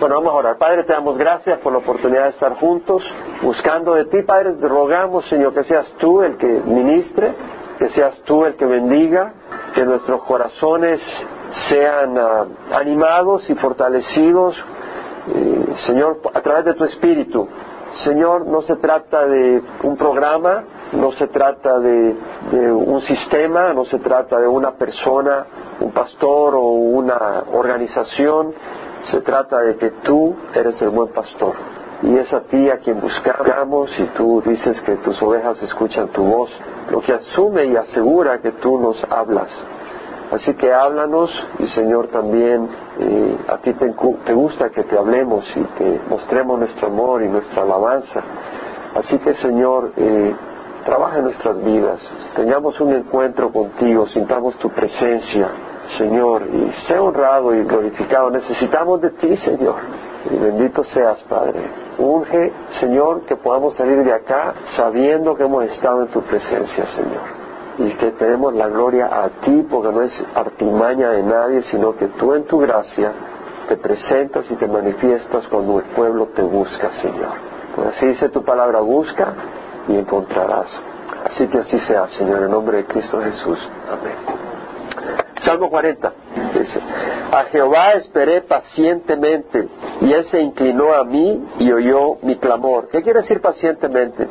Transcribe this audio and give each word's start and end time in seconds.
Bueno, 0.00 0.14
vamos 0.14 0.32
a 0.32 0.36
orar. 0.36 0.58
Padre, 0.58 0.84
te 0.84 0.92
damos 0.92 1.18
gracias 1.18 1.58
por 1.58 1.72
la 1.72 1.78
oportunidad 1.78 2.24
de 2.24 2.30
estar 2.30 2.54
juntos, 2.54 3.02
buscando 3.42 3.94
de 3.94 4.04
ti, 4.04 4.22
Padre, 4.22 4.52
te 4.52 4.68
rogamos, 4.68 5.28
Señor, 5.28 5.52
que 5.52 5.64
seas 5.64 5.92
tú 5.98 6.22
el 6.22 6.36
que 6.36 6.46
ministre, 6.46 7.34
que 7.80 7.88
seas 7.88 8.22
tú 8.22 8.44
el 8.44 8.54
que 8.54 8.64
bendiga, 8.64 9.32
que 9.74 9.84
nuestros 9.84 10.22
corazones 10.22 11.00
sean 11.68 12.16
ah, 12.16 12.44
animados 12.74 13.50
y 13.50 13.56
fortalecidos, 13.56 14.54
eh, 15.34 15.74
Señor, 15.86 16.20
a 16.32 16.40
través 16.42 16.66
de 16.66 16.74
tu 16.74 16.84
Espíritu. 16.84 17.48
Señor, 18.04 18.46
no 18.46 18.62
se 18.62 18.76
trata 18.76 19.26
de 19.26 19.60
un 19.82 19.96
programa, 19.96 20.62
no 20.92 21.10
se 21.12 21.26
trata 21.26 21.80
de, 21.80 22.14
de 22.52 22.70
un 22.70 23.00
sistema, 23.02 23.72
no 23.72 23.84
se 23.86 23.98
trata 23.98 24.38
de 24.38 24.46
una 24.46 24.72
persona, 24.72 25.44
un 25.80 25.90
pastor 25.90 26.54
o 26.54 26.60
una 26.60 27.42
organización, 27.52 28.54
se 29.04 29.20
trata 29.20 29.60
de 29.60 29.76
que 29.76 29.90
tú 30.02 30.34
eres 30.54 30.80
el 30.82 30.90
buen 30.90 31.08
pastor. 31.12 31.54
Y 32.02 32.16
es 32.16 32.32
a 32.32 32.42
ti 32.42 32.70
a 32.70 32.78
quien 32.78 33.00
buscamos 33.00 33.90
y 33.98 34.04
tú 34.16 34.40
dices 34.44 34.80
que 34.82 34.96
tus 34.96 35.20
ovejas 35.20 35.60
escuchan 35.62 36.08
tu 36.08 36.22
voz, 36.22 36.50
lo 36.90 37.00
que 37.00 37.12
asume 37.12 37.64
y 37.64 37.76
asegura 37.76 38.38
que 38.38 38.52
tú 38.52 38.78
nos 38.78 39.02
hablas. 39.10 39.48
Así 40.30 40.54
que 40.54 40.72
háblanos 40.72 41.30
y 41.58 41.66
Señor 41.68 42.08
también 42.08 42.68
eh, 43.00 43.36
a 43.48 43.56
ti 43.58 43.72
te, 43.72 43.94
te, 44.26 44.34
gusta 44.34 44.68
que 44.70 44.84
te 44.84 44.96
hablemos 44.96 45.44
y 45.56 45.62
que 45.78 46.00
mostremos 46.08 46.58
nuestro 46.58 46.88
amor 46.88 47.22
y 47.22 47.28
nuestra 47.28 47.62
alabanza. 47.62 48.22
Así 48.94 49.18
que 49.18 49.34
Señor, 49.34 49.92
eh, 49.96 50.34
trabaja 50.84 51.18
en 51.18 51.24
nuestras 51.24 51.62
vidas, 51.64 52.00
tengamos 52.36 52.78
un 52.80 52.92
encuentro 52.92 53.50
contigo, 53.50 54.06
sintamos 54.06 54.56
tu 54.58 54.70
presencia, 54.70 55.48
Señor, 55.96 56.42
y 56.52 56.72
sea 56.86 57.02
honrado 57.02 57.54
y 57.54 57.62
glorificado. 57.64 58.30
Necesitamos 58.30 59.00
de 59.00 59.10
ti, 59.10 59.36
Señor. 59.38 59.76
Y 60.30 60.36
bendito 60.36 60.84
seas, 60.84 61.22
Padre. 61.28 61.60
Unge, 61.98 62.52
Señor, 62.80 63.22
que 63.22 63.36
podamos 63.36 63.74
salir 63.76 64.04
de 64.04 64.12
acá 64.12 64.54
sabiendo 64.76 65.34
que 65.34 65.44
hemos 65.44 65.64
estado 65.64 66.02
en 66.02 66.08
tu 66.08 66.20
presencia, 66.22 66.86
Señor. 66.86 67.48
Y 67.78 67.90
que 67.96 68.10
tenemos 68.12 68.54
la 68.54 68.68
gloria 68.68 69.06
a 69.06 69.28
ti, 69.40 69.66
porque 69.70 69.92
no 69.92 70.02
es 70.02 70.12
artimaña 70.34 71.10
de 71.10 71.22
nadie, 71.22 71.62
sino 71.70 71.96
que 71.96 72.08
tú 72.08 72.34
en 72.34 72.44
tu 72.44 72.58
gracia 72.58 73.12
te 73.68 73.76
presentas 73.76 74.50
y 74.50 74.56
te 74.56 74.66
manifiestas 74.66 75.46
cuando 75.48 75.78
el 75.78 75.84
pueblo 75.86 76.26
te 76.34 76.42
busca, 76.42 76.90
Señor. 77.02 77.32
Pues 77.74 77.88
así 77.88 78.06
dice 78.08 78.28
tu 78.30 78.42
palabra, 78.42 78.80
busca 78.80 79.32
y 79.86 79.96
encontrarás. 79.96 80.66
Así 81.24 81.46
que 81.48 81.58
así 81.58 81.78
sea, 81.80 82.08
Señor, 82.08 82.42
en 82.42 82.50
nombre 82.50 82.78
de 82.78 82.84
Cristo 82.86 83.20
Jesús. 83.20 83.58
Amén. 83.90 84.37
Salmo 85.40 85.70
40 85.70 86.12
dice, 86.52 86.80
a 87.32 87.44
Jehová 87.44 87.92
esperé 87.92 88.42
pacientemente 88.42 89.68
y 90.00 90.12
él 90.12 90.24
se 90.30 90.40
inclinó 90.40 90.94
a 90.94 91.04
mí 91.04 91.44
y 91.58 91.70
oyó 91.70 92.16
mi 92.22 92.36
clamor. 92.36 92.88
¿Qué 92.90 93.02
quiere 93.02 93.20
decir 93.20 93.40
pacientemente? 93.40 94.26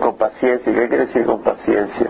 Con 0.00 0.16
paciencia. 0.16 0.72
¿Qué 0.72 0.88
quiere 0.88 1.06
decir 1.06 1.24
con 1.24 1.42
paciencia? 1.42 2.06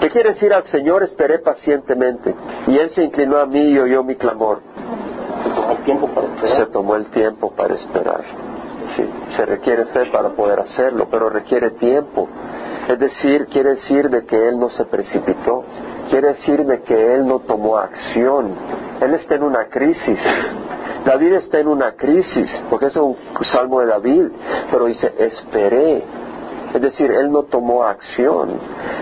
¿Qué 0.00 0.10
quiere 0.10 0.30
decir 0.30 0.52
al 0.52 0.64
Señor 0.64 1.02
esperé 1.02 1.40
pacientemente 1.40 2.34
y 2.66 2.78
él 2.78 2.90
se 2.90 3.02
inclinó 3.02 3.38
a 3.38 3.46
mí 3.46 3.70
y 3.70 3.78
oyó 3.78 4.02
mi 4.04 4.14
clamor? 4.14 4.60
Se 6.56 6.66
tomó 6.66 6.96
el 6.96 7.06
tiempo 7.06 7.52
para 7.52 7.74
esperar. 7.74 8.22
Sí, 8.96 9.04
se 9.36 9.46
requiere 9.46 9.86
fe 9.86 10.06
para 10.06 10.30
poder 10.30 10.60
hacerlo, 10.60 11.08
pero 11.10 11.28
requiere 11.28 11.70
tiempo. 11.72 12.28
Es 12.88 12.98
decir, 12.98 13.46
quiere 13.46 13.70
decir 13.70 14.08
de 14.08 14.24
que 14.24 14.48
Él 14.48 14.58
no 14.58 14.70
se 14.70 14.84
precipitó, 14.84 15.64
quiere 16.08 16.28
decir 16.28 16.64
de 16.64 16.82
que 16.82 17.14
Él 17.14 17.26
no 17.26 17.40
tomó 17.40 17.78
acción. 17.78 18.54
Él 19.00 19.14
está 19.14 19.36
en 19.36 19.42
una 19.42 19.66
crisis. 19.66 20.18
David 21.04 21.34
está 21.34 21.58
en 21.58 21.68
una 21.68 21.92
crisis, 21.92 22.50
porque 22.70 22.86
es 22.86 22.96
un 22.96 23.16
salmo 23.52 23.80
de 23.80 23.86
David, 23.86 24.28
pero 24.70 24.86
dice, 24.86 25.12
esperé. 25.18 26.02
Es 26.74 26.80
decir, 26.80 27.10
Él 27.10 27.30
no 27.30 27.44
tomó 27.44 27.84
acción. 27.84 28.58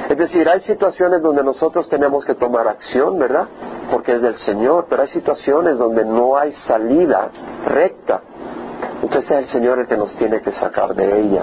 Es 0.08 0.18
decir, 0.18 0.48
hay 0.48 0.60
situaciones 0.60 1.22
donde 1.22 1.42
nosotros 1.42 1.88
tenemos 1.88 2.24
que 2.24 2.34
tomar 2.34 2.68
acción, 2.68 3.18
¿verdad? 3.18 3.46
Porque 3.90 4.14
es 4.14 4.22
del 4.22 4.36
Señor, 4.40 4.86
pero 4.90 5.02
hay 5.02 5.08
situaciones 5.08 5.78
donde 5.78 6.04
no 6.04 6.36
hay 6.36 6.52
salida 6.66 7.30
recta. 7.66 8.20
Entonces 9.02 9.30
es 9.30 9.38
el 9.38 9.46
Señor 9.46 9.78
el 9.78 9.86
que 9.86 9.96
nos 9.96 10.14
tiene 10.16 10.40
que 10.40 10.52
sacar 10.52 10.94
de 10.94 11.20
ella. 11.20 11.42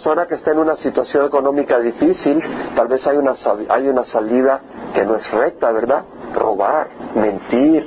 Persona 0.00 0.24
que 0.24 0.36
está 0.36 0.52
en 0.52 0.60
una 0.60 0.76
situación 0.76 1.26
económica 1.26 1.78
difícil, 1.78 2.42
tal 2.74 2.88
vez 2.88 3.06
hay 3.06 3.18
una, 3.18 3.34
hay 3.68 3.86
una 3.86 4.04
salida 4.04 4.58
que 4.94 5.04
no 5.04 5.14
es 5.14 5.30
recta, 5.30 5.70
¿verdad? 5.72 6.04
Robar, 6.34 6.88
mentir, 7.16 7.86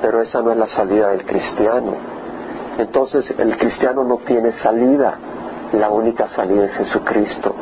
pero 0.00 0.22
esa 0.22 0.40
no 0.40 0.52
es 0.52 0.56
la 0.56 0.68
salida 0.68 1.08
del 1.08 1.26
cristiano. 1.26 1.96
Entonces 2.78 3.30
el 3.36 3.58
cristiano 3.58 4.04
no 4.04 4.20
tiene 4.26 4.52
salida, 4.62 5.18
la 5.74 5.90
única 5.90 6.28
salida 6.28 6.64
es 6.64 6.72
Jesucristo, 6.76 7.54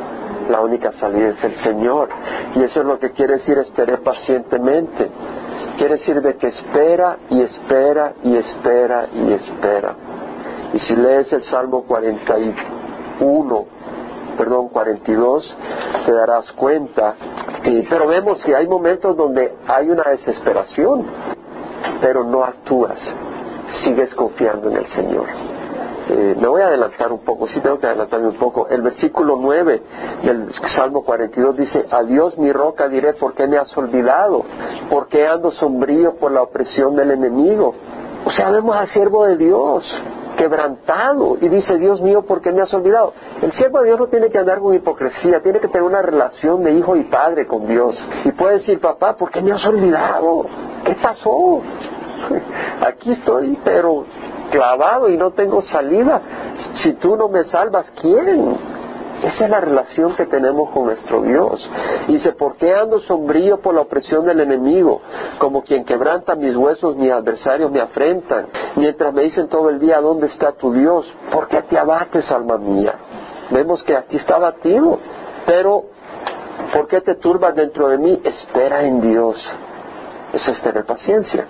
la 0.49 0.61
única 0.61 0.93
salida 0.93 1.31
es 1.31 1.43
el 1.43 1.57
Señor. 1.57 2.07
Y 2.55 2.63
eso 2.63 2.79
es 2.79 2.85
lo 2.85 2.99
que 2.99 3.11
quiere 3.11 3.33
decir 3.33 3.57
esperar 3.57 3.99
pacientemente. 3.99 5.11
Quiere 5.77 5.95
decir 5.95 6.21
de 6.21 6.37
que 6.37 6.47
espera 6.47 7.17
y 7.29 7.41
espera 7.41 8.13
y 8.23 8.37
espera 8.37 9.07
y 9.11 9.33
espera. 9.33 9.93
Y 10.71 10.79
si 10.79 10.95
lees 10.95 11.33
el 11.33 11.43
Salmo 11.43 11.83
41, 11.83 13.78
perdón, 14.39 14.69
42, 14.69 15.57
te 16.05 16.13
darás 16.13 16.49
cuenta. 16.53 17.13
pero 17.89 18.07
vemos 18.07 18.41
que 18.45 18.55
hay 18.55 18.67
momentos 18.67 19.17
donde 19.17 19.53
hay 19.67 19.89
una 19.89 20.03
desesperación, 20.03 21.05
pero 21.99 22.23
no 22.23 22.45
actúas, 22.45 22.97
sigues 23.83 24.15
confiando 24.15 24.69
en 24.69 24.77
el 24.77 24.87
Señor. 24.87 25.25
Eh, 26.11 26.35
me 26.39 26.47
voy 26.47 26.61
a 26.61 26.67
adelantar 26.67 27.11
un 27.11 27.19
poco, 27.19 27.47
sí 27.47 27.59
tengo 27.59 27.79
que 27.79 27.87
adelantarme 27.87 28.29
un 28.29 28.37
poco. 28.37 28.69
El 28.69 28.81
versículo 28.81 29.35
9 29.41 29.81
del 30.23 30.53
Salmo 30.73 31.03
42 31.03 31.57
dice, 31.57 31.85
Adiós 31.91 32.37
mi 32.37 32.53
roca 32.53 32.87
diré, 32.87 33.13
¿por 33.13 33.33
qué 33.33 33.45
me 33.45 33.57
has 33.57 33.77
olvidado? 33.77 34.45
¿Por 34.89 35.09
qué 35.09 35.27
ando 35.27 35.51
sombrío 35.51 36.15
por 36.15 36.31
la 36.31 36.43
opresión 36.43 36.95
del 36.95 37.11
enemigo? 37.11 37.75
O 38.25 38.31
sea, 38.31 38.49
vemos 38.51 38.75
al 38.75 38.87
siervo 38.87 39.25
de 39.25 39.35
Dios 39.35 39.85
quebrantado 40.39 41.37
y 41.41 41.49
dice, 41.49 41.77
Dios 41.77 42.01
mío, 42.01 42.21
¿por 42.21 42.41
qué 42.41 42.51
me 42.53 42.61
has 42.61 42.73
olvidado? 42.73 43.13
El 43.41 43.51
siervo 43.51 43.79
de 43.79 43.87
Dios 43.87 43.99
no 43.99 44.07
tiene 44.07 44.29
que 44.29 44.37
andar 44.37 44.59
con 44.59 44.73
hipocresía, 44.73 45.41
tiene 45.41 45.59
que 45.59 45.67
tener 45.67 45.83
una 45.83 46.01
relación 46.01 46.63
de 46.63 46.71
hijo 46.71 46.95
y 46.95 47.03
padre 47.03 47.45
con 47.45 47.67
Dios. 47.67 48.01
Y 48.23 48.31
puede 48.31 48.59
decir, 48.59 48.79
papá, 48.79 49.17
¿por 49.17 49.29
qué 49.29 49.41
me 49.41 49.51
has 49.51 49.65
olvidado? 49.65 50.45
¿Qué 50.85 50.95
pasó? 50.95 51.61
Aquí 52.87 53.11
estoy, 53.11 53.59
pero 53.65 54.05
clavado 54.49 55.09
y 55.09 55.17
no 55.17 55.31
tengo 55.31 55.61
salida. 55.63 56.21
Si 56.81 56.93
tú 56.93 57.17
no 57.17 57.27
me 57.27 57.43
salvas, 57.43 57.91
¿quién? 57.99 58.57
Esa 59.23 59.45
es 59.45 59.49
la 59.49 59.59
relación 59.59 60.15
que 60.15 60.25
tenemos 60.25 60.69
con 60.69 60.85
nuestro 60.85 61.21
Dios. 61.21 61.69
dice, 62.07 62.31
¿por 62.31 62.55
qué 62.55 62.73
ando 62.73 62.99
sombrío 63.01 63.59
por 63.59 63.75
la 63.75 63.81
opresión 63.81 64.25
del 64.25 64.39
enemigo? 64.39 65.01
Como 65.39 65.61
quien 65.63 65.83
quebranta 65.83 66.35
mis 66.35 66.55
huesos, 66.55 66.95
mis 66.95 67.11
adversarios 67.11 67.69
me 67.69 67.81
afrentan. 67.81 68.47
Mientras 68.75 69.13
me 69.13 69.23
dicen 69.23 69.49
todo 69.49 69.69
el 69.69 69.79
día, 69.79 69.99
¿dónde 69.99 70.27
está 70.27 70.53
tu 70.53 70.71
Dios? 70.71 71.11
¿Por 71.31 71.49
qué 71.49 71.61
te 71.63 71.77
abates, 71.77 72.31
alma 72.31 72.57
mía? 72.57 72.93
Vemos 73.49 73.83
que 73.83 73.95
aquí 73.97 74.15
está 74.15 74.35
abatido. 74.35 74.99
Pero, 75.45 75.83
¿por 76.73 76.87
qué 76.87 77.01
te 77.01 77.15
turbas 77.15 77.55
dentro 77.55 77.89
de 77.89 77.97
mí? 77.97 78.21
Espera 78.23 78.83
en 78.83 79.01
Dios. 79.01 79.35
Eso 80.31 80.51
es 80.51 80.61
tener 80.61 80.85
paciencia. 80.85 81.45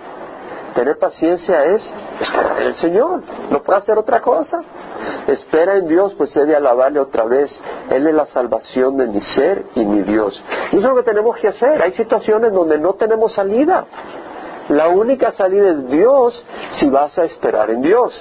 Tener 0.74 0.98
paciencia 0.98 1.66
es 1.66 1.94
esperar 2.22 2.62
en 2.62 2.68
el 2.68 2.76
Señor. 2.76 3.22
No 3.52 3.62
puede 3.62 3.80
hacer 3.80 3.98
otra 3.98 4.22
cosa. 4.22 4.62
Espera 5.28 5.78
en 5.78 5.88
Dios, 5.88 6.14
pues 6.18 6.36
he 6.36 6.46
de 6.46 6.56
alabarle 6.56 7.00
otra 7.00 7.26
vez. 7.26 7.52
Él 7.90 8.08
es 8.08 8.14
la 8.14 8.26
salvación 8.28 8.98
de 8.98 9.08
mi 9.08 9.22
ser 9.22 9.66
y 9.76 9.86
mi 9.86 10.02
Dios. 10.02 10.42
Y 10.72 10.78
eso 10.78 10.88
es 10.88 10.94
lo 10.94 10.96
que 10.96 11.04
tenemos 11.04 11.38
que 11.38 11.50
hacer. 11.50 11.82
Hay 11.82 11.94
situaciones 11.94 12.52
donde 12.52 12.78
no 12.78 12.94
tenemos 12.94 13.34
salida. 13.34 13.86
La 14.70 14.88
única 14.90 15.32
salida 15.32 15.70
es 15.70 15.88
Dios 15.88 16.46
si 16.80 16.90
vas 16.90 17.18
a 17.18 17.24
esperar 17.24 17.70
en 17.72 17.82
Dios. 17.82 18.14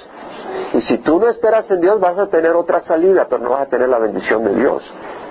Y 0.73 0.81
si 0.81 0.97
tú 0.99 1.19
no 1.19 1.29
esperas 1.29 1.69
en 1.69 1.81
Dios 1.81 1.99
vas 1.99 2.17
a 2.17 2.27
tener 2.27 2.51
otra 2.51 2.81
salida, 2.81 3.27
pero 3.29 3.43
no 3.43 3.51
vas 3.51 3.67
a 3.67 3.69
tener 3.69 3.89
la 3.89 3.99
bendición 3.99 4.43
de 4.43 4.55
Dios. 4.55 4.83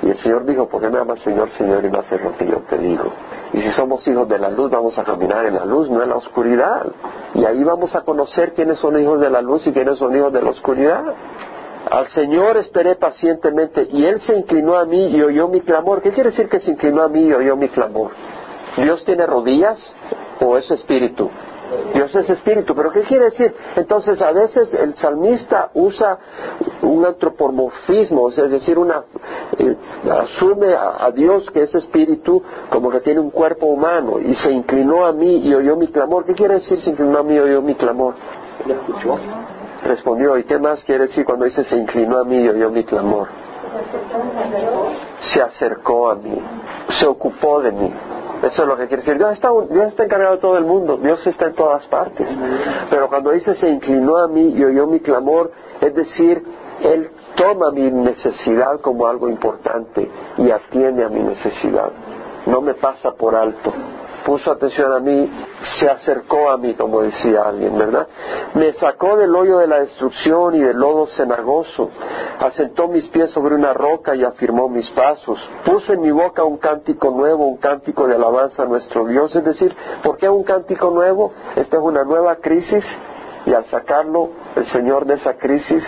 Y 0.02 0.10
el 0.10 0.16
Señor 0.18 0.44
dijo, 0.44 0.68
¿por 0.68 0.80
qué 0.80 0.88
me 0.88 0.98
amas 0.98 1.20
Señor, 1.20 1.50
Señor 1.58 1.84
y 1.84 1.90
no 1.90 2.00
haces 2.00 2.22
lo 2.22 2.36
que 2.36 2.46
yo 2.46 2.58
te 2.70 2.78
digo? 2.78 3.12
Y 3.52 3.62
si 3.62 3.70
somos 3.72 4.06
hijos 4.06 4.28
de 4.28 4.38
la 4.38 4.50
luz, 4.50 4.70
vamos 4.70 4.98
a 4.98 5.04
caminar 5.04 5.46
en 5.46 5.54
la 5.54 5.64
luz, 5.64 5.90
no 5.90 6.02
en 6.02 6.10
la 6.10 6.16
oscuridad. 6.16 6.86
Y 7.34 7.44
ahí 7.44 7.64
vamos 7.64 7.94
a 7.94 8.02
conocer 8.02 8.52
quiénes 8.52 8.78
son 8.78 9.00
hijos 9.00 9.20
de 9.20 9.30
la 9.30 9.40
luz 9.40 9.66
y 9.66 9.72
quiénes 9.72 9.98
son 9.98 10.14
hijos 10.16 10.32
de 10.32 10.42
la 10.42 10.50
oscuridad. 10.50 11.02
Al 11.90 12.08
Señor 12.08 12.58
esperé 12.58 12.96
pacientemente 12.96 13.86
y 13.90 14.04
Él 14.04 14.20
se 14.20 14.36
inclinó 14.36 14.76
a 14.76 14.84
mí 14.84 15.08
y 15.08 15.22
oyó 15.22 15.48
mi 15.48 15.62
clamor. 15.62 16.02
¿Qué 16.02 16.10
quiere 16.10 16.30
decir 16.30 16.48
que 16.48 16.60
se 16.60 16.70
inclinó 16.70 17.02
a 17.02 17.08
mí 17.08 17.22
y 17.22 17.32
oyó 17.32 17.56
mi 17.56 17.68
clamor? 17.68 18.10
¿Dios 18.76 19.02
tiene 19.04 19.26
rodillas 19.26 19.78
o 20.40 20.58
es 20.58 20.70
espíritu? 20.70 21.30
Dios 21.92 22.14
es 22.14 22.30
espíritu, 22.30 22.74
pero 22.74 22.90
¿qué 22.90 23.02
quiere 23.02 23.26
decir? 23.26 23.54
Entonces 23.76 24.20
a 24.22 24.32
veces 24.32 24.72
el 24.72 24.94
salmista 24.96 25.70
usa 25.74 26.18
un 26.82 27.04
antropomorfismo, 27.04 28.30
es 28.30 28.50
decir, 28.50 28.78
una, 28.78 29.02
eh, 29.58 29.76
asume 30.10 30.74
a, 30.74 31.10
Dios 31.10 31.50
que 31.50 31.62
es 31.62 31.74
espíritu 31.74 32.42
como 32.70 32.90
que 32.90 33.00
tiene 33.00 33.20
un 33.20 33.30
cuerpo 33.30 33.66
humano 33.66 34.18
y 34.20 34.34
se 34.36 34.50
inclinó 34.50 35.04
a 35.06 35.12
mí 35.12 35.38
y 35.46 35.54
oyó 35.54 35.76
mi 35.76 35.88
clamor. 35.88 36.24
¿Qué 36.24 36.34
quiere 36.34 36.54
decir 36.54 36.80
se 36.80 36.90
inclinó 36.90 37.18
a 37.18 37.22
mí 37.22 37.34
y 37.34 37.38
oyó 37.38 37.60
mi 37.62 37.74
clamor? 37.74 38.14
¿Le 38.66 38.74
escuchó? 38.74 39.18
Respondió, 39.84 40.36
¿y 40.38 40.44
qué 40.44 40.58
más 40.58 40.82
quiere 40.84 41.06
decir 41.06 41.24
cuando 41.24 41.44
dice 41.44 41.64
se 41.64 41.76
inclinó 41.76 42.18
a 42.18 42.24
mí 42.24 42.36
y 42.36 42.48
oyó 42.48 42.70
mi 42.70 42.84
clamor? 42.84 43.28
Se 45.32 45.42
acercó 45.42 46.10
a 46.10 46.14
mí, 46.14 46.38
se 46.98 47.06
ocupó 47.06 47.60
de 47.60 47.72
mí. 47.72 47.92
Eso 48.42 48.62
es 48.62 48.68
lo 48.68 48.76
que 48.76 48.86
quiere 48.86 49.02
decir. 49.02 49.18
Dios 49.18 49.32
está, 49.32 49.50
Dios 49.70 49.86
está 49.88 50.04
encargado 50.04 50.36
de 50.36 50.40
todo 50.40 50.58
el 50.58 50.64
mundo, 50.64 50.96
Dios 50.96 51.26
está 51.26 51.46
en 51.46 51.54
todas 51.54 51.84
partes. 51.86 52.28
Pero 52.90 53.08
cuando 53.08 53.30
dice 53.30 53.54
se 53.56 53.68
inclinó 53.68 54.16
a 54.16 54.28
mí 54.28 54.54
y 54.56 54.64
oyó 54.64 54.86
mi 54.86 55.00
clamor, 55.00 55.50
es 55.80 55.94
decir, 55.94 56.42
Él 56.80 57.10
toma 57.36 57.70
mi 57.72 57.90
necesidad 57.90 58.80
como 58.80 59.06
algo 59.06 59.28
importante 59.28 60.10
y 60.38 60.50
atiende 60.50 61.04
a 61.04 61.08
mi 61.08 61.20
necesidad. 61.20 61.90
No 62.46 62.60
me 62.60 62.74
pasa 62.74 63.12
por 63.12 63.34
alto 63.34 63.72
puso 64.28 64.52
atención 64.52 64.92
a 64.92 65.00
mí, 65.00 65.26
se 65.78 65.88
acercó 65.88 66.50
a 66.50 66.58
mí, 66.58 66.74
como 66.74 67.00
decía 67.00 67.44
alguien, 67.46 67.78
¿verdad? 67.78 68.06
Me 68.52 68.74
sacó 68.74 69.16
del 69.16 69.34
hoyo 69.34 69.56
de 69.56 69.66
la 69.66 69.80
destrucción 69.80 70.54
y 70.54 70.60
del 70.60 70.76
lodo 70.76 71.06
cenagoso, 71.16 71.88
asentó 72.38 72.88
mis 72.88 73.08
pies 73.08 73.30
sobre 73.30 73.54
una 73.54 73.72
roca 73.72 74.14
y 74.14 74.24
afirmó 74.24 74.68
mis 74.68 74.90
pasos, 74.90 75.38
puso 75.64 75.94
en 75.94 76.02
mi 76.02 76.10
boca 76.10 76.44
un 76.44 76.58
cántico 76.58 77.10
nuevo, 77.10 77.46
un 77.46 77.56
cántico 77.56 78.06
de 78.06 78.16
alabanza 78.16 78.64
a 78.64 78.66
nuestro 78.66 79.06
Dios, 79.06 79.34
es 79.34 79.44
decir, 79.44 79.74
¿por 80.02 80.18
qué 80.18 80.28
un 80.28 80.44
cántico 80.44 80.90
nuevo? 80.90 81.32
Esta 81.56 81.78
es 81.78 81.82
una 81.82 82.04
nueva 82.04 82.36
crisis 82.36 82.84
y 83.46 83.54
al 83.54 83.64
sacarlo 83.70 84.28
el 84.56 84.66
Señor 84.66 85.06
de 85.06 85.14
esa 85.14 85.38
crisis, 85.38 85.82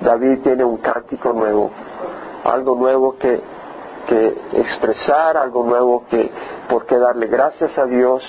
David 0.00 0.38
tiene 0.42 0.64
un 0.64 0.78
cántico 0.78 1.34
nuevo, 1.34 1.70
algo 2.44 2.76
nuevo 2.76 3.18
que 3.18 3.42
que 4.06 4.36
expresar 4.52 5.36
algo 5.36 5.64
nuevo, 5.64 6.04
que 6.08 6.30
por 6.68 6.86
qué 6.86 6.98
darle 6.98 7.26
gracias 7.26 7.76
a 7.78 7.86
Dios, 7.86 8.22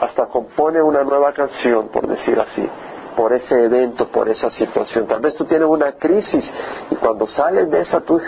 hasta 0.00 0.26
compone 0.26 0.80
una 0.82 1.02
nueva 1.02 1.32
canción, 1.32 1.88
por 1.88 2.06
decir 2.06 2.38
así, 2.38 2.68
por 3.16 3.32
ese 3.32 3.64
evento, 3.64 4.08
por 4.08 4.28
esa 4.28 4.48
situación. 4.50 5.06
Tal 5.06 5.20
vez 5.20 5.34
tú 5.34 5.44
tienes 5.44 5.68
una 5.68 5.92
crisis 5.92 6.44
y 6.90 6.94
cuando 6.96 7.26
sales 7.26 7.68
de 7.70 7.80
esa 7.80 8.00
tú, 8.00 8.20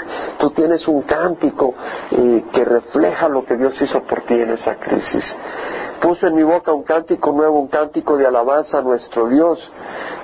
tienes 0.56 0.86
un 0.88 1.02
cántico 1.02 1.74
eh, 2.10 2.44
que 2.52 2.64
refleja 2.64 3.28
lo 3.28 3.44
que 3.44 3.56
Dios 3.56 3.80
hizo 3.80 4.02
por 4.02 4.22
ti 4.22 4.34
en 4.34 4.50
esa 4.50 4.74
crisis. 4.76 5.24
Puso 6.00 6.26
en 6.26 6.34
mi 6.34 6.42
boca 6.42 6.72
un 6.72 6.82
cántico 6.82 7.30
nuevo, 7.30 7.60
un 7.60 7.68
cántico 7.68 8.16
de 8.16 8.26
alabanza 8.26 8.78
a 8.78 8.82
nuestro 8.82 9.28
Dios. 9.28 9.58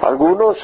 Algunos 0.03 0.57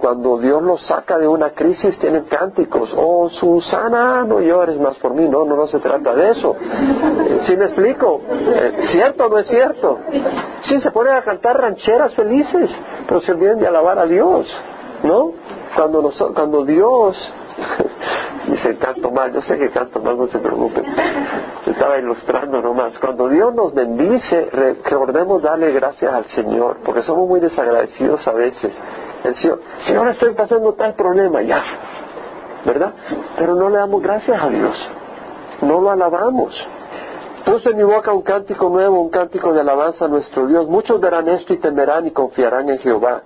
cuando 0.00 0.38
Dios 0.38 0.62
los 0.62 0.80
saca 0.86 1.18
de 1.18 1.28
una 1.28 1.50
crisis 1.50 1.98
tienen 1.98 2.24
cánticos, 2.24 2.92
oh 2.96 3.28
Susana, 3.28 4.24
no 4.24 4.40
llores 4.40 4.78
más 4.80 4.96
por 4.98 5.14
mí, 5.14 5.28
no, 5.28 5.44
no, 5.44 5.56
no 5.56 5.66
se 5.66 5.78
trata 5.78 6.14
de 6.14 6.30
eso. 6.30 6.56
Eh, 6.60 7.40
¿Sí 7.46 7.56
me 7.56 7.66
explico? 7.66 8.20
Eh, 8.30 8.86
¿Cierto 8.92 9.26
o 9.26 9.28
no 9.28 9.38
es 9.38 9.46
cierto? 9.46 9.98
Sí, 10.62 10.80
se 10.80 10.90
ponen 10.90 11.14
a 11.14 11.22
cantar 11.22 11.60
rancheras 11.60 12.14
felices, 12.14 12.70
pero 13.06 13.20
se 13.20 13.32
olviden 13.32 13.58
de 13.58 13.66
alabar 13.66 13.98
a 13.98 14.06
Dios, 14.06 14.46
¿no? 15.02 15.32
Cuando, 15.76 16.02
nos, 16.02 16.16
cuando 16.34 16.64
Dios 16.64 17.16
dice 18.48 18.76
canto 18.78 19.10
mal, 19.10 19.32
yo 19.32 19.42
sé 19.42 19.58
que 19.58 19.70
canto 19.70 20.00
mal, 20.00 20.16
no 20.16 20.26
se 20.28 20.38
preocupen. 20.38 20.84
Estaba 21.66 21.98
ilustrando 21.98 22.60
nomás. 22.60 22.96
Cuando 22.98 23.28
Dios 23.28 23.54
nos 23.54 23.74
bendice, 23.74 24.48
recordemos 24.50 25.42
darle 25.42 25.72
gracias 25.72 26.12
al 26.12 26.24
Señor, 26.26 26.78
porque 26.84 27.02
somos 27.02 27.28
muy 27.28 27.40
desagradecidos 27.40 28.26
a 28.26 28.32
veces. 28.32 28.72
El 29.24 29.34
Señor, 29.36 29.60
Señor, 29.80 30.08
estoy 30.08 30.34
pasando 30.34 30.74
tal 30.74 30.94
problema, 30.94 31.40
ya, 31.40 31.62
¿verdad? 32.66 32.92
Pero 33.38 33.54
no 33.54 33.70
le 33.70 33.78
damos 33.78 34.02
gracias 34.02 34.40
a 34.40 34.48
Dios, 34.50 34.76
no 35.62 35.80
lo 35.80 35.90
alabamos. 35.90 36.54
Puso 37.46 37.70
en 37.70 37.76
mi 37.76 37.82
boca 37.82 38.10
un 38.12 38.22
cántico 38.22 38.70
nuevo, 38.70 39.00
un 39.00 39.10
cántico 39.10 39.52
de 39.52 39.60
alabanza 39.60 40.06
a 40.06 40.08
nuestro 40.08 40.46
Dios. 40.46 40.66
Muchos 40.66 40.98
verán 40.98 41.28
esto 41.28 41.52
y 41.52 41.58
temerán 41.58 42.06
y 42.06 42.10
confiarán 42.10 42.70
en 42.70 42.78
Jehová. 42.78 43.20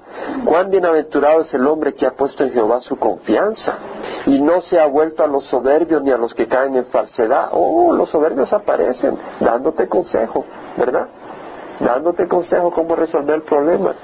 Cuán 0.45 0.71
bienaventurado 0.71 1.43
es 1.43 1.55
el 1.55 1.65
hombre 1.65 1.95
que 1.95 2.05
ha 2.05 2.11
puesto 2.13 2.43
en 2.43 2.51
Jehová 2.51 2.81
su 2.81 2.97
confianza 2.97 3.79
y 4.27 4.41
no 4.41 4.61
se 4.63 4.81
ha 4.81 4.87
vuelto 4.87 5.23
a 5.23 5.29
los 5.29 5.45
soberbios 5.45 6.03
ni 6.03 6.11
a 6.11 6.17
los 6.17 6.35
que 6.35 6.49
caen 6.49 6.75
en 6.75 6.87
falsedad. 6.87 7.51
Oh, 7.53 7.93
los 7.93 8.11
soberbios 8.11 8.53
aparecen 8.53 9.17
dándote 9.39 9.89
consejo, 9.89 10.45
¿verdad? 10.77 11.07
Dándote 11.79 12.27
consejo 12.27 12.73
cómo 12.73 12.97
resolver 12.97 13.37
el 13.37 13.43
problema 13.43 13.95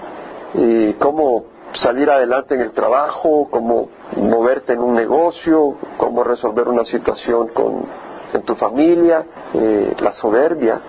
y 0.55 0.93
cómo 0.94 1.54
salir 1.82 2.11
adelante 2.11 2.55
en 2.55 2.61
el 2.61 2.73
trabajo, 2.73 3.49
cómo 3.50 3.88
moverte 4.17 4.73
en 4.73 4.81
un 4.81 4.94
negocio, 4.94 5.76
cómo 5.97 6.25
resolver 6.25 6.69
una 6.69 6.85
situación 6.85 7.49
con 7.49 8.05
en 8.35 8.43
tu 8.43 8.55
familia, 8.56 9.25
eh, 9.55 9.94
la 10.00 10.12
soberbia, 10.12 10.81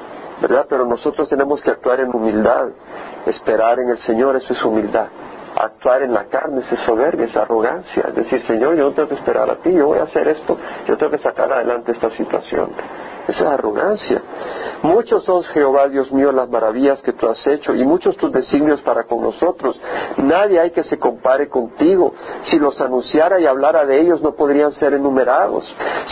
¿verdad? 0.41 0.65
Pero 0.67 0.85
nosotros 0.85 1.29
tenemos 1.29 1.61
que 1.61 1.71
actuar 1.71 1.99
en 1.99 2.13
humildad, 2.13 2.69
esperar 3.25 3.79
en 3.79 3.89
el 3.89 3.97
Señor, 3.99 4.35
eso 4.35 4.53
es 4.53 4.63
humildad. 4.63 5.07
Actuar 5.55 6.01
en 6.01 6.13
la 6.13 6.25
carne 6.25 6.63
es 6.69 6.79
soberbia, 6.79 7.25
es 7.25 7.37
arrogancia. 7.37 8.05
Es 8.07 8.15
decir, 8.15 8.45
Señor, 8.45 8.75
yo 8.75 8.85
no 8.85 8.91
tengo 8.93 9.07
que 9.07 9.15
esperar 9.15 9.49
a 9.49 9.55
ti, 9.57 9.71
yo 9.71 9.87
voy 9.87 9.99
a 9.99 10.03
hacer 10.03 10.27
esto, 10.27 10.57
yo 10.87 10.97
tengo 10.97 11.11
que 11.11 11.19
sacar 11.19 11.51
adelante 11.53 11.91
esta 11.93 12.09
situación. 12.11 12.71
Esa 13.27 13.43
es 13.43 13.47
arrogancia. 13.47 14.21
Muchos 14.83 15.23
son, 15.23 15.41
Jehová 15.43 15.87
Dios 15.89 16.11
mío, 16.11 16.31
las 16.31 16.49
maravillas 16.49 17.01
que 17.01 17.13
tú 17.13 17.27
has 17.27 17.45
hecho 17.47 17.73
y 17.73 17.83
muchos 17.83 18.15
tus 18.17 18.31
designios 18.31 18.81
para 18.81 19.03
con 19.05 19.21
nosotros. 19.21 19.79
Nadie 20.17 20.59
hay 20.59 20.71
que 20.71 20.83
se 20.83 20.99
compare 20.99 21.49
contigo. 21.49 22.13
Si 22.43 22.59
los 22.59 22.79
anunciara 22.79 23.39
y 23.39 23.47
hablara 23.47 23.85
de 23.85 23.99
ellos 23.99 24.21
no 24.21 24.33
podrían 24.33 24.71
ser 24.73 24.93
enumerados. 24.93 25.63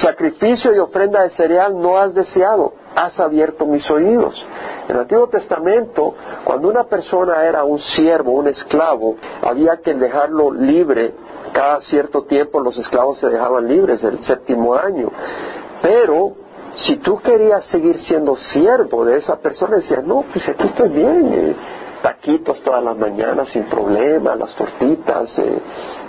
Sacrificio 0.02 0.74
y 0.74 0.80
ofrenda 0.80 1.22
de 1.22 1.30
cereal 1.32 1.80
no 1.80 2.00
has 2.00 2.14
deseado. 2.16 2.74
Has 2.96 3.20
abierto 3.20 3.66
mis 3.66 3.90
oídos. 3.92 4.44
En 4.88 4.96
el 4.96 5.02
Antiguo 5.02 5.28
Testamento, 5.28 6.16
cuando 6.44 6.68
una 6.68 6.86
persona 6.86 7.44
era 7.46 7.64
un 7.64 7.80
siervo, 7.80 8.32
un 8.32 8.48
esclavo, 8.48 9.16
había 9.42 9.78
que 9.78 9.94
dejarlo 9.94 10.52
libre 10.52 11.14
cada 11.54 11.82
cierto 11.82 12.24
tiempo 12.24 12.60
los 12.60 12.76
esclavos 12.78 13.20
se 13.20 13.30
dejaban 13.30 13.68
libres, 13.68 14.04
el 14.04 14.24
séptimo 14.26 14.74
año. 14.74 15.12
Pero 15.84 16.43
si 16.76 16.98
tú 16.98 17.20
querías 17.20 17.66
seguir 17.66 18.00
siendo 18.04 18.36
siervo 18.36 19.06
de 19.06 19.18
esa 19.18 19.38
persona, 19.38 19.78
decías, 19.78 20.04
no, 20.04 20.24
pues 20.32 20.48
aquí 20.50 20.68
estoy 20.68 20.90
bien, 20.90 21.34
eh, 21.34 21.56
taquitos 22.02 22.62
todas 22.64 22.84
las 22.84 22.98
mañanas 22.98 23.50
sin 23.50 23.64
problema, 23.64 24.36
las 24.36 24.56
tortitas, 24.56 25.38
eh, 25.38 25.60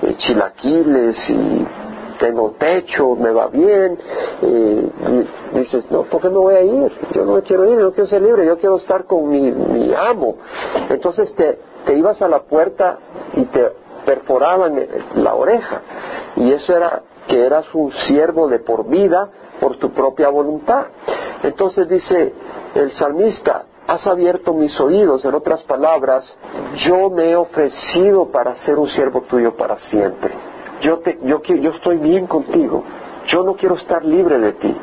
eh, 0.03 0.15
chilaquiles 0.17 1.17
y 1.31 1.67
tengo 2.19 2.53
techo, 2.53 3.15
me 3.17 3.31
va 3.31 3.49
bien. 3.49 3.99
dices, 5.53 5.91
no, 5.91 6.03
¿por 6.05 6.23
qué 6.23 6.31
no 6.31 6.41
voy 6.43 6.55
a 6.55 6.63
ir? 6.63 6.93
Yo 7.13 7.25
no 7.25 7.35
me 7.35 7.43
quiero 7.43 7.65
ir, 7.71 7.79
yo 7.79 7.93
quiero 7.93 8.09
ser 8.09 8.23
libre, 8.23 8.47
yo 8.47 8.57
quiero 8.59 8.77
estar 8.77 9.05
con 9.05 9.29
mi, 9.29 9.51
mi 9.51 9.93
amo. 9.95 10.37
Entonces 10.89 11.35
te, 11.35 11.59
te 11.85 11.99
ibas 11.99 12.23
a 12.23 12.29
la 12.29 12.41
puerta 12.43 12.99
y 13.35 13.45
te 13.47 13.73
perforaban 14.07 14.81
la 15.17 15.35
oreja. 15.35 15.83
Y 16.37 16.53
eso 16.53 16.77
era 16.77 17.03
que 17.29 17.45
eras 17.45 17.67
un 17.75 17.93
siervo 17.93 18.49
de 18.49 18.59
por 18.59 18.89
vida 18.89 19.29
por 19.61 19.77
tu 19.77 19.91
propia 19.91 20.29
voluntad. 20.29 20.87
Entonces 21.43 21.89
dice 21.89 22.33
el 22.75 22.91
salmista, 22.93 23.65
has 23.87 24.07
abierto 24.07 24.55
mis 24.55 24.79
oídos, 24.81 25.25
en 25.25 25.35
otras 25.35 25.63
palabras, 25.65 26.25
yo 26.87 27.11
me 27.11 27.31
he 27.31 27.37
ofrecido 27.37 28.31
para 28.31 28.55
ser 28.57 28.79
un 28.79 28.89
siervo 28.89 29.23
tuyo 29.23 29.57
para 29.57 29.79
siempre. 29.91 30.33
Yo, 30.81 30.99
te, 30.99 31.19
yo, 31.23 31.41
yo 31.43 31.71
estoy 31.71 31.99
bien 31.99 32.27
contigo, 32.27 32.83
yo 33.29 33.43
no 33.43 33.55
quiero 33.55 33.77
estar 33.77 34.05
libre 34.05 34.39
de 34.39 34.53
ti. 34.53 34.77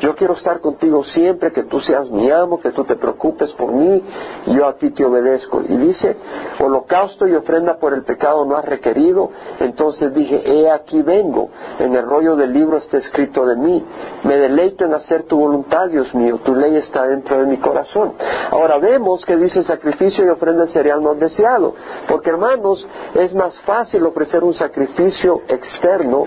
Yo 0.00 0.14
quiero 0.14 0.34
estar 0.34 0.60
contigo 0.60 1.02
siempre, 1.04 1.52
que 1.52 1.64
tú 1.64 1.80
seas 1.80 2.08
mi 2.10 2.30
amo, 2.30 2.60
que 2.60 2.70
tú 2.70 2.84
te 2.84 2.94
preocupes 2.94 3.52
por 3.52 3.72
mí, 3.72 4.02
yo 4.46 4.66
a 4.66 4.74
ti 4.74 4.90
te 4.90 5.04
obedezco. 5.04 5.62
Y 5.68 5.76
dice, 5.76 6.16
holocausto 6.60 7.26
y 7.26 7.34
ofrenda 7.34 7.78
por 7.78 7.94
el 7.94 8.04
pecado 8.04 8.44
no 8.44 8.56
has 8.56 8.64
requerido. 8.64 9.30
Entonces 9.58 10.14
dije, 10.14 10.42
he 10.44 10.70
aquí 10.70 11.02
vengo. 11.02 11.50
En 11.80 11.94
el 11.94 12.04
rollo 12.04 12.36
del 12.36 12.52
libro 12.52 12.76
está 12.76 12.98
escrito 12.98 13.44
de 13.44 13.56
mí. 13.56 13.84
Me 14.22 14.36
deleito 14.36 14.84
en 14.84 14.94
hacer 14.94 15.24
tu 15.24 15.38
voluntad, 15.38 15.88
Dios 15.88 16.14
mío. 16.14 16.40
Tu 16.44 16.54
ley 16.54 16.76
está 16.76 17.06
dentro 17.06 17.38
de 17.40 17.46
mi 17.46 17.56
corazón. 17.56 18.12
Ahora 18.50 18.78
vemos 18.78 19.24
que 19.24 19.36
dice 19.36 19.64
sacrificio 19.64 20.24
y 20.24 20.28
ofrenda 20.28 20.66
cereal 20.68 21.02
no 21.02 21.14
deseado. 21.14 21.74
Porque 22.06 22.30
hermanos, 22.30 22.86
es 23.14 23.34
más 23.34 23.58
fácil 23.62 24.06
ofrecer 24.06 24.44
un 24.44 24.54
sacrificio 24.54 25.42
externo 25.48 26.26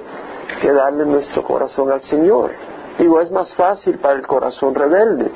que 0.61 0.71
darle 0.73 1.05
nuestro 1.05 1.43
corazón 1.43 1.91
al 1.91 2.01
Señor. 2.01 2.70
Digo, 2.97 3.21
es 3.21 3.31
más 3.31 3.51
fácil 3.53 3.97
para 3.99 4.15
el 4.15 4.27
corazón 4.27 4.75
rebelde. 4.75 5.31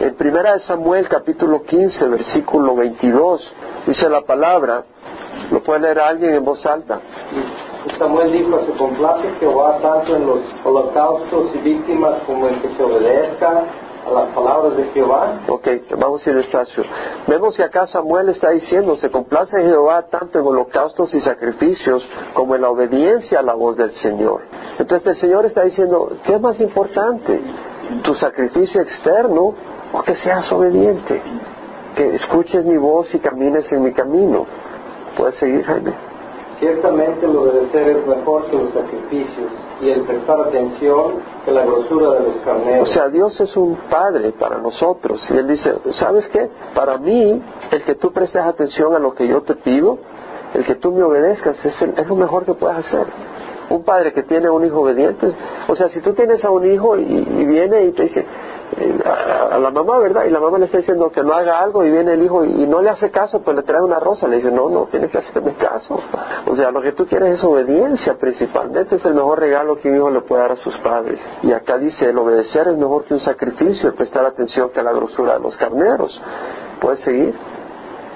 En 0.00 0.14
primera 0.16 0.54
de 0.54 0.60
Samuel 0.60 1.08
capítulo 1.08 1.62
15, 1.62 2.08
versículo 2.08 2.74
22, 2.74 3.52
dice 3.86 4.08
la 4.08 4.22
palabra, 4.22 4.84
¿lo 5.50 5.62
puede 5.62 5.80
leer 5.80 6.00
alguien 6.00 6.34
en 6.34 6.44
voz 6.44 6.64
alta? 6.66 7.00
Samuel 7.98 8.32
dijo, 8.32 8.64
se 8.64 8.72
complace 8.72 9.28
Jehová 9.38 9.78
tanto 9.80 10.16
en 10.16 10.26
los 10.26 10.40
holocaustos 10.64 11.50
y 11.54 11.58
víctimas 11.58 12.20
como 12.26 12.48
en 12.48 12.60
que 12.60 12.68
se 12.74 12.82
obedezca 12.82 13.64
a 14.06 14.10
las 14.10 14.28
palabras 14.34 14.76
de 14.76 14.84
Jehová. 14.84 15.40
Ok, 15.48 15.68
vamos 15.98 16.26
a 16.26 16.30
ir 16.30 16.36
despacio. 16.36 16.84
Vemos 17.26 17.56
que 17.56 17.62
acá 17.62 17.86
Samuel 17.86 18.28
está 18.28 18.50
diciendo, 18.50 18.96
se 18.96 19.10
complace 19.10 19.60
Jehová 19.62 20.02
tanto 20.10 20.38
en 20.38 20.46
holocaustos 20.46 21.14
y 21.14 21.20
sacrificios 21.20 22.06
como 22.34 22.54
en 22.54 22.62
la 22.62 22.70
obediencia 22.70 23.40
a 23.40 23.42
la 23.42 23.54
voz 23.54 23.76
del 23.76 23.90
Señor. 23.92 24.42
Entonces 24.78 25.08
el 25.08 25.16
Señor 25.16 25.46
está 25.46 25.62
diciendo, 25.62 26.16
¿qué 26.24 26.34
es 26.34 26.40
más 26.40 26.60
importante? 26.60 27.40
¿Tu 28.02 28.14
sacrificio 28.14 28.80
externo 28.80 29.54
o 29.92 30.02
que 30.02 30.16
seas 30.16 30.50
obediente? 30.52 31.22
Que 31.96 32.14
escuches 32.16 32.64
mi 32.64 32.76
voz 32.76 33.14
y 33.14 33.18
camines 33.18 33.70
en 33.72 33.82
mi 33.82 33.92
camino. 33.92 34.46
Puedes 35.16 35.36
seguir, 35.36 35.64
Jaime. 35.64 36.13
Ciertamente 36.64 37.26
de 37.26 37.36
obedecer 37.36 37.88
es 37.90 38.06
mejor 38.06 38.46
que 38.46 38.56
los 38.56 38.72
sacrificios 38.72 39.50
y 39.82 39.90
el 39.90 40.00
prestar 40.00 40.40
atención 40.40 41.20
que 41.44 41.52
la 41.52 41.66
grosura 41.66 42.12
de 42.12 42.20
los 42.20 42.36
carneros. 42.42 42.88
O 42.88 42.92
sea, 42.94 43.10
Dios 43.10 43.38
es 43.38 43.54
un 43.54 43.76
padre 43.90 44.32
para 44.32 44.56
nosotros. 44.56 45.20
Y 45.28 45.36
Él 45.36 45.46
dice, 45.46 45.74
¿sabes 45.92 46.26
qué? 46.28 46.48
Para 46.74 46.96
mí, 46.96 47.42
el 47.70 47.82
que 47.84 47.96
tú 47.96 48.12
prestes 48.12 48.40
atención 48.40 48.94
a 48.94 48.98
lo 48.98 49.12
que 49.14 49.28
yo 49.28 49.42
te 49.42 49.56
pido, 49.56 49.98
el 50.54 50.64
que 50.64 50.76
tú 50.76 50.90
me 50.90 51.02
obedezcas, 51.02 51.62
es, 51.66 51.82
es 51.82 52.06
lo 52.06 52.16
mejor 52.16 52.46
que 52.46 52.54
puedes 52.54 52.78
hacer. 52.78 53.08
Un 53.68 53.84
padre 53.84 54.14
que 54.14 54.22
tiene 54.22 54.48
un 54.48 54.64
hijo 54.64 54.80
obediente, 54.80 55.34
o 55.68 55.76
sea, 55.76 55.90
si 55.90 56.00
tú 56.00 56.14
tienes 56.14 56.42
a 56.46 56.50
un 56.50 56.64
hijo 56.64 56.96
y, 56.96 57.02
y 57.02 57.44
viene 57.44 57.84
y 57.84 57.92
te 57.92 58.04
dice, 58.04 58.24
a, 59.04 59.54
a, 59.54 59.58
la 59.58 59.70
mamá, 59.70 59.98
¿verdad? 59.98 60.24
Y 60.24 60.30
la 60.30 60.40
mamá 60.40 60.58
le 60.58 60.66
está 60.66 60.78
diciendo 60.78 61.10
que 61.10 61.22
no 61.22 61.32
haga 61.32 61.60
algo 61.60 61.84
y 61.84 61.90
viene 61.90 62.14
el 62.14 62.22
hijo 62.22 62.44
y, 62.44 62.66
no 62.66 62.82
le 62.82 62.90
hace 62.90 63.10
caso, 63.10 63.40
pues 63.40 63.56
le 63.56 63.62
trae 63.62 63.80
una 63.80 63.98
rosa, 64.00 64.26
le 64.26 64.36
dice, 64.36 64.50
no, 64.50 64.68
no, 64.68 64.86
tienes 64.86 65.10
que 65.10 65.18
hacerme 65.18 65.54
caso. 65.54 65.98
O 66.46 66.56
sea, 66.56 66.70
lo 66.70 66.82
que 66.82 66.92
tú 66.92 67.06
quieres 67.06 67.38
es 67.38 67.44
obediencia 67.44 68.16
principalmente, 68.18 68.96
es 68.96 69.04
el 69.04 69.14
mejor 69.14 69.40
regalo 69.40 69.76
que 69.76 69.88
un 69.88 69.96
hijo 69.96 70.10
le 70.10 70.20
puede 70.22 70.42
dar 70.42 70.52
a 70.52 70.56
sus 70.56 70.76
padres. 70.78 71.20
Y 71.42 71.52
acá 71.52 71.78
dice, 71.78 72.10
el 72.10 72.18
obedecer 72.18 72.68
es 72.68 72.76
mejor 72.76 73.04
que 73.04 73.14
un 73.14 73.20
sacrificio, 73.20 73.88
el 73.88 73.94
prestar 73.94 74.26
atención 74.26 74.70
que 74.70 74.82
la 74.82 74.92
grosura 74.92 75.34
de 75.34 75.40
los 75.40 75.56
carneros. 75.56 76.20
¿Puedes 76.80 77.00
seguir? 77.00 77.34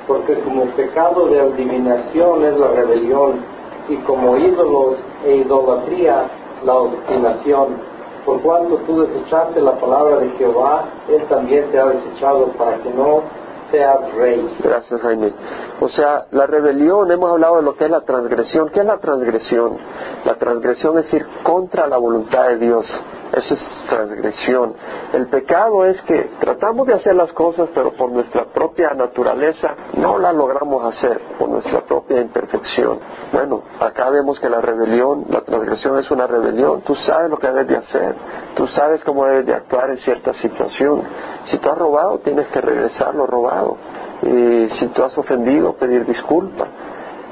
Porque 0.07 0.39
como 0.41 0.65
pecado 0.77 1.27
de 1.27 1.41
adivinación 1.41 2.45
es 2.45 2.59
la 2.59 2.69
rebelión 2.69 3.59
y 3.89 3.97
como 3.99 4.37
ídolos 4.37 4.97
e 5.25 5.37
idolatría 5.37 6.31
la 6.65 6.75
obstinación. 6.75 7.88
Por 8.29 8.43
cuanto 8.43 8.77
tú 8.87 9.01
desechaste 9.01 9.59
la 9.59 9.73
palabra 9.81 10.19
de 10.19 10.29
Jehová, 10.33 10.85
Él 11.09 11.25
también 11.31 11.71
te 11.71 11.79
ha 11.79 11.87
desechado 11.87 12.49
para 12.59 12.77
que 12.77 12.91
no 12.91 13.23
Gracias, 13.71 15.01
Jaime. 15.03 15.33
O 15.81 15.89
sea, 15.89 16.27
la 16.31 16.47
rebelión, 16.47 17.11
hemos 17.11 17.31
hablado 17.31 17.57
de 17.57 17.63
lo 17.63 17.77
que 17.77 17.85
es 17.85 17.91
la 17.91 18.01
transgresión. 18.01 18.71
¿Qué 18.71 18.81
es 18.81 18.87
la 18.87 18.99
transgresión? 18.99 19.77
La 20.25 20.35
transgresión 20.37 20.99
es 20.99 21.13
ir 21.13 21.27
contra 21.43 21.87
la 21.87 21.99
voluntad 21.99 22.49
de 22.49 22.59
Dios. 22.59 22.87
Eso 23.33 23.55
es 23.55 23.61
transgresión. 23.89 24.75
El 25.13 25.27
pecado 25.27 25.85
es 25.85 26.01
que 26.03 26.31
tratamos 26.41 26.87
de 26.87 26.95
hacer 26.95 27.15
las 27.15 27.31
cosas, 27.35 27.69
pero 27.75 27.93
por 27.93 28.11
nuestra 28.11 28.47
propia 28.47 28.95
naturaleza 28.95 29.75
no 29.95 30.19
la 30.19 30.33
logramos 30.33 30.95
hacer, 30.95 31.21
por 31.39 31.51
nuestra 31.51 31.83
propia 31.83 32.23
imperfección. 32.23 32.99
Bueno, 33.31 33.63
acá 33.81 34.09
vemos 34.09 34.41
que 34.41 34.49
la 34.49 34.63
rebelión, 34.63 35.27
la 35.29 35.43
transgresión 35.43 35.99
es 35.99 36.11
una 36.11 36.27
rebelión. 36.27 36.81
Tú 36.81 36.95
sabes 36.95 37.31
lo 37.31 37.37
que 37.37 37.49
debes 37.49 37.69
de 37.69 37.77
hacer. 37.77 38.15
Tú 38.57 38.67
sabes 38.69 39.05
cómo 39.05 39.27
debes 39.27 39.45
de 39.45 39.55
actuar 39.55 39.91
en 39.91 39.99
cierta 39.99 40.33
situación. 40.35 41.03
Si 41.45 41.59
tú 41.59 41.69
has 41.71 41.79
robado, 41.79 42.19
tienes 42.21 42.47
que 42.49 42.63
regresar 42.63 43.15
lo. 43.15 43.29
Y 44.23 44.69
si 44.79 44.89
tú 44.89 45.05
has 45.05 45.17
ofendido, 45.17 45.75
pedir 45.75 46.05
disculpas. 46.05 46.69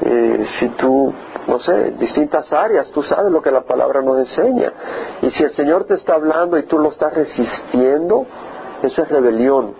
Eh, 0.01 0.47
si 0.59 0.69
tú, 0.71 1.13
no 1.47 1.59
sé, 1.61 1.93
distintas 1.93 2.53
áreas, 2.53 2.91
tú 2.91 3.03
sabes 3.03 3.33
lo 3.33 3.41
que 3.41 3.51
la 3.51 3.63
palabra 3.63 4.03
nos 4.03 4.19
enseña. 4.19 4.73
Y 5.23 5.31
si 5.31 5.43
el 5.43 5.51
Señor 5.53 5.85
te 5.85 5.95
está 5.95 6.15
hablando 6.15 6.59
y 6.59 6.65
tú 6.65 6.79
lo 6.79 6.91
estás 6.91 7.15
resistiendo, 7.15 8.27
eso 8.83 9.03
es 9.03 9.09
rebelión. 9.09 9.75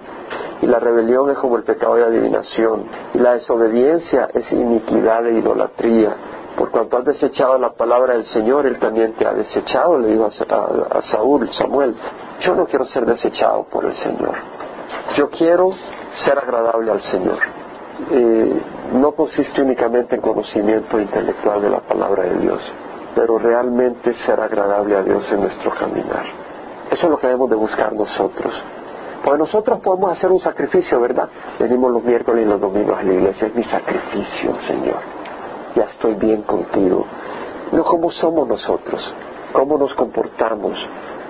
Y 0.63 0.67
la 0.67 0.79
rebelión 0.79 1.31
es 1.31 1.39
como 1.39 1.57
el 1.57 1.65
pecado 1.65 1.97
de 1.97 2.05
adivinación. 2.05 2.85
Y 3.15 3.19
la 3.19 3.35
desobediencia 3.35 4.29
es 4.33 4.51
iniquidad 4.53 5.27
e 5.27 5.39
idolatría. 5.39 6.17
Por 6.57 6.71
cuanto 6.71 6.97
has 6.97 7.05
desechado 7.05 7.59
la 7.59 7.75
palabra 7.75 8.15
del 8.15 8.25
Señor, 8.25 8.67
Él 8.67 8.79
también 8.79 9.13
te 9.13 9.27
ha 9.27 9.35
desechado, 9.35 9.99
le 9.99 10.09
dijo 10.09 10.25
a, 10.25 10.55
a, 10.55 10.99
a 10.99 11.03
Saúl, 11.03 11.47
Samuel, 11.53 11.95
yo 12.41 12.55
no 12.55 12.65
quiero 12.65 12.87
ser 12.87 13.05
desechado 13.05 13.65
por 13.65 13.85
el 13.85 13.95
Señor. 13.97 14.33
Yo 15.17 15.29
quiero 15.29 15.73
ser 16.25 16.39
agradable 16.39 16.91
al 16.91 17.03
Señor. 17.03 17.39
No 18.93 19.13
consiste 19.13 19.63
únicamente 19.63 20.17
en 20.17 20.21
conocimiento 20.21 21.01
intelectual 21.01 21.63
de 21.63 21.71
la 21.71 21.81
palabra 21.81 22.25
de 22.25 22.39
Dios, 22.39 22.61
pero 23.15 23.39
realmente 23.39 24.15
ser 24.27 24.41
agradable 24.41 24.97
a 24.97 25.03
Dios 25.03 25.31
en 25.33 25.41
nuestro 25.41 25.73
caminar. 25.73 26.27
Eso 26.91 27.07
es 27.07 27.11
lo 27.11 27.19
que 27.19 27.27
debemos 27.27 27.51
de 27.51 27.57
buscar 27.57 27.93
nosotros. 27.93 28.55
Pues 29.25 29.39
nosotros 29.39 29.81
podemos 29.81 30.13
hacer 30.13 30.31
un 30.31 30.41
sacrificio, 30.41 31.01
¿verdad? 31.01 31.29
Venimos 31.59 31.91
los 31.91 32.05
miércoles 32.05 32.47
y 32.47 32.49
los 32.49 32.61
domingos 32.61 32.97
a 32.99 33.03
la 33.03 33.13
iglesia, 33.13 33.49
es 33.49 33.55
mi 33.55 33.65
sacrificio, 33.65 34.55
Señor. 34.69 35.01
Ya 35.75 35.85
estoy 35.85 36.15
bien 36.15 36.43
contigo. 36.43 37.05
No 37.73 37.83
cómo 37.83 38.13
somos 38.13 38.47
nosotros, 38.47 39.03
cómo 39.53 39.79
nos 39.79 39.93
comportamos, 39.95 40.79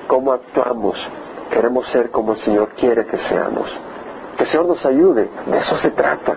cómo 0.09 0.33
actuamos. 0.33 0.97
Queremos 1.50 1.88
ser 1.88 2.11
como 2.11 2.33
el 2.33 2.38
Señor 2.40 2.71
quiere 2.76 3.07
que 3.07 3.16
seamos. 3.16 3.73
Que 4.37 4.45
el 4.45 4.50
Señor 4.50 4.66
nos 4.66 4.85
ayude, 4.85 5.31
de 5.47 5.59
eso 5.59 5.76
se 5.78 5.90
trata. 5.90 6.37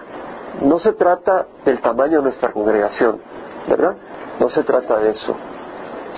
No 0.62 0.80
se 0.80 0.94
trata 0.94 1.48
del 1.66 1.82
tamaño 1.82 2.18
de 2.18 2.24
nuestra 2.24 2.52
congregación, 2.52 3.20
¿verdad? 3.68 3.96
No 4.40 4.50
se 4.50 4.64
trata 4.64 4.98
de 4.98 5.12
eso. 5.12 5.36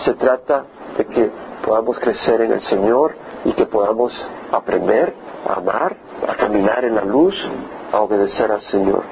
Se 0.04 0.14
trata 0.14 0.64
de 0.98 1.06
que 1.06 1.32
podamos 1.66 2.00
crecer 2.00 2.42
en 2.42 2.54
el 2.54 2.62
Señor 2.62 3.14
y 3.46 3.54
que 3.54 3.66
podamos 3.66 4.14
aprender 4.52 5.14
a 5.48 5.54
amar, 5.54 5.96
a 6.28 6.36
caminar 6.36 6.86
en 6.86 6.96
la 6.96 7.04
luz, 7.04 7.36
a 7.92 8.02
obedecer 8.02 8.52
al 8.52 8.62
Señor. 8.62 9.04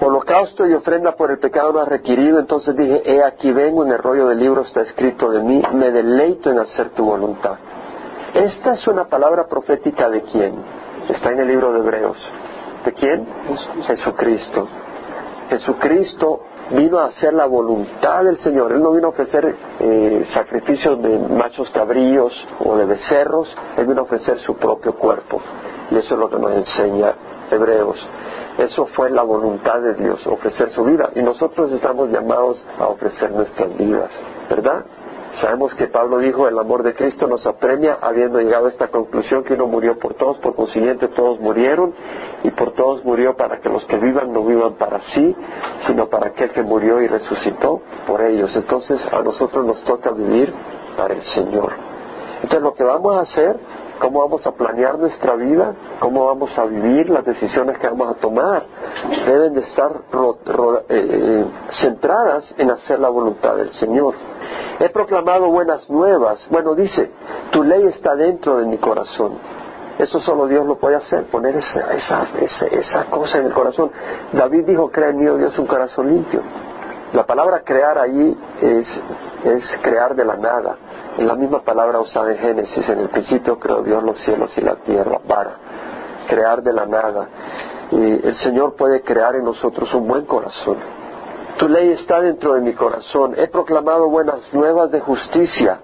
Holocausto 0.00 0.66
y 0.66 0.72
ofrenda 0.72 1.12
por 1.12 1.30
el 1.30 1.38
pecado 1.38 1.72
no 1.72 1.80
has 1.80 1.88
requerido, 1.88 2.38
entonces 2.38 2.74
dije, 2.74 3.02
he 3.04 3.22
aquí 3.22 3.52
vengo, 3.52 3.84
en 3.84 3.92
el 3.92 3.98
rollo 3.98 4.28
del 4.28 4.38
libro 4.38 4.62
está 4.62 4.80
escrito 4.82 5.30
de 5.30 5.42
mí, 5.42 5.62
me 5.72 5.90
deleito 5.90 6.50
en 6.50 6.58
hacer 6.58 6.90
tu 6.90 7.04
voluntad. 7.04 7.56
Esta 8.32 8.74
es 8.74 8.86
una 8.86 9.04
palabra 9.04 9.46
profética 9.46 10.08
de 10.08 10.22
quién? 10.22 10.54
Está 11.10 11.32
en 11.32 11.40
el 11.40 11.48
libro 11.48 11.72
de 11.72 11.80
Hebreos. 11.80 12.16
¿De 12.84 12.92
quién? 12.92 13.26
Jesucristo. 13.86 14.68
Jesucristo 15.48 16.42
vino 16.70 16.98
a 17.00 17.06
hacer 17.06 17.34
la 17.34 17.46
voluntad 17.46 18.22
del 18.22 18.38
Señor. 18.38 18.70
Él 18.70 18.80
no 18.80 18.92
vino 18.92 19.08
a 19.08 19.10
ofrecer 19.10 19.56
eh, 19.80 20.24
sacrificios 20.32 21.02
de 21.02 21.18
machos 21.18 21.68
cabríos 21.70 22.32
o 22.60 22.76
de 22.76 22.84
becerros. 22.84 23.54
Él 23.76 23.86
vino 23.86 24.02
a 24.02 24.04
ofrecer 24.04 24.38
su 24.40 24.54
propio 24.54 24.94
cuerpo. 24.94 25.40
Y 25.90 25.96
eso 25.96 26.14
es 26.14 26.20
lo 26.20 26.30
que 26.30 26.38
nos 26.38 26.52
enseña 26.52 27.12
Hebreos. 27.50 27.98
Eso 28.58 28.86
fue 28.94 29.10
la 29.10 29.22
voluntad 29.22 29.80
de 29.80 29.94
Dios, 29.94 30.24
ofrecer 30.28 30.70
su 30.70 30.84
vida. 30.84 31.10
Y 31.16 31.22
nosotros 31.22 31.72
estamos 31.72 32.10
llamados 32.10 32.64
a 32.78 32.86
ofrecer 32.86 33.32
nuestras 33.32 33.76
vidas, 33.76 34.10
¿verdad? 34.48 34.84
Sabemos 35.40 35.74
que 35.74 35.86
Pablo 35.86 36.18
dijo, 36.18 36.48
el 36.48 36.58
amor 36.58 36.82
de 36.82 36.94
Cristo 36.94 37.26
nos 37.26 37.46
apremia, 37.46 37.98
habiendo 38.00 38.40
llegado 38.40 38.66
a 38.66 38.68
esta 38.70 38.88
conclusión 38.88 39.44
que 39.44 39.54
uno 39.54 39.66
murió 39.66 39.98
por 39.98 40.14
todos, 40.14 40.38
por 40.38 40.56
consiguiente 40.56 41.08
todos 41.08 41.38
murieron, 41.40 41.94
y 42.42 42.50
por 42.50 42.72
todos 42.72 43.04
murió 43.04 43.36
para 43.36 43.60
que 43.60 43.68
los 43.68 43.84
que 43.86 43.96
vivan 43.96 44.32
no 44.32 44.44
vivan 44.44 44.74
para 44.74 45.00
sí, 45.14 45.36
sino 45.86 46.08
para 46.08 46.28
aquel 46.28 46.50
que 46.50 46.62
murió 46.62 47.00
y 47.00 47.06
resucitó 47.06 47.80
por 48.06 48.20
ellos. 48.22 48.54
Entonces 48.56 49.00
a 49.12 49.22
nosotros 49.22 49.64
nos 49.64 49.82
toca 49.84 50.10
vivir 50.10 50.52
para 50.96 51.14
el 51.14 51.22
Señor. 51.22 51.72
Entonces 52.42 52.62
lo 52.62 52.74
que 52.74 52.84
vamos 52.84 53.16
a 53.16 53.20
hacer, 53.20 53.56
cómo 54.00 54.20
vamos 54.20 54.44
a 54.46 54.52
planear 54.52 54.98
nuestra 54.98 55.36
vida, 55.36 55.74
cómo 56.00 56.26
vamos 56.26 56.56
a 56.58 56.64
vivir 56.64 57.08
las 57.10 57.24
decisiones 57.24 57.78
que 57.78 57.86
vamos 57.86 58.16
a 58.16 58.18
tomar, 58.18 58.64
deben 59.26 59.54
de 59.54 59.60
estar 59.60 59.92
ro, 60.10 60.38
eh, 60.88 61.44
centradas 61.82 62.52
en 62.58 62.70
hacer 62.70 62.98
la 62.98 63.10
voluntad 63.10 63.54
del 63.56 63.70
Señor. 63.74 64.14
He 64.80 64.88
proclamado 64.88 65.48
buenas 65.50 65.88
nuevas. 65.88 66.44
Bueno, 66.50 66.74
dice, 66.74 67.10
tu 67.52 67.62
ley 67.62 67.84
está 67.84 68.16
dentro 68.16 68.56
de 68.56 68.64
mi 68.64 68.78
corazón. 68.78 69.38
Eso 69.98 70.18
solo 70.20 70.46
Dios 70.46 70.64
lo 70.64 70.78
puede 70.78 70.96
hacer, 70.96 71.24
poner 71.24 71.54
esa, 71.56 71.92
esa, 71.92 72.28
esa, 72.40 72.66
esa 72.66 73.04
cosa 73.10 73.38
en 73.38 73.46
el 73.46 73.52
corazón. 73.52 73.90
David 74.32 74.64
dijo, 74.64 74.90
crea 74.90 75.10
en 75.10 75.18
mí, 75.18 75.28
oh 75.28 75.36
Dios, 75.36 75.58
un 75.58 75.66
corazón 75.66 76.08
limpio. 76.08 76.40
La 77.12 77.26
palabra 77.26 77.62
crear 77.64 77.98
ahí 77.98 78.38
es, 78.60 78.86
es 79.44 79.64
crear 79.82 80.14
de 80.14 80.24
la 80.24 80.36
nada. 80.36 80.76
Es 81.18 81.24
la 81.24 81.34
misma 81.34 81.60
palabra 81.62 81.98
usada 81.98 82.30
en 82.32 82.38
Génesis. 82.38 82.88
En 82.88 83.00
el 83.00 83.08
principio 83.08 83.58
creó 83.58 83.82
Dios 83.82 84.02
los 84.02 84.20
cielos 84.22 84.56
y 84.56 84.60
la 84.60 84.76
tierra, 84.76 85.18
para 85.26 85.50
crear 86.28 86.62
de 86.62 86.72
la 86.72 86.86
nada. 86.86 87.28
Y 87.90 88.26
el 88.26 88.36
Señor 88.36 88.76
puede 88.76 89.02
crear 89.02 89.34
en 89.34 89.44
nosotros 89.44 89.92
un 89.94 90.06
buen 90.06 90.24
corazón. 90.24 90.76
Tu 91.58 91.68
ley 91.68 91.92
está 91.92 92.20
dentro 92.20 92.54
de 92.54 92.60
mi 92.60 92.72
corazón. 92.72 93.34
He 93.36 93.46
proclamado 93.48 94.08
buenas 94.08 94.40
nuevas 94.52 94.90
de 94.90 95.00
justicia, 95.00 95.80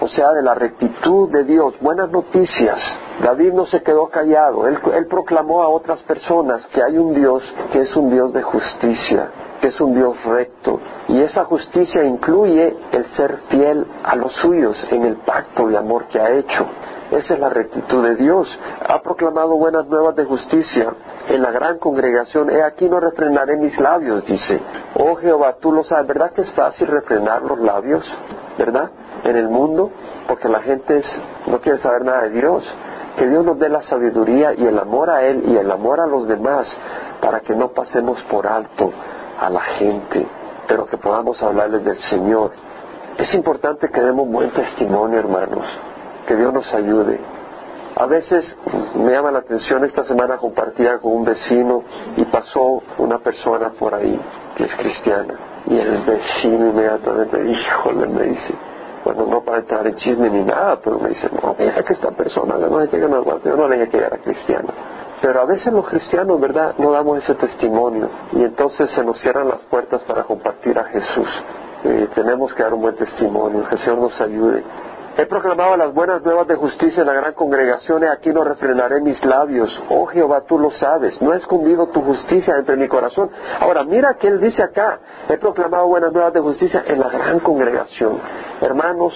o 0.00 0.08
sea, 0.08 0.32
de 0.32 0.42
la 0.42 0.54
rectitud 0.54 1.30
de 1.30 1.44
Dios, 1.44 1.74
buenas 1.80 2.10
noticias. 2.10 2.78
David 3.22 3.52
no 3.52 3.66
se 3.66 3.82
quedó 3.82 4.08
callado, 4.08 4.66
él, 4.66 4.78
él, 4.94 5.06
proclamó 5.06 5.62
a 5.62 5.68
otras 5.68 6.02
personas 6.02 6.66
que 6.68 6.82
hay 6.82 6.98
un 6.98 7.14
Dios 7.14 7.42
que 7.72 7.82
es 7.82 7.96
un 7.96 8.10
Dios 8.10 8.32
de 8.32 8.42
justicia, 8.42 9.30
que 9.60 9.68
es 9.68 9.80
un 9.80 9.94
Dios 9.94 10.22
recto. 10.24 10.80
Y 11.08 11.20
esa 11.20 11.44
justicia 11.44 12.02
incluye 12.04 12.76
el 12.92 13.06
ser 13.16 13.38
fiel 13.48 13.86
a 14.02 14.16
los 14.16 14.32
suyos 14.34 14.76
en 14.90 15.04
el 15.04 15.16
pacto 15.16 15.68
de 15.68 15.78
amor 15.78 16.06
que 16.08 16.18
ha 16.20 16.30
hecho. 16.32 16.66
Esa 17.10 17.34
es 17.34 17.40
la 17.40 17.50
rectitud 17.50 18.02
de 18.02 18.16
Dios. 18.16 18.48
Ha 18.88 19.00
proclamado 19.02 19.56
buenas 19.56 19.86
nuevas 19.86 20.16
de 20.16 20.24
justicia 20.24 20.92
en 21.28 21.42
la 21.42 21.50
gran 21.50 21.78
congregación. 21.78 22.50
He 22.50 22.62
aquí 22.62 22.88
no 22.88 22.98
refrenaré 22.98 23.56
mis 23.56 23.78
labios, 23.78 24.24
dice. 24.24 24.60
Oh 24.94 25.14
Jehová, 25.16 25.56
tú 25.60 25.72
lo 25.72 25.84
sabes. 25.84 26.06
¿Verdad 26.06 26.32
que 26.32 26.42
es 26.42 26.52
fácil 26.52 26.88
refrenar 26.88 27.42
los 27.42 27.58
labios? 27.58 28.04
¿Verdad? 28.58 28.90
En 29.24 29.36
el 29.36 29.48
mundo, 29.48 29.90
porque 30.26 30.48
la 30.48 30.60
gente 30.60 30.98
es, 30.98 31.06
no 31.46 31.60
quiere 31.60 31.78
saber 31.78 32.04
nada 32.04 32.22
de 32.22 32.30
Dios. 32.30 32.64
Que 33.16 33.28
Dios 33.28 33.44
nos 33.44 33.58
dé 33.58 33.68
la 33.68 33.82
sabiduría 33.82 34.54
y 34.54 34.66
el 34.66 34.78
amor 34.78 35.10
a 35.10 35.22
Él 35.22 35.44
y 35.46 35.56
el 35.56 35.70
amor 35.70 36.00
a 36.00 36.06
los 36.06 36.26
demás 36.26 36.66
para 37.20 37.40
que 37.40 37.54
no 37.54 37.68
pasemos 37.68 38.20
por 38.24 38.46
alto 38.46 38.92
a 39.38 39.48
la 39.50 39.60
gente, 39.60 40.26
pero 40.66 40.86
que 40.86 40.96
podamos 40.96 41.40
hablarles 41.42 41.84
del 41.84 41.98
Señor. 42.10 42.52
Es 43.16 43.32
importante 43.34 43.88
que 43.88 44.00
demos 44.00 44.28
buen 44.28 44.50
testimonio, 44.50 45.20
hermanos, 45.20 45.64
que 46.26 46.36
Dios 46.36 46.52
nos 46.52 46.72
ayude. 46.72 47.20
A 47.96 48.06
veces 48.06 48.44
me 48.96 49.12
llama 49.12 49.30
la 49.30 49.38
atención, 49.38 49.84
esta 49.84 50.02
semana 50.04 50.36
compartía 50.36 50.98
con 50.98 51.12
un 51.12 51.24
vecino 51.24 51.84
y 52.16 52.24
pasó 52.24 52.82
una 52.98 53.18
persona 53.18 53.70
por 53.78 53.94
ahí 53.94 54.20
que 54.56 54.64
es 54.64 54.74
cristiana. 54.74 55.34
Y 55.66 55.78
el 55.78 56.02
vecino 56.02 56.70
inmediatamente, 56.70 57.44
híjole, 57.44 58.06
me 58.08 58.22
dice, 58.24 58.54
bueno, 59.04 59.26
no 59.26 59.42
para 59.42 59.58
entrar 59.58 59.86
en 59.86 59.94
chisme 59.96 60.28
ni 60.28 60.42
nada, 60.42 60.80
pero 60.82 60.98
me 60.98 61.10
dice, 61.10 61.30
no, 61.40 61.54
deja 61.56 61.82
que 61.84 61.92
esta 61.92 62.10
persona, 62.10 62.56
no 62.56 62.88
que 62.88 62.98
yo 62.98 63.08
no 63.08 63.68
le 63.68 63.76
dije 63.76 63.90
que 63.90 63.96
era 63.98 64.18
cristiana. 64.18 64.72
Pero 65.20 65.40
a 65.40 65.44
veces 65.44 65.72
los 65.72 65.86
cristianos, 65.88 66.40
¿verdad?, 66.40 66.74
no 66.78 66.90
damos 66.90 67.18
ese 67.18 67.34
testimonio 67.34 68.08
y 68.32 68.42
entonces 68.42 68.90
se 68.90 69.04
nos 69.04 69.18
cierran 69.20 69.48
las 69.48 69.62
puertas 69.64 70.02
para 70.02 70.24
compartir 70.24 70.78
a 70.78 70.84
Jesús. 70.84 71.28
Eh, 71.84 72.08
tenemos 72.14 72.52
que 72.54 72.62
dar 72.62 72.74
un 72.74 72.82
buen 72.82 72.96
testimonio, 72.96 73.66
que 73.68 73.74
el 73.74 73.80
Señor 73.80 73.98
nos 73.98 74.20
ayude. 74.20 74.64
He 75.16 75.26
proclamado 75.26 75.76
las 75.76 75.94
buenas 75.94 76.22
nuevas 76.24 76.48
de 76.48 76.56
justicia 76.56 77.02
en 77.02 77.06
la 77.06 77.12
gran 77.12 77.34
congregación 77.34 78.02
y 78.02 78.06
aquí 78.06 78.30
no 78.30 78.42
refrenaré 78.42 79.00
mis 79.00 79.24
labios. 79.24 79.70
Oh 79.88 80.06
Jehová, 80.06 80.40
tú 80.40 80.58
lo 80.58 80.72
sabes. 80.72 81.22
No 81.22 81.32
he 81.32 81.36
escondido 81.36 81.86
tu 81.86 82.02
justicia 82.02 82.56
entre 82.56 82.76
mi 82.76 82.88
corazón. 82.88 83.30
Ahora, 83.60 83.84
mira 83.84 84.14
que 84.14 84.26
él 84.26 84.40
dice 84.40 84.60
acá. 84.64 84.98
He 85.28 85.38
proclamado 85.38 85.86
buenas 85.86 86.12
nuevas 86.12 86.32
de 86.32 86.40
justicia 86.40 86.82
en 86.88 86.98
la 86.98 87.08
gran 87.10 87.38
congregación. 87.38 88.18
Hermanos, 88.60 89.14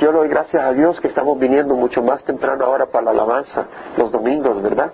yo 0.00 0.10
le 0.10 0.18
doy 0.18 0.28
gracias 0.28 0.60
a 0.60 0.72
Dios 0.72 1.00
que 1.00 1.08
estamos 1.08 1.38
viniendo 1.38 1.76
mucho 1.76 2.02
más 2.02 2.24
temprano 2.24 2.64
ahora 2.64 2.86
para 2.86 3.04
la 3.04 3.10
alabanza, 3.12 3.66
los 3.96 4.10
domingos, 4.10 4.60
¿verdad? 4.60 4.90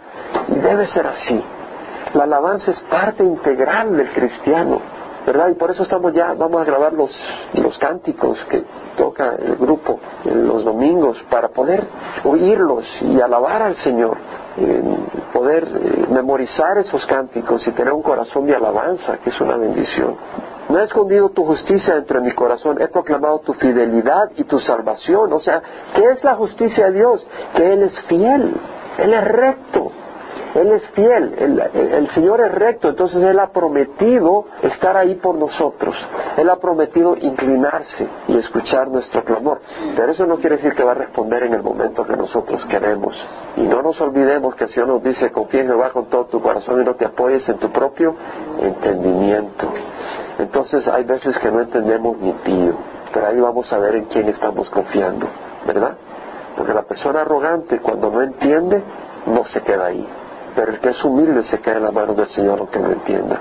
Y 0.48 0.56
debe 0.56 0.86
ser 0.88 1.06
así. 1.06 1.42
La 2.12 2.24
alabanza 2.24 2.72
es 2.72 2.80
parte 2.90 3.24
integral 3.24 3.96
del 3.96 4.12
cristiano. 4.12 4.82
¿Verdad? 5.26 5.48
Y 5.48 5.54
por 5.54 5.70
eso 5.70 5.82
estamos 5.82 6.12
ya, 6.12 6.34
vamos 6.34 6.60
a 6.60 6.64
grabar 6.64 6.92
los, 6.92 7.10
los 7.54 7.76
cánticos 7.78 8.38
que 8.48 8.64
toca 8.96 9.36
el 9.36 9.56
grupo 9.56 9.98
los 10.24 10.64
domingos 10.64 11.16
para 11.30 11.48
poder 11.48 11.86
oírlos 12.24 12.84
y 13.00 13.20
alabar 13.20 13.62
al 13.62 13.76
Señor, 13.76 14.18
poder 15.32 15.64
eh, 15.64 16.06
memorizar 16.10 16.78
esos 16.78 17.04
cánticos 17.06 17.66
y 17.66 17.72
tener 17.72 17.92
un 17.92 18.02
corazón 18.02 18.46
de 18.46 18.54
alabanza, 18.54 19.18
que 19.18 19.30
es 19.30 19.40
una 19.40 19.56
bendición. 19.56 20.16
No 20.68 20.78
he 20.78 20.84
escondido 20.84 21.30
tu 21.30 21.44
justicia 21.44 21.94
dentro 21.94 22.20
de 22.20 22.28
mi 22.28 22.34
corazón, 22.34 22.80
he 22.80 22.88
proclamado 22.88 23.40
tu 23.40 23.52
fidelidad 23.54 24.30
y 24.36 24.44
tu 24.44 24.58
salvación. 24.60 25.32
O 25.32 25.40
sea, 25.40 25.60
¿qué 25.94 26.04
es 26.10 26.22
la 26.22 26.34
justicia 26.34 26.86
de 26.86 26.98
Dios? 26.98 27.26
Que 27.54 27.72
Él 27.72 27.82
es 27.82 28.00
fiel, 28.02 28.54
Él 28.98 29.12
es 29.12 29.24
recto, 29.24 29.92
él 30.54 30.70
es 30.70 30.86
fiel, 30.90 31.34
el, 31.38 32.10
Señor 32.10 32.42
es 32.42 32.52
recto, 32.52 32.90
entonces 32.90 33.22
Él 33.22 33.38
ha 33.38 33.48
prometido 33.52 34.44
estar 34.62 34.96
ahí 34.98 35.14
por 35.14 35.34
nosotros. 35.34 35.96
Él 36.36 36.50
ha 36.50 36.56
prometido 36.56 37.16
inclinarse 37.18 38.06
y 38.28 38.36
escuchar 38.36 38.88
nuestro 38.88 39.24
clamor. 39.24 39.62
Pero 39.96 40.12
eso 40.12 40.26
no 40.26 40.36
quiere 40.36 40.56
decir 40.56 40.74
que 40.74 40.84
va 40.84 40.92
a 40.92 40.94
responder 40.94 41.44
en 41.44 41.54
el 41.54 41.62
momento 41.62 42.04
que 42.04 42.16
nosotros 42.16 42.64
queremos. 42.66 43.14
Y 43.56 43.62
no 43.62 43.80
nos 43.80 43.98
olvidemos 44.02 44.54
que 44.54 44.64
el 44.64 44.70
Señor 44.70 44.88
nos 44.88 45.02
dice, 45.02 45.30
confía 45.30 45.62
en 45.62 45.68
Jehová 45.68 45.90
con 45.90 46.06
todo 46.06 46.26
tu 46.26 46.40
corazón 46.42 46.82
y 46.82 46.84
no 46.84 46.96
te 46.96 47.06
apoyes 47.06 47.48
en 47.48 47.56
tu 47.56 47.70
propio 47.70 48.14
entendimiento. 48.60 49.72
Entonces 50.38 50.86
hay 50.86 51.04
veces 51.04 51.38
que 51.38 51.50
no 51.50 51.62
entendemos 51.62 52.18
ni 52.18 52.32
pío, 52.32 52.74
pero 53.12 53.26
ahí 53.26 53.40
vamos 53.40 53.72
a 53.72 53.78
ver 53.78 53.94
en 53.94 54.04
quién 54.04 54.28
estamos 54.28 54.68
confiando, 54.68 55.26
¿verdad? 55.66 55.96
Porque 56.58 56.74
la 56.74 56.82
persona 56.82 57.22
arrogante 57.22 57.78
cuando 57.80 58.10
no 58.10 58.20
entiende, 58.22 58.82
no 59.26 59.46
se 59.46 59.62
queda 59.62 59.86
ahí 59.86 60.06
pero 60.54 60.72
el 60.72 60.80
que 60.80 60.90
es 60.90 61.04
humilde 61.04 61.42
se 61.44 61.60
cae 61.60 61.76
en 61.76 61.84
la 61.84 61.90
mano 61.90 62.14
del 62.14 62.28
Señor 62.28 62.58
aunque 62.58 62.78
no 62.78 62.90
entienda. 62.90 63.40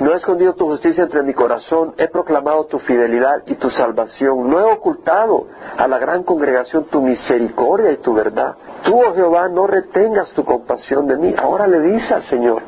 No 0.00 0.12
he 0.12 0.16
escondido 0.16 0.54
tu 0.54 0.64
justicia 0.64 1.04
entre 1.04 1.22
mi 1.22 1.34
corazón, 1.34 1.92
he 1.98 2.08
proclamado 2.08 2.64
tu 2.64 2.78
fidelidad 2.78 3.42
y 3.44 3.56
tu 3.56 3.68
salvación, 3.68 4.48
no 4.48 4.58
he 4.58 4.72
ocultado 4.72 5.46
a 5.76 5.86
la 5.86 5.98
gran 5.98 6.22
congregación 6.22 6.84
tu 6.84 7.02
misericordia 7.02 7.92
y 7.92 7.98
tu 7.98 8.14
verdad. 8.14 8.56
Tú, 8.82 8.98
oh 8.98 9.14
Jehová, 9.14 9.48
no 9.50 9.66
retengas 9.66 10.30
tu 10.32 10.42
compasión 10.42 11.06
de 11.06 11.18
mí. 11.18 11.34
Ahora 11.36 11.66
le 11.66 11.80
dice 11.80 12.14
al 12.14 12.22
Señor, 12.30 12.62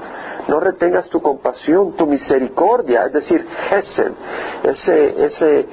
no 0.48 0.60
retengas 0.60 1.08
tu 1.08 1.20
compasión, 1.20 1.92
tu 1.92 2.06
misericordia, 2.06 3.06
es 3.06 3.12
decir, 3.12 3.46
ese, 3.70 4.12
ese, 4.64 5.24
ese, 5.24 5.66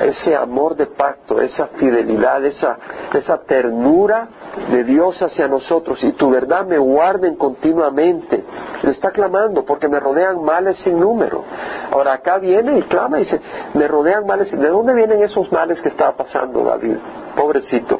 ese 0.00 0.36
amor 0.36 0.76
de 0.76 0.86
pacto, 0.86 1.40
esa 1.40 1.68
fidelidad, 1.68 2.44
esa, 2.44 2.78
esa 3.12 3.38
ternura 3.42 4.28
de 4.70 4.84
Dios 4.84 5.20
hacia 5.20 5.48
nosotros 5.48 6.02
y 6.04 6.12
tu 6.12 6.30
verdad 6.30 6.66
me 6.66 6.78
guarden 6.78 7.36
continuamente. 7.36 8.44
Le 8.82 8.90
está 8.90 9.10
clamando 9.10 9.64
porque 9.64 9.88
me 9.88 9.98
rodean 9.98 10.42
males 10.44 10.76
sin 10.84 11.00
número. 11.00 11.44
Ahora 11.90 12.14
acá 12.14 12.38
viene 12.38 12.78
y 12.78 12.82
clama 12.82 13.18
y 13.18 13.24
dice, 13.24 13.40
me 13.72 13.88
rodean 13.88 14.26
males. 14.26 14.50
¿De 14.50 14.68
dónde 14.68 14.94
vienen 14.94 15.22
esos 15.22 15.50
males 15.50 15.80
que 15.80 15.88
estaba 15.88 16.16
pasando 16.16 16.64
David? 16.64 16.96
Pobrecito 17.34 17.98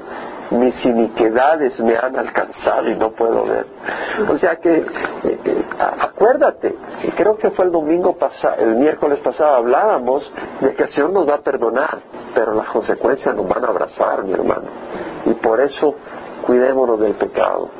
mis 0.50 0.84
iniquidades 0.84 1.78
me 1.80 1.96
han 1.96 2.16
alcanzado 2.16 2.88
y 2.88 2.96
no 2.96 3.10
puedo 3.12 3.44
ver. 3.44 3.66
O 4.28 4.38
sea 4.38 4.56
que, 4.56 4.76
eh, 4.76 4.84
eh, 5.44 5.64
acuérdate, 5.78 6.74
creo 7.16 7.36
que 7.36 7.50
fue 7.50 7.64
el 7.66 7.72
domingo 7.72 8.16
pasado, 8.16 8.56
el 8.58 8.76
miércoles 8.76 9.20
pasado 9.20 9.56
hablábamos 9.56 10.30
de 10.60 10.74
que 10.74 10.84
el 10.84 10.88
Señor 10.90 11.10
nos 11.10 11.28
va 11.28 11.36
a 11.36 11.40
perdonar, 11.40 11.98
pero 12.34 12.54
las 12.54 12.68
consecuencias 12.68 13.34
nos 13.34 13.48
van 13.48 13.64
a 13.64 13.68
abrazar, 13.68 14.24
mi 14.24 14.32
hermano. 14.32 14.68
Y 15.24 15.34
por 15.34 15.60
eso 15.60 15.94
cuidémonos 16.46 17.00
del 17.00 17.14
pecado. 17.14 17.70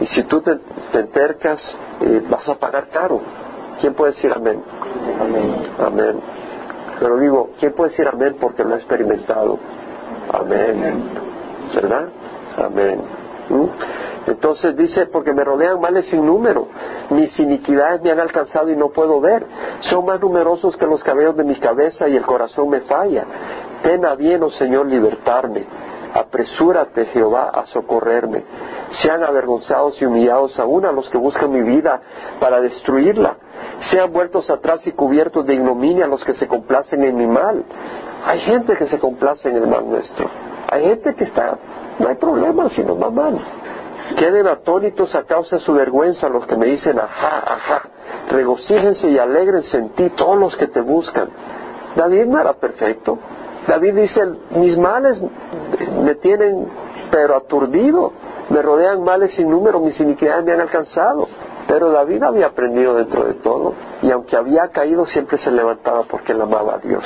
Y 0.00 0.06
si 0.06 0.24
tú 0.24 0.40
te, 0.40 0.58
entercas, 0.98 1.60
eh, 2.00 2.22
vas 2.28 2.48
a 2.48 2.54
pagar 2.54 2.88
caro. 2.88 3.20
¿Quién 3.80 3.94
puede 3.94 4.12
decir 4.12 4.32
amén? 4.34 4.62
Amén. 5.20 5.72
Amén. 5.78 6.20
Pero 7.00 7.18
digo, 7.18 7.50
¿quién 7.58 7.72
puede 7.72 7.90
decir 7.90 8.08
amén 8.08 8.36
porque 8.40 8.64
lo 8.64 8.74
ha 8.74 8.76
experimentado? 8.76 9.58
Amén. 10.32 11.33
¿Verdad? 11.74 12.08
Amén. 12.56 13.00
¿Mm? 13.48 13.66
Entonces 14.26 14.76
dice, 14.76 15.06
porque 15.06 15.34
me 15.34 15.44
rodean 15.44 15.80
males 15.80 16.06
sin 16.06 16.24
número, 16.24 16.68
mis 17.10 17.38
iniquidades 17.38 18.00
me 18.02 18.10
han 18.10 18.20
alcanzado 18.20 18.70
y 18.70 18.76
no 18.76 18.88
puedo 18.88 19.20
ver, 19.20 19.46
son 19.90 20.06
más 20.06 20.18
numerosos 20.20 20.76
que 20.78 20.86
los 20.86 21.02
cabellos 21.04 21.36
de 21.36 21.44
mi 21.44 21.56
cabeza 21.56 22.08
y 22.08 22.16
el 22.16 22.24
corazón 22.24 22.70
me 22.70 22.80
falla. 22.82 23.26
Ten 23.82 24.06
a 24.06 24.14
bien, 24.14 24.42
oh 24.42 24.50
Señor, 24.50 24.86
libertarme. 24.86 25.66
Apresúrate, 26.14 27.06
Jehová, 27.06 27.50
a 27.52 27.66
socorrerme. 27.66 28.44
Sean 29.02 29.24
avergonzados 29.24 30.00
y 30.00 30.06
humillados 30.06 30.58
aún 30.58 30.86
a 30.86 30.92
los 30.92 31.08
que 31.10 31.18
buscan 31.18 31.50
mi 31.50 31.62
vida 31.62 32.00
para 32.40 32.60
destruirla. 32.60 33.36
Sean 33.90 34.12
vueltos 34.12 34.48
atrás 34.48 34.86
y 34.86 34.92
cubiertos 34.92 35.44
de 35.44 35.54
ignominia 35.54 36.06
los 36.06 36.24
que 36.24 36.34
se 36.34 36.46
complacen 36.46 37.04
en 37.04 37.16
mi 37.16 37.26
mal. 37.26 37.64
Hay 38.24 38.40
gente 38.40 38.76
que 38.76 38.86
se 38.86 38.98
complace 38.98 39.48
en 39.48 39.56
el 39.56 39.66
mal 39.66 39.88
nuestro. 39.88 40.30
Hay 40.70 40.84
gente 40.84 41.14
que 41.14 41.24
está 41.24 41.58
no 41.98 42.08
hay 42.08 42.16
problema 42.16 42.68
si 42.70 42.82
nos 42.82 43.00
va 43.00 43.10
mal. 43.10 43.40
Queden 44.16 44.46
atónitos 44.46 45.14
a 45.14 45.24
causa 45.24 45.56
de 45.56 45.62
su 45.62 45.72
vergüenza 45.72 46.28
los 46.28 46.46
que 46.46 46.56
me 46.56 46.66
dicen, 46.66 46.98
ajá, 46.98 47.42
ajá. 47.46 47.82
Regocíjense 48.30 49.08
y 49.08 49.18
alegrense 49.18 49.78
en 49.78 49.90
ti 49.90 50.10
todos 50.10 50.38
los 50.38 50.56
que 50.56 50.66
te 50.66 50.80
buscan. 50.80 51.28
David 51.96 52.26
no 52.26 52.40
era 52.40 52.54
perfecto. 52.54 53.18
David 53.66 53.94
dice, 53.94 54.20
mis 54.56 54.76
males 54.76 55.22
me 56.02 56.14
tienen 56.16 56.68
pero 57.10 57.36
aturdido. 57.36 58.12
Me 58.50 58.60
rodean 58.60 59.02
males 59.02 59.32
sin 59.34 59.48
número, 59.48 59.80
mis 59.80 59.98
iniquidades 60.00 60.44
me 60.44 60.52
han 60.52 60.60
alcanzado. 60.60 61.28
Pero 61.66 61.90
David 61.90 62.22
había 62.22 62.46
aprendido 62.46 62.94
dentro 62.94 63.24
de 63.24 63.34
todo. 63.34 63.74
Y 64.02 64.10
aunque 64.10 64.36
había 64.36 64.68
caído, 64.68 65.06
siempre 65.06 65.38
se 65.38 65.50
levantaba 65.50 66.02
porque 66.02 66.32
él 66.32 66.42
amaba 66.42 66.74
a 66.74 66.78
Dios. 66.78 67.04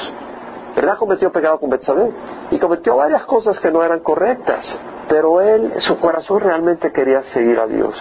¿Verdad? 0.75 0.97
Cometió 0.99 1.31
pecado 1.31 1.59
con 1.59 1.71
Betsabé 1.71 2.11
y 2.51 2.59
cometió 2.59 2.97
varias 2.97 3.25
cosas 3.25 3.59
que 3.61 3.71
no 3.71 3.83
eran 3.83 4.01
correctas, 4.01 4.65
pero 5.09 5.41
él, 5.41 5.73
su 5.79 5.99
corazón 5.99 6.41
realmente 6.41 6.93
quería 6.93 7.23
seguir 7.35 7.59
a 7.59 7.67
Dios 7.67 7.95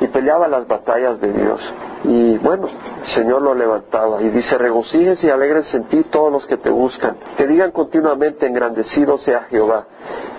y 0.00 0.06
peleaba 0.08 0.48
las 0.48 0.66
batallas 0.66 1.20
de 1.20 1.32
Dios. 1.32 1.60
Y 2.04 2.38
bueno, 2.38 2.68
el 2.68 3.14
Señor 3.14 3.42
lo 3.42 3.54
levantaba 3.54 4.22
y 4.22 4.30
dice, 4.30 4.56
regocíjense 4.56 5.26
y 5.26 5.30
alegres 5.30 5.72
en 5.74 5.84
ti 5.84 6.04
todos 6.04 6.32
los 6.32 6.46
que 6.46 6.56
te 6.56 6.70
buscan, 6.70 7.16
que 7.36 7.46
digan 7.46 7.70
continuamente, 7.70 8.46
engrandecido 8.46 9.18
sea 9.18 9.42
Jehová. 9.42 9.84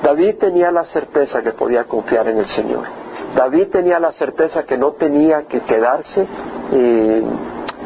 David 0.04 0.38
tenía 0.40 0.72
la 0.72 0.86
certeza 0.86 1.42
que 1.44 1.52
podía 1.52 1.84
confiar 1.84 2.28
en 2.28 2.40
el 2.40 2.48
Señor. 2.48 2.86
David 3.36 3.68
tenía 3.72 4.00
la 4.00 4.12
certeza 4.14 4.64
que 4.64 4.78
no 4.78 4.94
tenía 4.94 5.44
que 5.44 5.62
quedarse, 5.62 6.28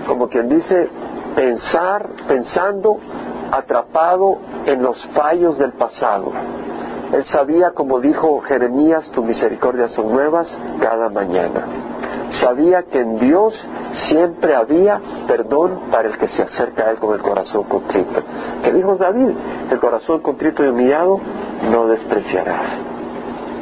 como 0.08 0.30
quien 0.30 0.50
dice, 0.50 0.90
pensar, 1.36 2.08
pensando 2.28 2.98
atrapado 3.52 4.38
en 4.66 4.82
los 4.82 4.98
fallos 5.14 5.58
del 5.58 5.74
pasado. 5.74 6.32
Él 7.14 7.24
sabía, 7.26 7.72
como 7.72 8.00
dijo 8.00 8.42
Jeremías, 8.42 9.10
tus 9.12 9.24
misericordias 9.24 9.92
son 9.92 10.12
nuevas 10.12 10.48
cada 10.82 11.10
mañana. 11.10 11.66
Sabía 12.42 12.84
que 12.84 13.00
en 13.00 13.18
Dios 13.20 13.54
siempre 14.10 14.56
había 14.56 15.00
perdón 15.28 15.82
para 15.92 16.10
el 16.10 16.18
que 16.18 16.28
se 16.28 16.42
acerca 16.42 16.84
a 16.84 16.92
Él 16.92 16.98
con 16.98 17.14
el 17.14 17.22
corazón 17.22 17.64
contrito. 17.64 18.22
¿Qué 18.64 18.74
dijo 18.74 18.96
David? 18.98 19.30
El 19.72 19.80
corazón 19.80 20.22
contrito 20.22 20.64
y 20.64 20.68
humillado 20.68 21.20
no 21.72 21.88
despreciarás. 21.88 22.80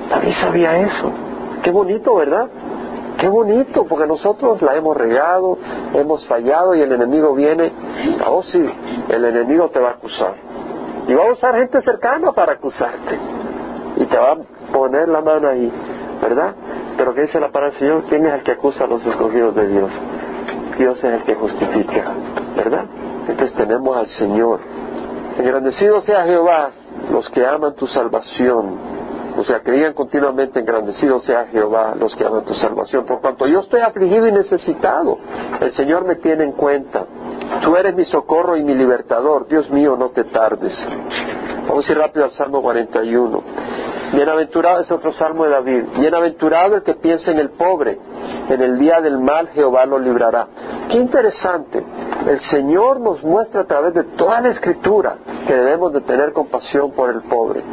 David 0.10 0.34
sabía 0.42 0.78
eso. 0.78 1.12
Qué 1.62 1.72
bonito, 1.72 2.16
¿verdad? 2.16 2.48
Qué 3.18 3.28
bonito, 3.28 3.86
porque 3.86 4.08
nosotros 4.08 4.62
la 4.62 4.76
hemos 4.76 4.98
regado, 4.98 5.58
hemos 5.94 6.26
fallado 6.28 6.76
y 6.76 6.82
el 6.82 6.92
enemigo 6.92 7.34
viene. 7.34 7.72
Vos 8.26 8.48
sí, 8.52 8.66
el 9.10 9.26
enemigo 9.26 9.70
te 9.70 9.80
va 9.80 9.90
a 9.90 9.94
acusar. 9.94 10.34
Y 11.08 11.14
va 11.14 11.26
a 11.26 11.32
usar 11.32 11.56
gente 11.56 11.82
cercana 11.82 12.32
para 12.32 12.54
acusarte. 12.54 13.33
Y 13.98 14.06
te 14.06 14.18
va 14.18 14.32
a 14.32 14.38
poner 14.72 15.10
la 15.10 15.22
mano 15.22 15.48
ahí, 15.48 15.72
¿verdad? 16.22 16.56
Pero 16.98 17.14
¿qué 17.14 17.22
dice 17.22 17.40
la 17.40 17.50
palabra 17.52 17.72
del 17.72 17.80
Señor? 17.80 18.04
¿Quién 18.10 18.26
es 18.26 18.34
el 18.34 18.44
que 18.44 18.52
acusa 18.52 18.84
a 18.84 18.88
los 18.88 19.06
escogidos 19.06 19.56
de 19.56 19.68
Dios? 19.68 19.92
Dios 20.78 20.98
es 20.98 21.14
el 21.14 21.24
que 21.24 21.36
justifica, 21.36 22.06
¿verdad? 22.56 22.86
Entonces 23.28 23.56
tenemos 23.56 23.96
al 23.98 24.08
Señor. 24.08 24.60
Engrandecido 25.38 26.02
sea 26.02 26.24
Jehová 26.24 26.72
los 27.12 27.30
que 27.30 27.46
aman 27.46 27.76
tu 27.76 27.88
salvación 27.88 28.94
o 29.36 29.44
sea, 29.44 29.62
creían 29.62 29.94
continuamente 29.94 30.60
engrandecido 30.60 31.20
sea 31.22 31.46
Jehová 31.48 31.96
los 32.00 32.16
que 32.16 32.26
aman 32.26 32.46
tu 32.46 32.54
salvación. 32.54 33.06
Por 33.06 33.20
cuanto 33.20 33.48
yo 33.48 33.62
estoy 33.62 33.82
afligido 33.82 34.28
y 34.28 34.32
necesitado, 34.32 35.18
el 35.60 35.72
Señor 35.74 36.06
me 36.06 36.16
tiene 36.16 36.44
en 36.44 36.52
cuenta. 36.52 37.06
Tú 37.64 37.76
eres 37.76 37.96
mi 37.96 38.06
socorro 38.06 38.56
y 38.58 38.64
mi 38.64 38.76
libertador. 38.76 39.48
Dios 39.48 39.70
mío, 39.72 39.96
no 39.98 40.10
te 40.10 40.26
tardes. 40.26 40.74
Vamos 41.68 41.88
a 41.88 41.92
ir 41.92 41.98
rápido 41.98 42.26
al 42.26 42.32
Salmo 42.32 42.62
41. 42.62 43.44
Bienaventurado 44.14 44.82
es 44.82 44.92
otro 44.92 45.12
salmo 45.14 45.46
de 45.46 45.52
David. 45.52 45.84
Bienaventurado 45.98 46.76
el 46.76 46.84
que 46.84 46.96
piensa 46.96 47.32
en 47.32 47.40
el 47.40 47.52
pobre. 47.52 47.98
En 48.50 48.62
el 48.62 48.78
día 48.78 49.02
del 49.02 49.18
mal 49.18 49.48
Jehová 49.50 49.86
lo 49.86 49.98
librará. 49.98 50.48
Qué 50.90 50.98
interesante. 50.98 51.84
El 52.28 52.40
Señor 52.42 53.00
nos 53.00 53.24
muestra 53.24 53.62
a 53.62 53.66
través 53.66 53.94
de 53.94 54.04
toda 54.16 54.42
la 54.42 54.50
escritura 54.50 55.16
que 55.48 55.54
debemos 55.56 55.94
de 55.94 56.02
tener 56.02 56.32
compasión 56.34 56.92
por 56.92 57.10
el 57.10 57.22
pobre. 57.24 57.64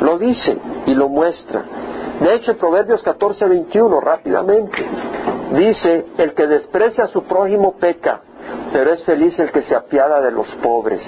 Lo 0.00 0.18
dice 0.18 0.58
y 0.86 0.94
lo 0.94 1.08
muestra. 1.08 1.64
De 2.20 2.34
hecho, 2.34 2.52
en 2.52 2.58
Proverbios 2.58 3.02
14, 3.02 3.46
21, 3.46 4.00
rápidamente, 4.00 4.86
dice, 5.52 6.06
el 6.18 6.34
que 6.34 6.46
desprecia 6.46 7.04
a 7.04 7.08
su 7.08 7.22
prójimo 7.24 7.76
peca, 7.78 8.20
pero 8.72 8.92
es 8.92 9.04
feliz 9.04 9.38
el 9.38 9.50
que 9.52 9.62
se 9.62 9.74
apiada 9.74 10.20
de 10.20 10.30
los 10.30 10.46
pobres. 10.62 11.02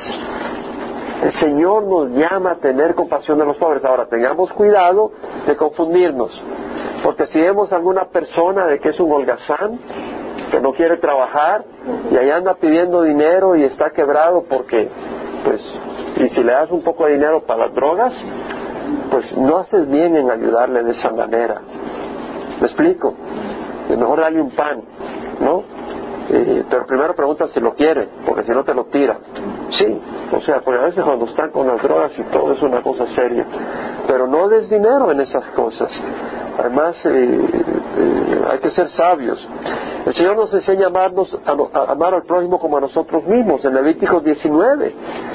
El 1.22 1.32
Señor 1.34 1.84
nos 1.84 2.10
llama 2.10 2.52
a 2.52 2.54
tener 2.56 2.94
compasión 2.94 3.38
de 3.38 3.44
los 3.44 3.56
pobres. 3.56 3.84
Ahora, 3.84 4.06
tengamos 4.06 4.52
cuidado 4.52 5.10
de 5.46 5.56
confundirnos, 5.56 6.30
porque 7.02 7.26
si 7.26 7.40
vemos 7.40 7.72
a 7.72 7.76
alguna 7.76 8.04
persona 8.06 8.66
de 8.66 8.78
que 8.78 8.90
es 8.90 9.00
un 9.00 9.10
holgazán, 9.10 9.80
que 10.50 10.60
no 10.60 10.72
quiere 10.72 10.96
trabajar, 10.98 11.64
y 12.10 12.16
ahí 12.16 12.30
anda 12.30 12.54
pidiendo 12.54 13.02
dinero 13.02 13.56
y 13.56 13.64
está 13.64 13.90
quebrado 13.90 14.44
porque, 14.48 14.88
pues, 15.44 15.60
y 16.16 16.28
si 16.28 16.42
le 16.42 16.52
das 16.52 16.70
un 16.70 16.82
poco 16.82 17.06
de 17.06 17.14
dinero 17.14 17.42
para 17.42 17.66
las 17.66 17.74
drogas, 17.74 18.12
pues 19.10 19.36
no 19.36 19.58
haces 19.58 19.88
bien 19.88 20.16
en 20.16 20.30
ayudarle 20.30 20.82
de 20.84 20.92
esa 20.92 21.10
manera. 21.10 21.60
¿Me 22.60 22.66
explico? 22.66 23.14
Es 23.90 23.96
mejor 23.96 24.20
darle 24.20 24.40
un 24.40 24.50
pan, 24.50 24.82
¿no? 25.40 25.62
Eh, 26.30 26.64
pero 26.68 26.86
primero 26.86 27.14
pregunta 27.14 27.48
si 27.48 27.60
lo 27.60 27.74
quiere, 27.74 28.08
porque 28.26 28.44
si 28.44 28.50
no 28.50 28.64
te 28.64 28.74
lo 28.74 28.84
tira. 28.84 29.18
Sí, 29.70 30.00
o 30.30 30.40
sea, 30.42 30.60
porque 30.60 30.80
a 30.80 30.84
veces 30.86 31.04
cuando 31.04 31.24
están 31.26 31.50
con 31.50 31.66
las 31.66 31.82
drogas 31.82 32.12
y 32.18 32.22
todo 32.24 32.52
es 32.52 32.62
una 32.62 32.82
cosa 32.82 33.06
seria. 33.14 33.46
Pero 34.06 34.26
no 34.26 34.48
des 34.48 34.68
dinero 34.68 35.10
en 35.10 35.20
esas 35.20 35.44
cosas. 35.54 35.90
Además, 36.58 36.96
eh, 37.04 37.40
eh, 37.98 38.44
hay 38.50 38.58
que 38.60 38.70
ser 38.70 38.88
sabios. 38.90 39.46
El 40.06 40.14
Señor 40.14 40.36
nos 40.36 40.52
enseña 40.54 40.86
a, 40.86 40.88
amarnos, 40.88 41.38
a, 41.44 41.92
amar 41.92 42.14
al 42.14 42.22
prójimo 42.22 42.58
como 42.58 42.78
a 42.78 42.80
nosotros 42.80 43.24
mismos. 43.24 43.64
En 43.64 43.74
Levítico 43.74 44.20
19 44.20 44.94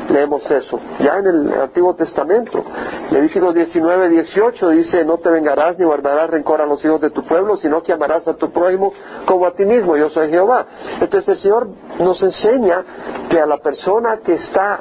leemos 0.10 0.50
eso, 0.50 0.80
ya 1.00 1.18
en 1.18 1.28
el 1.28 1.54
Antiguo 1.62 1.94
Testamento. 1.96 2.64
Levítico 3.12 3.54
19, 3.54 4.10
18 4.10 4.70
dice, 4.70 5.06
no 5.06 5.18
te 5.18 5.30
vengarás 5.30 5.78
ni 5.78 5.86
guardarás 5.86 6.30
rencor 6.30 6.62
a 6.62 6.66
los 6.66 6.84
hijos 6.84 7.02
de 7.02 7.10
tu 7.10 7.24
pueblo, 7.24 7.58
sino 7.58 7.82
que 7.82 7.94
amarás 7.94 8.28
a 8.28 8.36
tu 8.36 8.52
prójimo 8.52 8.94
como 9.26 9.46
a 9.46 9.52
ti 9.54 9.66
mismo. 9.66 9.98
Yo 9.98 10.10
soy 10.10 10.30
Jehová. 10.30 10.66
Entonces 11.02 11.28
el 11.30 11.38
Señor 11.38 11.68
nos 12.00 12.22
enseña 12.24 12.84
que 13.30 13.40
a 13.40 13.46
la 13.46 13.58
persona 13.58 14.20
que 14.24 14.36
está, 14.36 14.80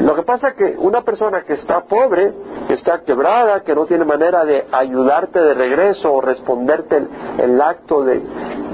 lo 0.00 0.14
que 0.14 0.22
pasa 0.22 0.52
que 0.52 0.76
una 0.78 1.02
persona 1.02 1.42
que 1.42 1.54
está 1.54 1.80
pobre, 1.84 2.32
que 2.68 2.74
está 2.74 3.00
quebrada, 3.00 3.62
que 3.62 3.74
no 3.74 3.86
tiene 3.86 4.04
manera 4.04 4.44
de 4.44 4.66
ayudar 4.70 5.28
de 5.30 5.54
regreso 5.54 6.12
o 6.12 6.20
responderte 6.66 7.08
el, 7.42 7.60
acto 7.60 8.04
de, 8.04 8.20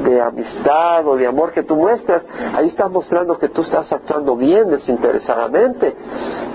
de, 0.05 0.21
amistad 0.21 1.07
o 1.07 1.17
de 1.17 1.27
amor 1.27 1.53
que 1.53 1.63
tú 1.63 1.77
muestras, 1.77 2.25
ahí 2.55 2.69
estás 2.69 2.91
mostrando 2.91 3.39
que 3.39 3.49
tú 3.49 3.63
estás 3.63 3.93
actuando 3.93 4.37
bien 4.37 4.71
desinteresadamente, 4.71 5.95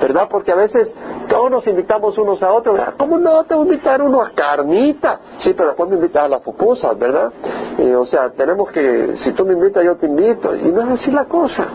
¿verdad? 0.01 0.27
Porque 0.29 0.51
a 0.51 0.55
veces 0.55 0.93
todos 1.29 1.51
nos 1.51 1.67
invitamos 1.67 2.17
unos 2.17 2.41
a 2.41 2.51
otros, 2.51 2.79
¿cómo 2.97 3.17
no 3.17 3.43
te 3.43 3.55
voy 3.55 3.67
a 3.67 3.71
invitar 3.71 4.01
uno 4.01 4.21
a 4.21 4.31
carnita? 4.31 5.19
Sí, 5.39 5.53
pero 5.55 5.69
después 5.69 5.89
me 5.89 5.95
invitas 5.95 6.23
a 6.23 6.27
las 6.27 6.41
pupusas, 6.41 6.97
¿verdad? 6.97 7.31
Eh, 7.77 7.95
o 7.95 8.05
sea, 8.05 8.29
tenemos 8.31 8.71
que, 8.71 9.15
si 9.23 9.33
tú 9.33 9.45
me 9.45 9.53
invitas, 9.53 9.83
yo 9.83 9.95
te 9.95 10.07
invito, 10.07 10.55
y 10.55 10.71
no 10.71 10.81
es 10.81 11.01
así 11.01 11.11
la 11.11 11.25
cosa. 11.25 11.65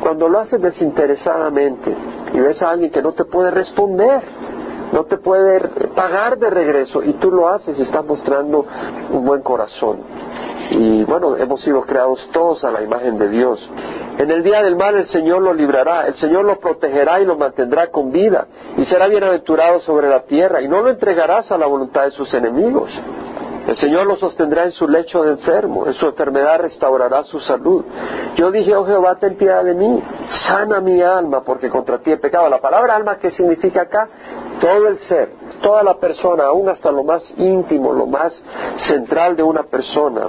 Cuando 0.00 0.28
lo 0.28 0.40
haces 0.40 0.60
desinteresadamente 0.60 1.96
y 2.32 2.40
ves 2.40 2.60
a 2.60 2.70
alguien 2.70 2.90
que 2.90 3.00
no 3.00 3.12
te 3.12 3.24
puede 3.24 3.52
responder, 3.52 4.20
no 4.92 5.04
te 5.04 5.16
puede 5.16 5.60
pagar 5.94 6.38
de 6.38 6.50
regreso 6.50 7.02
y 7.02 7.14
tú 7.14 7.30
lo 7.32 7.48
haces 7.48 7.78
y 7.78 7.82
estás 7.82 8.04
mostrando 8.04 8.64
un 9.10 9.24
buen 9.24 9.42
corazón. 9.42 10.00
Y 10.70 11.04
bueno, 11.04 11.36
hemos 11.36 11.60
sido 11.62 11.82
creados 11.82 12.20
todos 12.32 12.64
a 12.64 12.70
la 12.70 12.82
imagen 12.82 13.18
de 13.18 13.28
Dios. 13.28 13.70
En 14.18 14.30
el 14.30 14.42
día 14.42 14.62
del 14.62 14.76
mal 14.76 14.94
el 14.96 15.06
Señor 15.08 15.42
lo 15.42 15.54
librará, 15.54 16.06
el 16.06 16.14
Señor 16.14 16.44
lo 16.44 16.58
protegerá 16.60 17.20
y 17.20 17.24
lo 17.24 17.36
mantendrá 17.36 17.90
con 17.90 18.12
vida 18.12 18.46
y 18.76 18.84
será 18.84 19.08
bienaventurado 19.08 19.80
sobre 19.80 20.08
la 20.08 20.22
tierra 20.24 20.60
y 20.60 20.68
no 20.68 20.82
lo 20.82 20.90
entregarás 20.90 21.50
a 21.50 21.58
la 21.58 21.66
voluntad 21.66 22.04
de 22.04 22.10
sus 22.12 22.32
enemigos. 22.34 22.90
El 23.66 23.76
Señor 23.76 24.06
lo 24.06 24.16
sostendrá 24.16 24.64
en 24.64 24.72
su 24.72 24.88
lecho 24.88 25.22
de 25.22 25.32
enfermo, 25.32 25.86
en 25.86 25.92
su 25.94 26.06
enfermedad 26.06 26.60
restaurará 26.60 27.22
su 27.22 27.38
salud. 27.40 27.84
Yo 28.34 28.50
dije, 28.50 28.74
oh 28.74 28.84
Jehová, 28.84 29.16
ten 29.20 29.36
piedad 29.36 29.62
de 29.64 29.74
mí, 29.74 30.02
sana 30.48 30.80
mi 30.80 31.00
alma, 31.00 31.42
porque 31.44 31.68
contra 31.68 31.98
ti 31.98 32.10
he 32.10 32.16
pecado. 32.16 32.48
La 32.48 32.60
palabra 32.60 32.96
alma, 32.96 33.18
¿qué 33.18 33.30
significa 33.30 33.82
acá? 33.82 34.08
Todo 34.62 34.86
el 34.86 34.98
ser, 35.00 35.28
toda 35.60 35.82
la 35.82 35.94
persona, 35.94 36.44
aún 36.44 36.68
hasta 36.68 36.92
lo 36.92 37.02
más 37.02 37.20
íntimo, 37.36 37.92
lo 37.92 38.06
más 38.06 38.32
central 38.86 39.34
de 39.34 39.42
una 39.42 39.64
persona. 39.64 40.28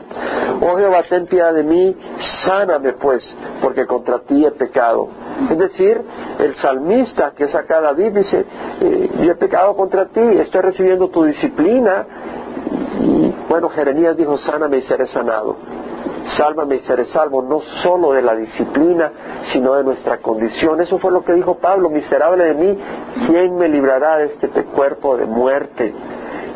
Oh 0.60 0.76
Jehová, 0.76 1.04
ten 1.08 1.28
piedad 1.28 1.54
de 1.54 1.62
mí, 1.62 1.96
sáname 2.44 2.94
pues, 2.94 3.24
porque 3.62 3.86
contra 3.86 4.18
ti 4.22 4.44
he 4.44 4.50
pecado. 4.50 5.08
Es 5.52 5.58
decir, 5.60 6.02
el 6.40 6.56
salmista 6.56 7.34
que 7.38 7.44
es 7.44 7.54
acá 7.54 7.80
David 7.80 8.12
dice, 8.12 8.44
eh, 8.82 9.10
yo 9.22 9.32
he 9.34 9.36
pecado 9.36 9.76
contra 9.76 10.08
ti, 10.08 10.22
estoy 10.22 10.62
recibiendo 10.62 11.10
tu 11.10 11.26
disciplina, 11.26 12.08
y 13.02 13.36
bueno, 13.48 13.70
Jeremías 13.70 14.18
dijo, 14.18 14.40
sáname 14.40 14.78
y 14.78 14.82
seré 14.82 15.06
sanado. 15.06 15.58
Sálvame 16.38 16.76
y 16.76 16.80
seré 16.82 17.06
salvo, 17.06 17.42
no 17.42 17.60
solo 17.82 18.14
de 18.14 18.22
la 18.22 18.36
disciplina, 18.36 19.12
sino 19.52 19.76
de 19.76 19.84
nuestra 19.84 20.20
condición. 20.20 20.80
Eso 20.82 20.98
fue 21.00 21.12
lo 21.12 21.24
que 21.24 21.34
dijo 21.34 21.56
Pablo, 21.56 21.90
miserable 21.90 22.46
de 22.46 22.54
mí, 22.54 22.80
¿quién 23.28 23.58
me 23.58 23.68
librará 23.68 24.18
de 24.18 24.26
este 24.26 24.64
cuerpo 24.66 25.18
de 25.18 25.26
muerte? 25.26 25.94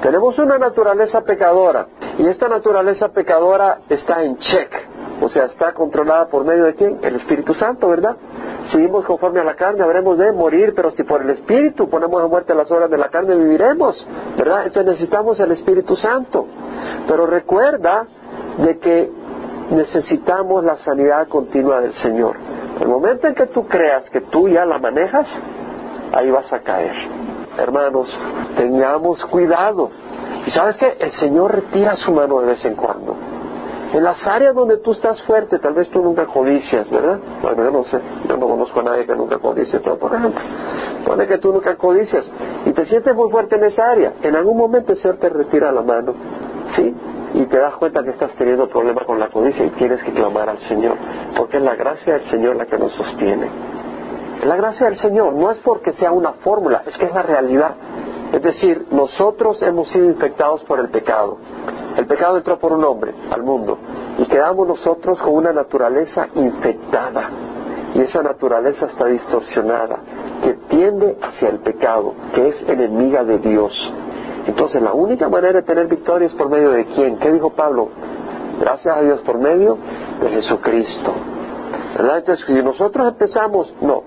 Tenemos 0.01 0.37
una 0.37 0.57
naturaleza 0.57 1.21
pecadora 1.21 1.87
y 2.17 2.27
esta 2.27 2.47
naturaleza 2.47 3.09
pecadora 3.09 3.79
está 3.89 4.23
en 4.23 4.37
check, 4.37 4.71
o 5.21 5.29
sea, 5.29 5.45
está 5.45 5.73
controlada 5.73 6.27
por 6.27 6.45
medio 6.45 6.65
de 6.65 6.75
quién? 6.75 6.99
El 7.01 7.15
Espíritu 7.15 7.53
Santo, 7.55 7.89
¿verdad? 7.89 8.15
Si 8.69 8.77
vivimos 8.77 9.05
conforme 9.05 9.39
a 9.39 9.43
la 9.43 9.55
carne, 9.55 9.81
habremos 9.83 10.17
de 10.17 10.31
morir, 10.33 10.73
pero 10.75 10.91
si 10.91 11.03
por 11.03 11.21
el 11.21 11.29
Espíritu 11.31 11.89
ponemos 11.89 12.21
a 12.21 12.27
muerte 12.27 12.53
las 12.53 12.69
obras 12.71 12.89
de 12.89 12.97
la 12.97 13.09
carne, 13.09 13.35
viviremos, 13.35 14.05
¿verdad? 14.37 14.65
Entonces 14.65 14.91
necesitamos 14.93 15.39
el 15.39 15.51
Espíritu 15.53 15.95
Santo. 15.95 16.45
Pero 17.07 17.25
recuerda 17.25 18.05
de 18.57 18.77
que 18.79 19.11
necesitamos 19.71 20.63
la 20.63 20.77
sanidad 20.77 21.27
continua 21.27 21.81
del 21.81 21.93
Señor. 21.95 22.35
El 22.79 22.87
momento 22.87 23.27
en 23.27 23.35
que 23.35 23.47
tú 23.47 23.67
creas 23.67 24.09
que 24.09 24.21
tú 24.21 24.47
ya 24.47 24.65
la 24.65 24.77
manejas, 24.79 25.27
ahí 26.13 26.29
vas 26.31 26.51
a 26.51 26.59
caer. 26.59 26.95
Hermanos, 27.57 28.07
tengamos 28.55 29.23
cuidado. 29.25 29.89
Y 30.45 30.51
sabes 30.51 30.77
que 30.77 30.97
el 30.99 31.11
Señor 31.11 31.53
retira 31.53 31.95
su 31.97 32.11
mano 32.11 32.39
de 32.39 32.47
vez 32.47 32.63
en 32.65 32.75
cuando. 32.75 33.15
En 33.93 34.03
las 34.03 34.25
áreas 34.27 34.53
donde 34.53 34.77
tú 34.77 34.91
estás 34.91 35.21
fuerte, 35.23 35.59
tal 35.59 35.73
vez 35.73 35.89
tú 35.89 36.01
nunca 36.01 36.25
codicias, 36.25 36.89
¿verdad? 36.89 37.19
Bueno, 37.41 37.63
yo 37.63 37.71
no 37.71 37.83
sé, 37.85 37.99
yo 38.27 38.35
no 38.35 38.47
conozco 38.47 38.81
a 38.81 38.83
nadie 38.83 39.05
que 39.05 39.15
nunca 39.15 39.37
codicie, 39.37 39.79
pero 39.79 39.97
por 39.97 40.13
ejemplo, 40.13 40.41
pone 41.05 41.25
que 41.25 41.37
tú 41.37 41.53
nunca 41.53 41.75
codicias 41.77 42.29
y 42.65 42.71
te 42.71 42.85
sientes 42.85 43.15
muy 43.15 43.31
fuerte 43.31 43.55
en 43.55 43.63
esa 43.63 43.89
área, 43.89 44.13
en 44.21 44.35
algún 44.35 44.57
momento 44.57 44.91
el 44.91 44.97
Señor 44.97 45.17
te 45.17 45.29
retira 45.29 45.71
la 45.71 45.81
mano, 45.83 46.13
¿sí? 46.75 46.93
Y 47.33 47.45
te 47.45 47.57
das 47.57 47.75
cuenta 47.75 48.03
que 48.03 48.11
estás 48.11 48.31
teniendo 48.35 48.67
problemas 48.69 49.05
con 49.05 49.19
la 49.19 49.29
codicia 49.29 49.65
y 49.65 49.69
tienes 49.71 50.01
que 50.03 50.11
clamar 50.13 50.49
al 50.49 50.59
Señor, 50.59 50.95
porque 51.35 51.57
es 51.57 51.63
la 51.63 51.75
gracia 51.75 52.13
del 52.13 52.29
Señor 52.29 52.55
la 52.55 52.65
que 52.65 52.77
nos 52.77 52.93
sostiene. 52.93 53.49
La 54.45 54.55
gracia 54.55 54.85
del 54.85 54.97
Señor 54.97 55.33
no 55.33 55.51
es 55.51 55.57
porque 55.59 55.91
sea 55.93 56.11
una 56.11 56.33
fórmula, 56.33 56.83
es 56.85 56.97
que 56.97 57.05
es 57.05 57.13
la 57.13 57.23
realidad. 57.23 57.75
Es 58.31 58.41
decir, 58.41 58.87
nosotros 58.91 59.61
hemos 59.61 59.89
sido 59.89 60.05
infectados 60.05 60.63
por 60.65 60.79
el 60.79 60.89
pecado. 60.89 61.37
El 61.97 62.05
pecado 62.05 62.37
entró 62.37 62.59
por 62.59 62.73
un 62.73 62.83
hombre 62.83 63.13
al 63.31 63.41
mundo 63.41 63.77
y 64.17 64.25
quedamos 64.25 64.67
nosotros 64.67 65.19
con 65.19 65.33
una 65.33 65.51
naturaleza 65.51 66.27
infectada. 66.35 67.29
Y 67.93 68.01
esa 68.01 68.21
naturaleza 68.21 68.85
está 68.85 69.05
distorsionada, 69.05 69.97
que 70.43 70.53
tiende 70.69 71.17
hacia 71.21 71.49
el 71.49 71.59
pecado, 71.59 72.13
que 72.33 72.49
es 72.49 72.69
enemiga 72.69 73.23
de 73.23 73.39
Dios. 73.39 73.73
Entonces 74.47 74.81
la 74.81 74.93
única 74.93 75.29
manera 75.29 75.61
de 75.61 75.63
tener 75.63 75.87
victoria 75.87 76.27
es 76.27 76.33
por 76.33 76.49
medio 76.49 76.71
de 76.71 76.85
quién? 76.85 77.17
¿Qué 77.17 77.31
dijo 77.31 77.51
Pablo? 77.51 77.89
Gracias 78.59 78.95
a 78.95 79.01
Dios 79.01 79.21
por 79.21 79.37
medio 79.37 79.77
de 80.21 80.29
Jesucristo. 80.29 81.13
¿Verdad? 81.95 82.19
Entonces, 82.19 82.45
si 82.45 82.63
nosotros 82.63 83.07
empezamos, 83.07 83.73
no, 83.81 84.03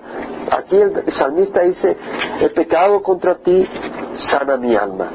aquí 0.49 0.77
el 0.77 1.13
salmista 1.13 1.61
dice, 1.61 1.95
he 2.39 2.49
pecado 2.49 3.01
contra 3.01 3.35
ti, 3.35 3.67
sana 4.31 4.57
mi 4.57 4.75
alma. 4.75 5.07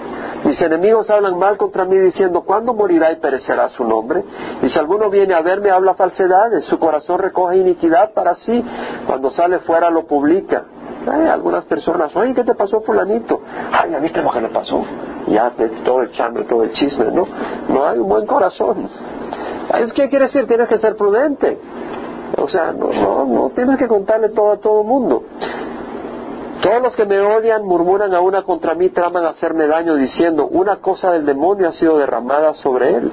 Mis 0.45 0.61
enemigos 0.61 1.09
hablan 1.11 1.39
mal 1.39 1.57
contra 1.57 1.85
mí 1.85 1.97
diciendo, 1.97 2.43
¿cuándo 2.43 2.75
morirá 2.75 3.11
y 3.12 3.17
perecerá 3.17 3.69
su 3.71 3.85
nombre? 3.85 4.23
Y 4.62 4.69
si 4.69 4.79
alguno 4.79 5.11
viene 5.11 5.35
a 5.35 5.41
verme, 5.41 5.71
habla 5.71 5.95
falsedades, 5.95 6.65
su 6.67 6.79
corazón 6.79 7.19
recoge 7.19 7.57
iniquidad 7.57 8.12
para 8.12 8.37
sí, 8.37 8.65
cuando 9.07 9.31
sale 9.31 9.59
fuera 9.61 9.91
lo 9.91 10.07
publica. 10.07 10.65
Algunas 11.07 11.64
personas, 11.66 12.14
oye, 12.16 12.35
¿qué 12.35 12.45
te 12.45 12.55
pasó 12.55 12.81
fulanito? 12.81 13.40
Ay, 13.73 13.90
¿ya 13.92 13.99
viste 13.99 14.23
lo 14.23 14.31
que 14.31 14.40
le 14.40 14.49
pasó? 14.49 14.85
Ya, 15.29 15.53
todo 15.85 16.03
el 16.03 16.11
chambre, 16.12 16.45
todo 16.45 16.64
el 16.64 16.73
chisme, 16.73 17.07
¿no? 17.12 17.27
No 17.69 17.87
hay 17.87 17.99
un 17.99 18.09
buen 18.09 18.27
corazón. 18.27 18.88
¿Qué 19.95 20.09
quiere 20.09 20.27
decir? 20.27 20.47
Tienes 20.47 20.69
que 20.69 20.79
ser 20.79 20.97
prudente. 20.97 21.59
O 22.38 22.49
sea, 22.49 22.73
no, 22.73 22.92
no, 22.92 23.25
no 23.25 23.51
tienes 23.51 23.79
que 23.79 23.87
contarle 23.87 24.31
todo 24.31 24.53
a 24.53 24.57
todo 24.59 24.83
el 24.83 24.87
mundo. 24.87 25.23
Todos 26.62 26.83
los 26.83 26.97
que 26.97 27.05
me 27.05 27.21
odian 27.21 27.64
murmuran 27.64 28.14
a 28.14 28.21
una 28.21 28.42
contra 28.42 28.75
mí, 28.75 28.88
traman 28.88 29.25
hacerme 29.27 29.66
daño 29.66 29.95
diciendo, 29.95 30.49
una 30.49 30.77
cosa 30.77 31.12
del 31.12 31.25
demonio 31.25 31.69
ha 31.69 31.73
sido 31.73 31.99
derramada 31.99 32.55
sobre 32.55 32.97
él. 32.97 33.12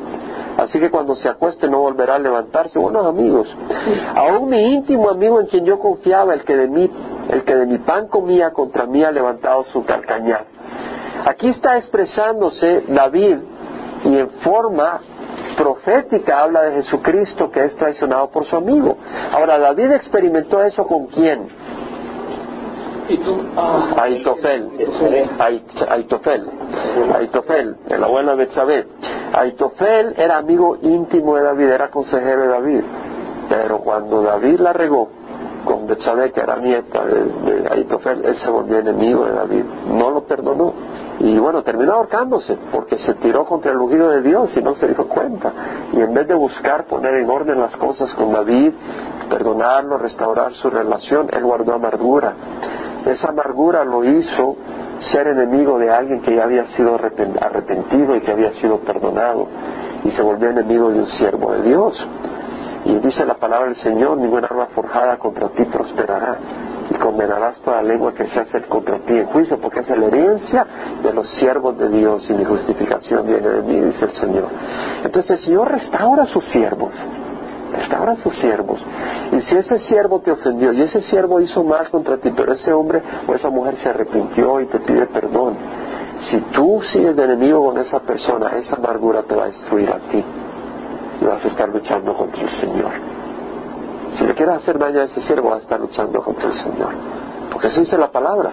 Así 0.57 0.79
que 0.79 0.89
cuando 0.89 1.15
se 1.15 1.27
acueste 1.27 1.67
no 1.67 1.79
volverá 1.79 2.15
a 2.15 2.19
levantarse. 2.19 2.79
Buenos 2.79 3.05
amigos, 3.05 3.47
aún 4.15 4.49
mi 4.49 4.73
íntimo 4.73 5.09
amigo 5.09 5.39
en 5.39 5.47
quien 5.47 5.65
yo 5.65 5.79
confiaba, 5.79 6.33
el 6.33 6.43
que 6.43 6.55
de 6.55 6.67
mí, 6.67 6.89
el 7.29 7.43
que 7.43 7.55
de 7.55 7.65
mi 7.65 7.77
pan 7.79 8.07
comía, 8.07 8.51
contra 8.51 8.85
mí 8.85 9.03
ha 9.03 9.11
levantado 9.11 9.63
su 9.65 9.83
calcañar. 9.85 10.45
Aquí 11.25 11.49
está 11.49 11.77
expresándose 11.77 12.83
David 12.87 13.37
y 14.03 14.17
en 14.17 14.29
forma 14.41 14.99
profética 15.55 16.41
habla 16.41 16.63
de 16.63 16.73
Jesucristo 16.81 17.51
que 17.51 17.63
es 17.63 17.75
traicionado 17.75 18.29
por 18.29 18.45
su 18.45 18.55
amigo. 18.55 18.97
Ahora, 19.31 19.57
David 19.57 19.91
experimentó 19.91 20.61
eso 20.63 20.85
con 20.85 21.07
quién? 21.07 21.47
Aitofel, 23.97 24.69
Aitofel, 25.89 26.45
Aitofel, 27.15 27.75
el 27.89 28.03
abuelo 28.03 28.31
de 28.31 28.37
Betsabé. 28.37 28.87
Aitofel 29.33 30.13
era 30.17 30.37
amigo 30.37 30.77
íntimo 30.81 31.35
de 31.35 31.43
David, 31.43 31.69
era 31.69 31.89
consejero 31.89 32.43
de 32.43 32.47
David. 32.47 32.81
Pero 33.49 33.79
cuando 33.79 34.21
David 34.21 34.59
la 34.59 34.73
regó 34.73 35.09
Betsabé, 35.87 36.31
que 36.31 36.41
era 36.41 36.57
nieta 36.57 37.03
de, 37.05 37.23
de 37.23 37.69
Aitofel, 37.69 38.23
él 38.25 38.35
se 38.37 38.49
volvió 38.49 38.79
enemigo 38.79 39.25
de 39.25 39.33
David. 39.33 39.63
No 39.87 40.11
lo 40.11 40.23
perdonó. 40.23 40.73
Y 41.19 41.37
bueno, 41.37 41.63
terminó 41.63 41.93
ahorcándose 41.93 42.57
porque 42.71 42.97
se 42.97 43.13
tiró 43.15 43.45
contra 43.45 43.71
el 43.71 43.77
ungido 43.77 44.09
de 44.09 44.21
Dios 44.21 44.55
y 44.57 44.61
no 44.61 44.75
se 44.75 44.87
dio 44.87 45.07
cuenta. 45.07 45.53
Y 45.93 46.01
en 46.01 46.13
vez 46.13 46.27
de 46.27 46.33
buscar 46.33 46.85
poner 46.85 47.13
en 47.15 47.29
orden 47.29 47.59
las 47.59 47.75
cosas 47.77 48.13
con 48.15 48.33
David, 48.33 48.73
perdonarlo, 49.29 49.97
restaurar 49.97 50.53
su 50.55 50.69
relación, 50.69 51.29
él 51.31 51.43
guardó 51.43 51.73
amargura. 51.73 52.33
Esa 53.05 53.29
amargura 53.29 53.83
lo 53.83 54.03
hizo 54.03 54.55
ser 55.11 55.27
enemigo 55.27 55.77
de 55.77 55.91
alguien 55.91 56.21
que 56.21 56.35
ya 56.35 56.43
había 56.43 56.67
sido 56.75 56.95
arrepentido 56.95 58.15
y 58.15 58.21
que 58.21 58.31
había 58.31 58.51
sido 58.53 58.79
perdonado 58.79 59.47
y 60.03 60.11
se 60.11 60.21
volvió 60.21 60.49
enemigo 60.49 60.89
de 60.89 60.99
un 60.99 61.07
siervo 61.07 61.53
de 61.53 61.63
Dios. 61.63 62.07
Y 62.85 62.95
dice 62.95 63.25
la 63.25 63.35
palabra 63.35 63.67
del 63.67 63.77
Señor, 63.77 64.17
ninguna 64.17 64.47
arma 64.47 64.65
forjada 64.67 65.17
contra 65.17 65.47
ti 65.49 65.63
prosperará 65.65 66.37
y 66.89 66.95
condenarás 66.95 67.61
toda 67.61 67.81
lengua 67.81 68.13
que 68.13 68.27
se 68.27 68.39
hace 68.39 68.61
contra 68.63 68.99
ti 68.99 69.13
en 69.13 69.25
juicio, 69.27 69.57
porque 69.57 69.79
es 69.79 69.89
la 69.89 70.05
herencia 70.05 70.65
de 71.01 71.13
los 71.13 71.27
siervos 71.29 71.77
de 71.77 71.87
Dios 71.89 72.29
y 72.29 72.33
mi 72.33 72.43
justificación 72.43 73.25
viene 73.25 73.47
de 73.47 73.61
mí, 73.61 73.79
dice 73.79 74.05
el 74.05 74.11
Señor. 74.11 74.47
Entonces 75.03 75.31
el 75.31 75.39
Señor 75.45 75.71
restaura 75.71 76.23
a 76.23 76.25
sus 76.25 76.43
siervos, 76.45 76.91
restaura 77.71 78.13
a 78.13 78.17
sus 78.17 78.35
siervos. 78.39 78.81
Y 79.31 79.39
si 79.41 79.55
ese 79.55 79.79
siervo 79.79 80.19
te 80.19 80.31
ofendió 80.31 80.73
y 80.73 80.81
ese 80.81 81.01
siervo 81.03 81.39
hizo 81.39 81.63
mal 81.63 81.89
contra 81.89 82.17
ti, 82.17 82.33
pero 82.35 82.51
ese 82.51 82.73
hombre 82.73 83.01
o 83.25 83.33
esa 83.33 83.49
mujer 83.49 83.77
se 83.77 83.89
arrepintió 83.89 84.59
y 84.59 84.65
te 84.65 84.79
pide 84.79 85.05
perdón, 85.05 85.55
si 86.29 86.37
tú 86.51 86.81
sigues 86.91 87.15
de 87.15 87.23
enemigo 87.23 87.65
con 87.65 87.77
esa 87.77 87.99
persona, 88.01 88.57
esa 88.57 88.75
amargura 88.75 89.23
te 89.23 89.35
va 89.35 89.45
a 89.45 89.47
destruir 89.47 89.89
a 89.89 89.99
ti 90.11 90.23
y 91.23 91.25
vas 91.25 91.43
a 91.43 91.47
estar 91.47 91.69
luchando 91.69 92.13
contra 92.13 92.41
el 92.43 92.49
Señor. 92.59 92.91
Si 94.17 94.25
le 94.25 94.33
quieres 94.35 94.55
hacer 94.55 94.77
daño 94.77 94.99
a 94.99 95.03
ese 95.05 95.21
siervo, 95.21 95.49
vas 95.49 95.59
a 95.59 95.63
estar 95.63 95.79
luchando 95.79 96.21
contra 96.21 96.47
el 96.47 96.53
Señor. 96.53 96.89
Porque 97.51 97.67
eso 97.67 97.79
dice 97.79 97.97
la 97.97 98.11
palabra. 98.11 98.51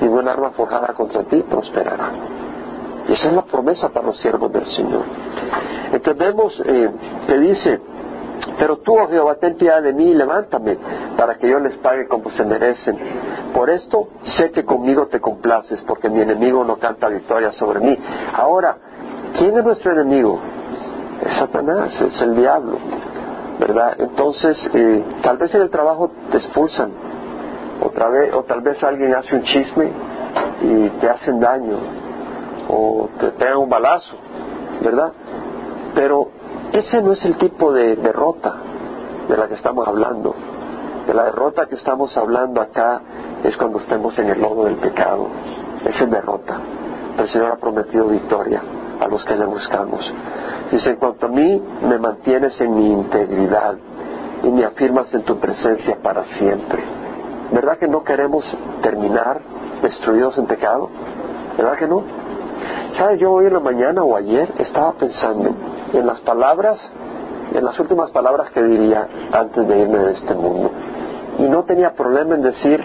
Ninguna 0.00 0.32
arma 0.32 0.50
forjada 0.50 0.88
contra 0.94 1.22
ti 1.24 1.44
prosperará. 1.48 2.10
Esa 3.08 3.28
es 3.28 3.32
la 3.32 3.42
promesa 3.42 3.88
para 3.88 4.06
los 4.06 4.18
siervos 4.20 4.52
del 4.52 4.66
Señor. 4.66 5.02
Entonces 5.92 6.18
vemos 6.18 6.62
eh, 6.66 6.90
que 7.26 7.38
dice, 7.38 7.80
pero 8.58 8.78
tú, 8.78 8.98
oh 8.98 9.08
Jehová, 9.08 9.36
ten 9.36 9.56
piedad 9.56 9.80
de 9.80 9.92
mí 9.92 10.10
y 10.10 10.14
levántame 10.14 10.76
para 11.16 11.36
que 11.36 11.48
yo 11.48 11.58
les 11.58 11.76
pague 11.76 12.06
como 12.08 12.30
se 12.30 12.44
merecen. 12.44 12.98
Por 13.54 13.70
esto 13.70 14.08
sé 14.36 14.50
que 14.50 14.64
conmigo 14.64 15.06
te 15.06 15.20
complaces, 15.20 15.80
porque 15.86 16.10
mi 16.10 16.20
enemigo 16.20 16.64
no 16.64 16.76
canta 16.76 17.08
victoria 17.08 17.52
sobre 17.52 17.80
mí. 17.80 17.98
Ahora, 18.34 18.76
¿quién 19.38 19.56
es 19.56 19.64
nuestro 19.64 19.92
enemigo? 19.92 20.38
Es 21.24 21.36
Satanás, 21.38 22.00
es 22.00 22.20
el 22.22 22.36
diablo. 22.36 22.78
¿verdad? 23.58 23.96
Entonces, 23.98 24.56
eh, 24.72 25.04
tal 25.22 25.36
vez 25.36 25.54
en 25.54 25.62
el 25.62 25.70
trabajo 25.70 26.10
te 26.30 26.38
expulsan, 26.38 26.90
otra 27.82 28.08
vez, 28.08 28.32
o 28.34 28.44
tal 28.44 28.60
vez 28.60 28.82
alguien 28.82 29.14
hace 29.14 29.34
un 29.36 29.42
chisme 29.42 29.90
y 30.62 30.88
te 31.00 31.08
hacen 31.08 31.40
daño, 31.40 31.76
o 32.68 33.08
te 33.18 33.28
pegan 33.30 33.58
un 33.58 33.68
balazo, 33.68 34.14
¿verdad? 34.80 35.12
Pero 35.94 36.28
ese 36.72 37.02
no 37.02 37.12
es 37.12 37.24
el 37.24 37.36
tipo 37.38 37.72
de 37.72 37.96
derrota 37.96 38.54
de 39.28 39.36
la 39.36 39.48
que 39.48 39.54
estamos 39.54 39.86
hablando. 39.86 40.34
De 41.06 41.14
la 41.14 41.24
derrota 41.24 41.66
que 41.66 41.74
estamos 41.74 42.16
hablando 42.16 42.60
acá 42.60 43.00
es 43.42 43.56
cuando 43.56 43.80
estemos 43.80 44.16
en 44.18 44.28
el 44.28 44.40
lodo 44.40 44.64
del 44.64 44.76
pecado. 44.76 45.26
Esa 45.84 46.04
es 46.04 46.10
derrota. 46.10 46.60
El 47.18 47.28
Señor 47.28 47.52
ha 47.52 47.56
prometido 47.56 48.06
victoria 48.06 48.62
a 49.00 49.06
los 49.06 49.24
que 49.24 49.36
le 49.36 49.44
buscamos. 49.44 50.12
Dice, 50.70 50.90
en 50.90 50.96
cuanto 50.96 51.26
a 51.26 51.28
mí, 51.28 51.62
me 51.82 51.98
mantienes 51.98 52.60
en 52.60 52.74
mi 52.74 52.92
integridad 52.92 53.74
y 54.42 54.50
me 54.50 54.64
afirmas 54.64 55.12
en 55.14 55.22
tu 55.22 55.38
presencia 55.38 55.96
para 56.02 56.24
siempre. 56.24 56.82
¿Verdad 57.52 57.78
que 57.78 57.88
no 57.88 58.04
queremos 58.04 58.44
terminar 58.82 59.40
destruidos 59.82 60.36
en 60.38 60.46
pecado? 60.46 60.90
¿Verdad 61.56 61.76
que 61.78 61.86
no? 61.86 62.02
¿Sabes? 62.96 63.18
Yo 63.20 63.32
hoy 63.32 63.46
en 63.46 63.54
la 63.54 63.60
mañana 63.60 64.02
o 64.02 64.16
ayer 64.16 64.52
estaba 64.58 64.92
pensando 64.92 65.54
en 65.92 66.06
las 66.06 66.20
palabras, 66.20 66.78
en 67.54 67.64
las 67.64 67.78
últimas 67.80 68.10
palabras 68.10 68.50
que 68.50 68.62
diría 68.62 69.08
antes 69.32 69.66
de 69.66 69.78
irme 69.78 69.98
de 69.98 70.12
este 70.12 70.34
mundo. 70.34 70.70
Y 71.38 71.42
no 71.44 71.64
tenía 71.64 71.94
problema 71.94 72.34
en 72.34 72.42
decir, 72.42 72.84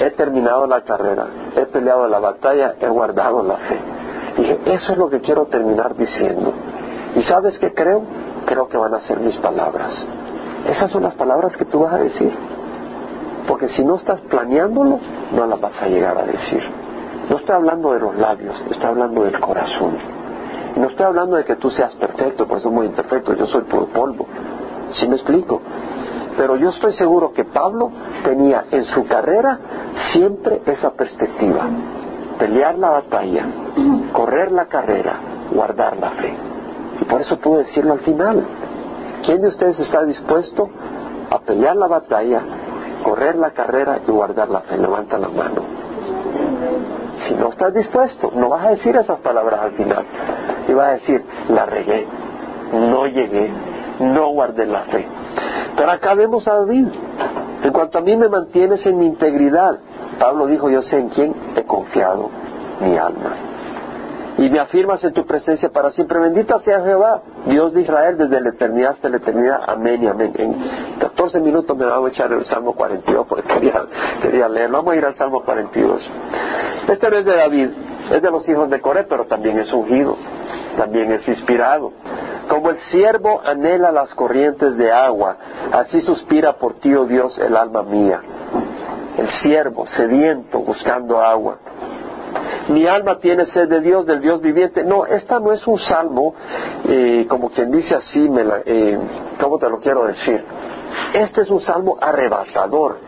he 0.00 0.10
terminado 0.10 0.66
la 0.66 0.82
carrera, 0.82 1.26
he 1.56 1.66
peleado 1.66 2.08
la 2.08 2.18
batalla, 2.18 2.74
he 2.80 2.88
guardado 2.88 3.42
la 3.42 3.56
fe. 3.56 3.93
Eso 4.44 4.92
es 4.92 4.98
lo 4.98 5.08
que 5.08 5.20
quiero 5.20 5.46
terminar 5.46 5.96
diciendo. 5.96 6.52
¿Y 7.16 7.22
sabes 7.22 7.58
qué 7.58 7.72
creo? 7.72 8.02
Creo 8.46 8.68
que 8.68 8.76
van 8.76 8.94
a 8.94 9.00
ser 9.00 9.20
mis 9.20 9.36
palabras. 9.38 9.92
Esas 10.66 10.90
son 10.90 11.02
las 11.02 11.14
palabras 11.14 11.56
que 11.56 11.64
tú 11.64 11.80
vas 11.80 11.94
a 11.94 11.98
decir. 11.98 12.32
Porque 13.46 13.68
si 13.68 13.84
no 13.84 13.96
estás 13.96 14.20
planeándolo, 14.22 14.98
no 15.32 15.46
las 15.46 15.60
vas 15.60 15.80
a 15.80 15.88
llegar 15.88 16.16
a 16.18 16.24
decir. 16.24 16.62
No 17.28 17.36
estoy 17.36 17.54
hablando 17.54 17.92
de 17.92 18.00
los 18.00 18.16
labios, 18.16 18.54
estoy 18.70 18.86
hablando 18.86 19.24
del 19.24 19.38
corazón. 19.40 19.96
No 20.76 20.88
estoy 20.88 21.06
hablando 21.06 21.36
de 21.36 21.44
que 21.44 21.56
tú 21.56 21.70
seas 21.70 21.94
perfecto, 21.94 22.46
porque 22.46 22.62
soy 22.64 22.72
muy 22.72 22.86
imperfecto, 22.86 23.34
yo 23.34 23.46
soy 23.46 23.62
puro 23.62 23.86
polvo. 23.86 24.26
¿Sí 24.92 25.08
me 25.08 25.14
explico? 25.14 25.60
Pero 26.36 26.56
yo 26.56 26.70
estoy 26.70 26.94
seguro 26.94 27.32
que 27.32 27.44
Pablo 27.44 27.90
tenía 28.24 28.64
en 28.70 28.84
su 28.84 29.06
carrera 29.06 29.58
siempre 30.12 30.62
esa 30.66 30.90
perspectiva. 30.90 31.66
Pelear 32.44 32.76
la 32.76 32.90
batalla, 32.90 33.46
correr 34.12 34.52
la 34.52 34.66
carrera, 34.66 35.14
guardar 35.50 35.96
la 35.96 36.10
fe. 36.10 36.34
Y 37.00 37.04
por 37.06 37.22
eso 37.22 37.38
puedo 37.38 37.56
decirlo 37.56 37.94
al 37.94 38.00
final. 38.00 38.44
¿Quién 39.24 39.40
de 39.40 39.48
ustedes 39.48 39.80
está 39.80 40.04
dispuesto 40.04 40.68
a 41.30 41.38
pelear 41.38 41.74
la 41.74 41.86
batalla, 41.86 42.42
correr 43.02 43.36
la 43.36 43.52
carrera 43.52 44.00
y 44.06 44.10
guardar 44.10 44.50
la 44.50 44.60
fe? 44.60 44.76
Levanta 44.76 45.16
la 45.16 45.28
mano. 45.28 45.62
Si 47.26 47.34
no 47.34 47.48
estás 47.48 47.72
dispuesto, 47.72 48.30
no 48.34 48.50
vas 48.50 48.66
a 48.66 48.70
decir 48.72 48.94
esas 48.94 49.20
palabras 49.20 49.60
al 49.62 49.72
final. 49.72 50.04
Y 50.68 50.74
vas 50.74 50.86
a 50.86 50.92
decir, 50.92 51.24
la 51.48 51.64
regué, 51.64 52.06
no 52.74 53.06
llegué, 53.06 53.50
no 54.00 54.28
guardé 54.32 54.66
la 54.66 54.82
fe. 54.82 55.06
Pero 55.78 55.90
acá 55.90 56.12
vemos 56.12 56.46
a 56.46 56.56
David. 56.56 56.88
En 57.62 57.72
cuanto 57.72 57.96
a 57.96 58.02
mí 58.02 58.14
me 58.18 58.28
mantienes 58.28 58.84
en 58.84 58.98
mi 58.98 59.06
integridad, 59.06 59.78
Pablo 60.18 60.46
dijo, 60.46 60.70
yo 60.70 60.82
sé 60.82 60.98
en 60.98 61.08
quién 61.10 61.34
he 61.56 61.64
confiado 61.64 62.30
mi 62.80 62.96
alma 62.96 63.54
y 64.36 64.50
me 64.50 64.58
afirmas 64.58 65.02
en 65.04 65.12
tu 65.12 65.24
presencia 65.26 65.68
para 65.68 65.90
siempre. 65.92 66.18
Bendito 66.18 66.58
sea 66.60 66.80
Jehová, 66.82 67.22
Dios 67.46 67.72
de 67.72 67.82
Israel, 67.82 68.16
desde 68.16 68.40
la 68.40 68.50
eternidad 68.50 68.92
hasta 68.92 69.08
la 69.08 69.18
eternidad. 69.18 69.60
Amén 69.66 70.02
y 70.02 70.06
amén. 70.06 70.32
En 70.36 70.98
14 70.98 71.40
minutos 71.40 71.76
me 71.76 71.86
voy 71.86 72.10
a 72.10 72.12
echar 72.12 72.32
el 72.32 72.44
Salmo 72.46 72.74
42 72.74 73.26
porque 73.26 73.46
quería, 73.46 73.84
quería 74.22 74.48
leerlo. 74.48 74.78
Vamos 74.78 74.94
a 74.94 74.96
ir 74.96 75.04
al 75.04 75.14
Salmo 75.14 75.42
42. 75.44 76.10
Este 76.88 77.10
no 77.10 77.16
es 77.16 77.24
de 77.24 77.36
David, 77.36 77.70
Es 78.10 78.22
de 78.22 78.30
los 78.30 78.48
hijos 78.48 78.68
de 78.68 78.80
Coré, 78.80 79.04
pero 79.04 79.26
también 79.26 79.58
es 79.58 79.72
ungido, 79.72 80.16
también 80.76 81.12
es 81.12 81.26
inspirado. 81.28 81.92
Como 82.48 82.70
el 82.70 82.78
siervo 82.90 83.40
anhela 83.44 83.90
las 83.90 84.12
corrientes 84.14 84.76
de 84.76 84.92
agua, 84.92 85.36
así 85.72 86.00
suspira 86.02 86.54
por 86.54 86.74
ti, 86.74 86.94
oh 86.94 87.06
Dios, 87.06 87.38
el 87.38 87.56
alma 87.56 87.82
mía. 87.82 88.20
El 89.16 89.30
siervo, 89.42 89.86
sediento, 89.88 90.58
buscando 90.60 91.20
agua. 91.20 91.58
Mi 92.68 92.86
alma 92.86 93.18
tiene 93.18 93.46
sed 93.46 93.68
de 93.68 93.80
Dios, 93.80 94.06
del 94.06 94.20
Dios 94.20 94.40
viviente. 94.40 94.84
No, 94.84 95.06
esta 95.06 95.38
no 95.38 95.52
es 95.52 95.66
un 95.66 95.78
salmo, 95.78 96.34
eh, 96.88 97.26
como 97.28 97.50
quien 97.50 97.70
dice 97.70 97.94
así, 97.94 98.28
me 98.28 98.42
eh, 98.64 98.98
¿cómo 99.40 99.58
te 99.58 99.68
lo 99.68 99.78
quiero 99.78 100.06
decir? 100.06 100.42
Este 101.12 101.42
es 101.42 101.50
un 101.50 101.60
salmo 101.60 101.96
arrebatador. 102.00 102.98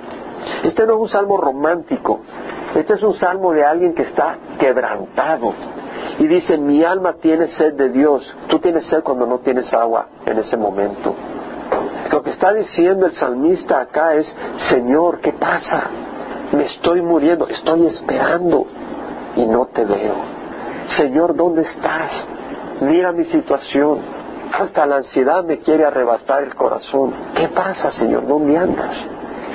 Este 0.62 0.86
no 0.86 0.94
es 0.94 1.00
un 1.00 1.08
salmo 1.08 1.38
romántico. 1.38 2.20
Este 2.74 2.94
es 2.94 3.02
un 3.02 3.14
salmo 3.14 3.52
de 3.52 3.64
alguien 3.64 3.94
que 3.94 4.02
está 4.02 4.36
quebrantado. 4.58 5.54
Y 6.18 6.26
dice, 6.26 6.58
mi 6.58 6.84
alma 6.84 7.14
tiene 7.14 7.48
sed 7.48 7.74
de 7.74 7.88
Dios. 7.88 8.36
Tú 8.48 8.58
tienes 8.58 8.86
sed 8.86 9.02
cuando 9.02 9.26
no 9.26 9.38
tienes 9.38 9.72
agua 9.72 10.06
en 10.26 10.38
ese 10.38 10.56
momento. 10.56 11.14
Lo 12.16 12.22
que 12.22 12.30
está 12.30 12.54
diciendo 12.54 13.04
el 13.04 13.12
salmista 13.12 13.78
acá 13.78 14.14
es, 14.14 14.26
Señor, 14.70 15.20
¿qué 15.20 15.34
pasa? 15.34 15.82
Me 16.50 16.64
estoy 16.64 17.02
muriendo, 17.02 17.46
estoy 17.46 17.88
esperando 17.88 18.64
y 19.36 19.44
no 19.44 19.66
te 19.66 19.84
veo. 19.84 20.14
Señor, 20.96 21.36
¿dónde 21.36 21.60
estás? 21.60 22.10
Mira 22.80 23.12
mi 23.12 23.26
situación. 23.26 23.98
Hasta 24.50 24.86
la 24.86 24.96
ansiedad 24.96 25.44
me 25.44 25.58
quiere 25.58 25.84
arrebatar 25.84 26.44
el 26.44 26.54
corazón. 26.54 27.12
¿Qué 27.34 27.48
pasa, 27.48 27.92
Señor? 27.92 28.26
¿Dónde 28.26 28.56
andas? 28.56 28.96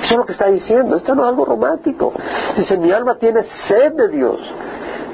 Eso 0.02 0.14
es 0.14 0.18
lo 0.18 0.26
que 0.26 0.32
está 0.32 0.48
diciendo. 0.48 0.96
Esto 0.96 1.14
no 1.14 1.22
es 1.22 1.28
algo 1.28 1.44
romántico. 1.44 2.12
Dice, 2.56 2.76
mi 2.76 2.90
alma 2.90 3.16
tiene 3.16 3.44
sed 3.68 3.92
de 3.92 4.08
Dios, 4.08 4.40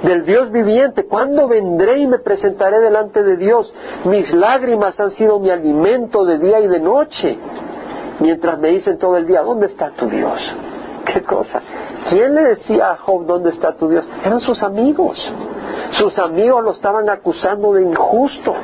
del 0.02 0.24
Dios 0.24 0.50
viviente. 0.50 1.04
¿Cuándo 1.06 1.46
vendré 1.46 1.98
y 1.98 2.06
me 2.06 2.18
presentaré 2.18 2.80
delante 2.80 3.22
de 3.22 3.36
Dios? 3.36 3.72
Mis 4.04 4.32
lágrimas 4.32 4.98
han 4.98 5.10
sido 5.12 5.38
mi 5.38 5.50
alimento 5.50 6.24
de 6.24 6.38
día 6.38 6.60
y 6.60 6.68
de 6.68 6.80
noche. 6.80 7.38
Mientras 8.20 8.58
me 8.58 8.68
dicen 8.70 8.98
todo 8.98 9.16
el 9.16 9.26
día, 9.26 9.42
¿dónde 9.42 9.66
está 9.66 9.90
tu 9.90 10.08
Dios? 10.08 10.40
¿Qué 11.04 11.22
cosa? 11.22 11.60
¿Quién 12.08 12.34
le 12.34 12.42
decía 12.42 12.92
a 12.92 12.96
Job 12.96 13.26
dónde 13.26 13.50
está 13.50 13.76
tu 13.76 13.88
Dios? 13.88 14.06
Eran 14.24 14.40
sus 14.40 14.62
amigos. 14.62 15.18
Sus 15.92 16.18
amigos 16.18 16.64
lo 16.64 16.72
estaban 16.72 17.08
acusando 17.10 17.74
de 17.74 17.82
injusto. 17.82 18.54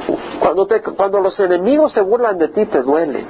Cuando, 0.40 0.66
cuando 0.96 1.20
los 1.20 1.38
enemigos 1.38 1.92
se 1.92 2.00
burlan 2.00 2.38
de 2.38 2.48
ti, 2.48 2.66
te 2.66 2.82
duele. 2.82 3.26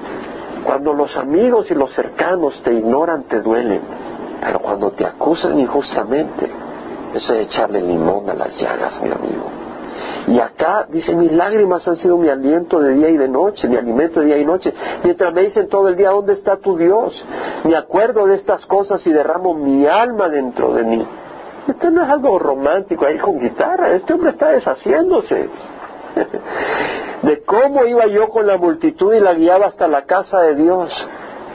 Cuando 0.64 0.94
los 0.94 1.14
amigos 1.16 1.70
y 1.70 1.74
los 1.74 1.92
cercanos 1.94 2.60
te 2.62 2.72
ignoran, 2.72 3.24
te 3.24 3.40
duelen. 3.40 3.80
Pero 4.40 4.60
cuando 4.60 4.90
te 4.92 5.04
acusan 5.04 5.58
injustamente, 5.58 6.50
eso 7.14 7.34
es 7.34 7.46
echarle 7.46 7.80
limón 7.80 8.28
a 8.30 8.34
las 8.34 8.56
llagas, 8.58 9.00
mi 9.02 9.10
amigo. 9.10 9.44
Y 10.26 10.38
acá 10.38 10.86
dice, 10.88 11.14
mis 11.14 11.30
lágrimas 11.32 11.86
han 11.86 11.96
sido 11.96 12.16
mi 12.16 12.28
aliento 12.28 12.80
de 12.80 12.94
día 12.94 13.10
y 13.10 13.16
de 13.16 13.28
noche, 13.28 13.68
mi 13.68 13.76
alimento 13.76 14.20
de 14.20 14.26
día 14.26 14.38
y 14.38 14.44
noche. 14.44 14.72
Mientras 15.02 15.32
me 15.34 15.42
dicen 15.42 15.68
todo 15.68 15.88
el 15.88 15.96
día, 15.96 16.10
¿dónde 16.10 16.32
está 16.32 16.56
tu 16.56 16.76
Dios? 16.76 17.24
Me 17.64 17.76
acuerdo 17.76 18.26
de 18.26 18.36
estas 18.36 18.64
cosas 18.66 19.06
y 19.06 19.12
derramo 19.12 19.54
mi 19.54 19.86
alma 19.86 20.28
dentro 20.28 20.72
de 20.74 20.82
mí. 20.82 21.06
Esto 21.68 21.90
no 21.90 22.04
es 22.04 22.10
algo 22.10 22.38
romántico 22.38 23.06
ahí 23.06 23.18
con 23.18 23.38
guitarra, 23.38 23.92
este 23.92 24.12
hombre 24.12 24.30
está 24.30 24.48
deshaciéndose 24.48 25.48
de 27.22 27.42
cómo 27.44 27.84
iba 27.84 28.06
yo 28.06 28.28
con 28.28 28.46
la 28.46 28.56
multitud 28.56 29.14
y 29.14 29.20
la 29.20 29.34
guiaba 29.34 29.66
hasta 29.66 29.88
la 29.88 30.02
casa 30.02 30.40
de 30.42 30.54
Dios. 30.56 30.90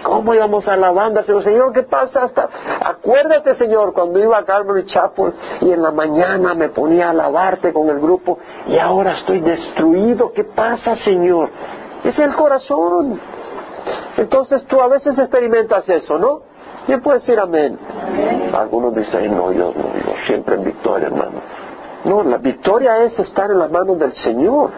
¿Cómo 0.03 0.33
íbamos 0.33 0.65
a 0.67 0.77
la 0.77 0.91
banda? 0.91 1.23
Señor, 1.23 1.73
¿qué 1.73 1.83
pasa? 1.83 2.23
Hasta... 2.23 2.47
Acuérdate, 2.81 3.55
Señor, 3.55 3.93
cuando 3.93 4.19
iba 4.19 4.37
a 4.37 4.45
Calvary 4.45 4.85
Chapel 4.85 5.33
y 5.61 5.71
en 5.71 5.81
la 5.81 5.91
mañana 5.91 6.53
me 6.53 6.69
ponía 6.69 7.07
a 7.07 7.09
alabarte 7.11 7.73
con 7.73 7.89
el 7.89 7.99
grupo 7.99 8.39
y 8.67 8.77
ahora 8.77 9.17
estoy 9.17 9.41
destruido. 9.41 10.31
¿Qué 10.31 10.45
pasa, 10.45 10.95
Señor? 10.97 11.49
Es 12.03 12.17
el 12.17 12.33
corazón. 12.33 13.19
Entonces 14.15 14.63
tú 14.67 14.79
a 14.79 14.87
veces 14.87 15.17
experimentas 15.17 15.87
eso, 15.89 16.17
¿no? 16.17 16.41
¿Quién 16.85 17.01
puede 17.01 17.19
decir 17.19 17.37
amén? 17.39 17.77
Algunos 18.53 18.95
dicen, 18.95 19.35
no, 19.35 19.51
yo 19.51 19.73
no, 19.75 19.93
yo 19.93 20.13
siempre 20.25 20.55
en 20.55 20.63
victoria, 20.63 21.07
hermano. 21.07 21.41
No, 22.05 22.23
la 22.23 22.37
victoria 22.37 23.03
es 23.03 23.17
estar 23.19 23.51
en 23.51 23.59
las 23.59 23.71
manos 23.71 23.99
del 23.99 24.13
Señor. 24.13 24.71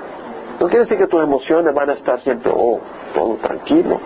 No 0.60 0.68
quiere 0.68 0.84
decir 0.84 0.98
que 0.98 1.08
tus 1.08 1.24
emociones 1.24 1.74
van 1.74 1.90
a 1.90 1.94
estar 1.94 2.22
siempre, 2.22 2.52
oh, 2.56 2.80
todo 3.14 3.36
tranquilo. 3.36 4.00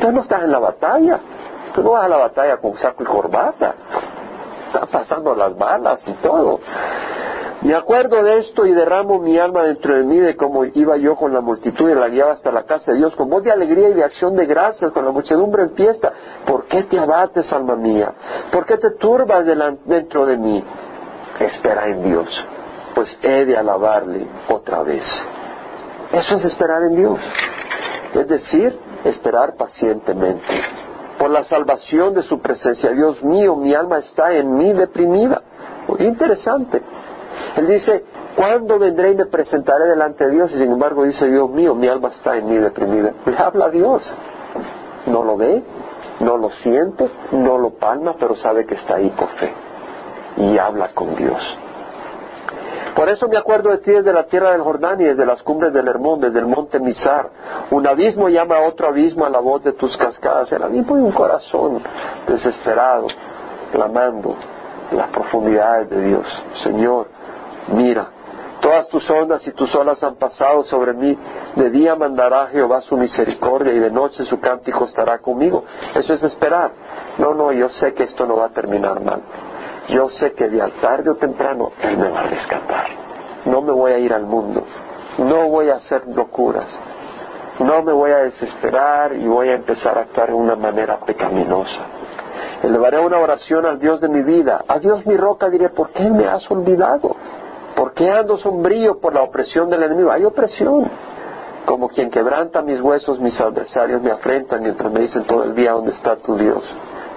Tú 0.00 0.10
no 0.12 0.22
estás 0.22 0.44
en 0.44 0.52
la 0.52 0.58
batalla. 0.58 1.20
Tú 1.74 1.82
no 1.82 1.92
vas 1.92 2.04
a 2.04 2.08
la 2.08 2.16
batalla 2.18 2.56
con 2.58 2.76
saco 2.76 3.02
y 3.02 3.06
corbata. 3.06 3.74
Estás 4.66 4.88
pasando 4.90 5.34
las 5.34 5.56
balas 5.56 6.00
y 6.06 6.12
todo. 6.14 6.60
Me 7.62 7.76
acuerdo 7.76 8.22
de 8.24 8.38
esto 8.38 8.66
y 8.66 8.72
derramo 8.72 9.20
mi 9.20 9.38
alma 9.38 9.62
dentro 9.62 9.96
de 9.96 10.02
mí 10.02 10.18
de 10.18 10.34
cómo 10.34 10.64
iba 10.64 10.96
yo 10.96 11.14
con 11.14 11.32
la 11.32 11.40
multitud 11.40 11.88
y 11.88 11.94
la 11.94 12.08
guiaba 12.08 12.32
hasta 12.32 12.50
la 12.50 12.64
casa 12.64 12.90
de 12.90 12.98
Dios 12.98 13.14
con 13.14 13.30
voz 13.30 13.44
de 13.44 13.52
alegría 13.52 13.90
y 13.90 13.94
de 13.94 14.02
acción 14.02 14.34
de 14.34 14.46
gracias, 14.46 14.90
con 14.90 15.04
la 15.04 15.12
muchedumbre 15.12 15.62
en 15.62 15.70
fiesta. 15.70 16.12
¿Por 16.44 16.64
qué 16.64 16.82
te 16.84 16.98
abates, 16.98 17.52
alma 17.52 17.76
mía? 17.76 18.12
¿Por 18.50 18.66
qué 18.66 18.78
te 18.78 18.90
turbas 18.98 19.44
dentro 19.86 20.26
de 20.26 20.36
mí? 20.36 20.64
Espera 21.42 21.88
en 21.88 22.04
Dios, 22.04 22.28
pues 22.94 23.18
he 23.22 23.44
de 23.44 23.56
alabarle 23.56 24.26
otra 24.48 24.82
vez. 24.82 25.04
Eso 26.12 26.36
es 26.36 26.44
esperar 26.44 26.82
en 26.82 26.94
Dios. 26.94 27.18
Es 28.14 28.28
decir, 28.28 28.78
esperar 29.04 29.56
pacientemente 29.56 30.44
por 31.18 31.30
la 31.30 31.44
salvación 31.44 32.14
de 32.14 32.22
su 32.22 32.40
presencia. 32.40 32.90
Dios 32.90 33.22
mío, 33.24 33.56
mi 33.56 33.74
alma 33.74 33.98
está 33.98 34.32
en 34.32 34.54
mí 34.54 34.72
deprimida. 34.72 35.42
interesante. 35.98 36.82
Él 37.56 37.66
dice, 37.66 38.04
¿cuándo 38.36 38.78
vendré 38.78 39.12
y 39.12 39.16
me 39.16 39.26
presentaré 39.26 39.86
delante 39.86 40.24
de 40.24 40.30
Dios? 40.30 40.52
Y 40.52 40.58
sin 40.58 40.72
embargo 40.72 41.04
dice, 41.04 41.28
Dios 41.28 41.50
mío, 41.50 41.74
mi 41.74 41.88
alma 41.88 42.08
está 42.08 42.36
en 42.36 42.48
mí 42.48 42.56
deprimida. 42.56 43.12
Le 43.26 43.36
habla 43.38 43.66
a 43.66 43.70
Dios. 43.70 44.02
No 45.06 45.24
lo 45.24 45.36
ve, 45.36 45.62
no 46.20 46.36
lo 46.36 46.50
siente, 46.62 47.10
no 47.32 47.58
lo 47.58 47.70
palma, 47.70 48.14
pero 48.18 48.36
sabe 48.36 48.64
que 48.66 48.74
está 48.74 48.96
ahí 48.96 49.10
por 49.10 49.28
fe. 49.38 49.52
Y 50.36 50.58
habla 50.58 50.88
con 50.94 51.14
Dios. 51.14 51.42
Por 52.94 53.08
eso 53.08 53.26
me 53.26 53.38
acuerdo 53.38 53.70
de 53.70 53.78
ti 53.78 53.90
desde 53.90 54.12
la 54.12 54.24
tierra 54.24 54.52
del 54.52 54.60
Jordán 54.60 55.00
y 55.00 55.04
desde 55.04 55.24
las 55.24 55.42
cumbres 55.42 55.72
del 55.72 55.88
Hermón, 55.88 56.20
desde 56.20 56.40
el 56.40 56.46
monte 56.46 56.78
Mizar. 56.78 57.30
Un 57.70 57.86
abismo 57.86 58.28
llama 58.28 58.56
a 58.56 58.68
otro 58.68 58.88
abismo 58.88 59.24
a 59.24 59.30
la 59.30 59.40
voz 59.40 59.64
de 59.64 59.72
tus 59.72 59.96
cascadas. 59.96 60.52
El 60.52 60.62
abismo 60.62 60.96
de 60.96 61.02
un 61.02 61.12
corazón 61.12 61.82
desesperado, 62.26 63.06
clamando 63.72 64.36
las 64.92 65.08
profundidades 65.08 65.88
de 65.88 66.02
Dios. 66.02 66.26
Señor, 66.62 67.06
mira, 67.68 68.08
todas 68.60 68.86
tus 68.88 69.08
ondas 69.08 69.46
y 69.46 69.52
tus 69.52 69.74
olas 69.74 70.02
han 70.02 70.16
pasado 70.16 70.62
sobre 70.64 70.92
mí. 70.92 71.16
De 71.56 71.70
día 71.70 71.96
mandará 71.96 72.48
Jehová 72.48 72.82
su 72.82 72.98
misericordia 72.98 73.72
y 73.72 73.78
de 73.78 73.90
noche 73.90 74.26
su 74.26 74.38
cántico 74.38 74.84
estará 74.84 75.18
conmigo. 75.18 75.64
Eso 75.94 76.12
es 76.12 76.22
esperar. 76.24 76.72
No, 77.16 77.32
no, 77.32 77.52
yo 77.52 77.70
sé 77.70 77.94
que 77.94 78.04
esto 78.04 78.26
no 78.26 78.36
va 78.36 78.46
a 78.46 78.50
terminar 78.50 79.02
mal 79.02 79.22
yo 79.88 80.10
sé 80.10 80.32
que 80.32 80.48
de 80.48 80.58
tarde 80.80 81.10
o 81.10 81.16
temprano 81.16 81.72
Él 81.82 81.96
me 81.98 82.08
va 82.08 82.20
a 82.20 82.26
rescatar. 82.26 82.86
No 83.44 83.60
me 83.60 83.72
voy 83.72 83.92
a 83.92 83.98
ir 83.98 84.12
al 84.12 84.24
mundo, 84.24 84.64
no 85.18 85.48
voy 85.48 85.68
a 85.68 85.76
hacer 85.76 86.06
locuras, 86.06 86.68
no 87.58 87.82
me 87.82 87.92
voy 87.92 88.12
a 88.12 88.18
desesperar 88.18 89.14
y 89.14 89.26
voy 89.26 89.48
a 89.48 89.54
empezar 89.54 89.98
a 89.98 90.02
actuar 90.02 90.28
de 90.28 90.34
una 90.34 90.54
manera 90.54 90.98
pecaminosa. 91.00 91.80
Elevaré 92.62 93.00
una 93.00 93.18
oración 93.18 93.66
al 93.66 93.78
Dios 93.80 94.00
de 94.00 94.08
mi 94.08 94.22
vida. 94.22 94.64
A 94.68 94.78
Dios 94.78 95.04
mi 95.04 95.16
roca 95.16 95.48
diré, 95.50 95.68
¿por 95.70 95.90
qué 95.90 96.08
me 96.08 96.26
has 96.26 96.48
olvidado? 96.50 97.16
¿Por 97.74 97.92
qué 97.92 98.10
ando 98.10 98.38
sombrío 98.38 99.00
por 99.00 99.14
la 99.14 99.22
opresión 99.22 99.68
del 99.68 99.82
enemigo? 99.82 100.12
Hay 100.12 100.24
opresión. 100.24 100.88
Como 101.64 101.88
quien 101.88 102.10
quebranta 102.10 102.62
mis 102.62 102.80
huesos, 102.80 103.18
mis 103.20 103.40
adversarios 103.40 104.02
me 104.02 104.10
afrentan 104.10 104.62
mientras 104.62 104.92
me 104.92 105.00
dicen 105.00 105.24
todo 105.24 105.44
el 105.44 105.54
día, 105.54 105.72
¿dónde 105.72 105.92
está 105.92 106.16
tu 106.16 106.36
Dios? 106.36 106.62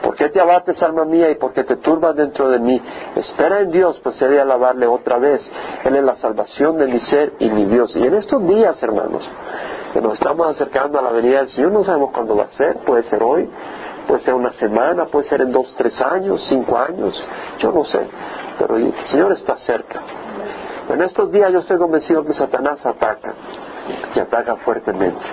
¿Por 0.02 0.16
qué 0.16 0.30
te 0.30 0.40
abates, 0.40 0.82
alma 0.82 1.06
mía, 1.06 1.30
y 1.32 1.36
por 1.36 1.54
qué 1.54 1.64
te 1.64 1.78
turbas 1.78 2.16
dentro 2.16 2.50
de 2.50 2.60
mí? 2.60 2.82
Espera 3.16 3.62
en 3.62 3.72
Dios, 3.72 4.00
pues 4.04 4.20
de 4.20 4.40
alabarle 4.40 4.88
otra 4.88 5.18
vez. 5.18 5.42
Él 5.84 5.96
es 5.96 6.04
la 6.04 6.16
salvación 6.18 6.78
de 6.78 6.88
mi 6.88 7.00
ser 7.00 7.34
y 7.40 7.50
mi 7.50 7.66
Dios. 7.66 7.96
Y 7.96 8.06
en 8.06 8.14
estos 8.14 8.46
días, 8.48 8.82
hermanos, 8.82 9.28
que 9.94 10.02
nos 10.02 10.14
estamos 10.14 10.48
acercando 10.48 11.00
a 11.00 11.02
la 11.02 11.12
venida 11.12 11.40
del 11.40 11.50
Señor, 11.50 11.72
no 11.72 11.84
sabemos 11.84 12.12
cuándo 12.12 12.36
va 12.36 12.44
a 12.44 12.50
ser, 12.50 12.78
puede 12.80 13.04
ser 13.04 13.24
hoy, 13.24 13.50
puede 14.08 14.22
ser 14.24 14.34
una 14.34 14.52
semana, 14.54 15.06
puede 15.06 15.28
ser 15.28 15.42
en 15.42 15.52
dos, 15.52 15.74
tres 15.78 16.00
años, 16.02 16.44
cinco 16.50 16.78
años, 16.78 17.16
yo 17.60 17.72
no 17.72 17.84
sé, 17.86 18.02
pero 18.60 18.76
el 18.76 18.94
Señor 19.06 19.32
está 19.32 19.58
cerca. 19.58 20.02
En 20.90 21.02
estos 21.02 21.32
días 21.32 21.52
yo 21.52 21.60
estoy 21.60 21.78
convencido 21.78 22.24
que 22.24 22.34
Satanás 22.34 22.86
ataca, 22.86 23.34
que 24.14 24.22
ataca 24.22 24.58
fuertemente. 24.58 25.24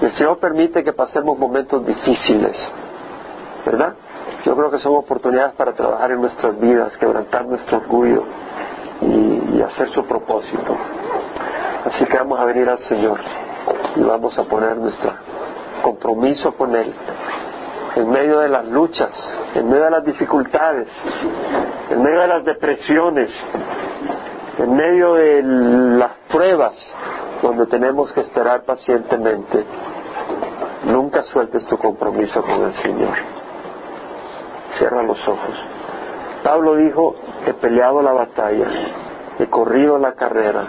El 0.00 0.12
Señor 0.12 0.38
permite 0.38 0.84
que 0.84 0.92
pasemos 0.92 1.38
momentos 1.38 1.84
difíciles, 1.84 2.56
¿verdad? 3.66 3.94
Yo 4.44 4.56
creo 4.56 4.70
que 4.70 4.78
son 4.78 4.96
oportunidades 4.96 5.54
para 5.54 5.72
trabajar 5.74 6.12
en 6.12 6.20
nuestras 6.20 6.58
vidas, 6.58 6.96
quebrantar 6.96 7.44
nuestro 7.44 7.78
orgullo 7.78 8.22
y, 9.02 9.60
hacer 9.60 9.90
su 9.90 10.06
propósito. 10.06 10.76
Así 11.86 12.04
que 12.04 12.16
vamos 12.16 12.38
a 12.38 12.44
venir 12.44 12.68
al 12.68 12.78
Señor 12.80 13.18
y 13.96 14.00
vamos 14.00 14.38
a 14.38 14.44
poner 14.44 14.76
nuestro 14.76 15.10
compromiso 15.82 16.52
con 16.56 16.76
Él 16.76 16.94
en 17.96 18.10
medio 18.10 18.38
de 18.38 18.48
las 18.48 18.66
luchas 18.66 19.12
en 19.56 19.68
medio 19.68 19.84
de 19.84 19.90
las 19.90 20.04
dificultades, 20.04 20.88
en 21.90 22.02
medio 22.02 22.20
de 22.20 22.28
las 22.28 22.44
depresiones, 22.44 23.30
en 24.58 24.76
medio 24.76 25.14
de 25.14 25.42
las 25.42 26.12
pruebas 26.28 26.74
donde 27.42 27.66
tenemos 27.66 28.12
que 28.12 28.20
esperar 28.20 28.64
pacientemente, 28.64 29.64
nunca 30.84 31.22
sueltes 31.22 31.66
tu 31.66 31.78
compromiso 31.78 32.42
con 32.42 32.64
el 32.64 32.74
Señor. 32.82 33.45
Cierra 34.78 35.02
los 35.02 35.18
ojos. 35.26 35.54
Pablo 36.42 36.76
dijo, 36.76 37.14
he 37.46 37.54
peleado 37.54 38.02
la 38.02 38.12
batalla, 38.12 38.66
he 39.38 39.46
corrido 39.46 39.98
la 39.98 40.12
carrera, 40.12 40.64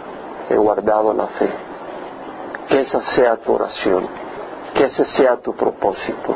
he 0.49 0.57
guardado 0.57 1.13
la 1.13 1.27
fe. 1.27 1.49
Que 2.69 2.81
esa 2.81 3.01
sea 3.15 3.37
tu 3.37 3.53
oración, 3.53 4.07
que 4.73 4.85
ese 4.85 5.05
sea 5.17 5.37
tu 5.37 5.53
propósito. 5.53 6.35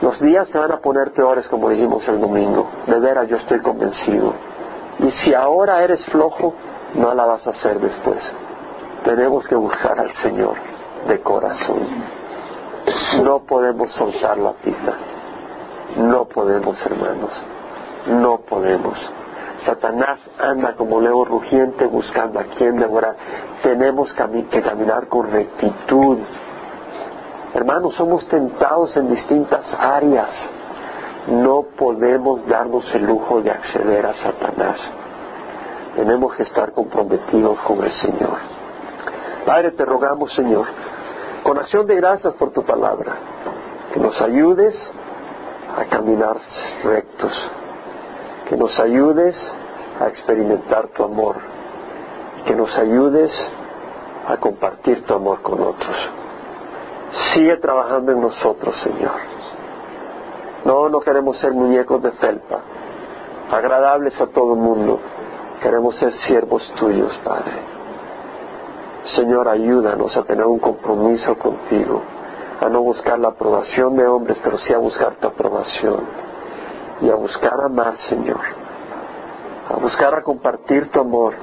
Los 0.00 0.20
días 0.20 0.48
se 0.48 0.58
van 0.58 0.72
a 0.72 0.78
poner 0.78 1.12
peores 1.12 1.46
como 1.48 1.68
dijimos 1.70 2.06
el 2.08 2.20
domingo, 2.20 2.68
de 2.86 2.98
veras 3.00 3.28
yo 3.28 3.36
estoy 3.36 3.60
convencido. 3.60 4.32
Y 5.00 5.10
si 5.10 5.34
ahora 5.34 5.82
eres 5.82 6.04
flojo, 6.06 6.54
no 6.94 7.14
la 7.14 7.24
vas 7.26 7.46
a 7.46 7.50
hacer 7.50 7.80
después. 7.80 8.18
Tenemos 9.04 9.46
que 9.46 9.54
buscar 9.54 9.98
al 9.98 10.12
Señor 10.14 10.54
de 11.06 11.20
corazón. 11.20 11.86
No 13.22 13.40
podemos 13.40 13.90
soltar 13.92 14.38
la 14.38 14.52
pita. 14.52 14.94
No 15.96 16.26
podemos, 16.26 16.84
hermanos. 16.84 17.30
No 18.06 18.38
podemos. 18.38 18.98
Satanás 19.64 20.20
anda 20.38 20.74
como 20.76 21.00
león 21.00 21.26
rugiente 21.26 21.86
buscando 21.86 22.38
a 22.38 22.44
quien 22.44 22.78
devorar. 22.78 23.16
Tenemos 23.62 24.12
que 24.50 24.62
caminar 24.62 25.08
con 25.08 25.30
rectitud. 25.30 26.18
Hermanos, 27.54 27.94
somos 27.94 28.26
tentados 28.28 28.96
en 28.96 29.10
distintas 29.10 29.64
áreas. 29.78 30.30
No 31.28 31.62
podemos 31.76 32.46
darnos 32.46 32.84
el 32.94 33.06
lujo 33.06 33.42
de 33.42 33.50
acceder 33.50 34.06
a 34.06 34.14
Satanás. 34.14 34.78
Tenemos 35.96 36.34
que 36.34 36.44
estar 36.44 36.72
comprometidos 36.72 37.58
con 37.60 37.82
el 37.82 37.92
Señor. 37.92 38.38
Padre, 39.44 39.72
te 39.72 39.84
rogamos, 39.84 40.32
Señor, 40.34 40.66
con 41.42 41.58
acción 41.58 41.86
de 41.86 41.96
gracias 41.96 42.34
por 42.34 42.50
tu 42.50 42.62
palabra, 42.64 43.16
que 43.92 43.98
nos 43.98 44.20
ayudes 44.20 44.74
a 45.76 45.84
caminar 45.84 46.36
rectos, 46.84 47.50
que 48.48 48.56
nos 48.56 48.78
ayudes 48.78 49.36
a 50.00 50.08
experimentar 50.08 50.88
tu 50.88 51.04
amor, 51.04 51.36
que 52.46 52.54
nos 52.54 52.76
ayudes 52.78 53.32
a 54.26 54.36
compartir 54.36 55.04
tu 55.04 55.14
amor 55.14 55.42
con 55.42 55.60
otros. 55.60 55.96
Sigue 57.34 57.56
trabajando 57.56 58.12
en 58.12 58.20
nosotros, 58.20 58.74
Señor. 58.82 59.20
No, 60.64 60.88
no 60.88 61.00
queremos 61.00 61.38
ser 61.38 61.52
muñecos 61.52 62.02
de 62.02 62.12
felpa, 62.12 62.60
agradables 63.50 64.20
a 64.20 64.26
todo 64.26 64.54
el 64.54 64.60
mundo. 64.60 65.00
Queremos 65.62 65.96
ser 65.96 66.12
siervos 66.26 66.62
tuyos, 66.78 67.18
Padre. 67.24 67.78
Señor, 69.16 69.48
ayúdanos 69.48 70.16
a 70.16 70.22
tener 70.24 70.44
un 70.44 70.58
compromiso 70.58 71.36
contigo, 71.38 72.02
a 72.60 72.68
no 72.68 72.82
buscar 72.82 73.18
la 73.18 73.28
aprobación 73.28 73.96
de 73.96 74.06
hombres, 74.06 74.38
pero 74.42 74.58
sí 74.58 74.72
a 74.72 74.78
buscar 74.78 75.14
tu 75.16 75.28
aprobación 75.28 76.00
y 77.00 77.10
a 77.10 77.14
buscar 77.14 77.54
amar, 77.64 77.96
Señor, 78.08 78.40
a 79.68 79.76
buscar 79.76 80.14
a 80.14 80.22
compartir 80.22 80.90
tu 80.90 81.00
amor, 81.00 81.34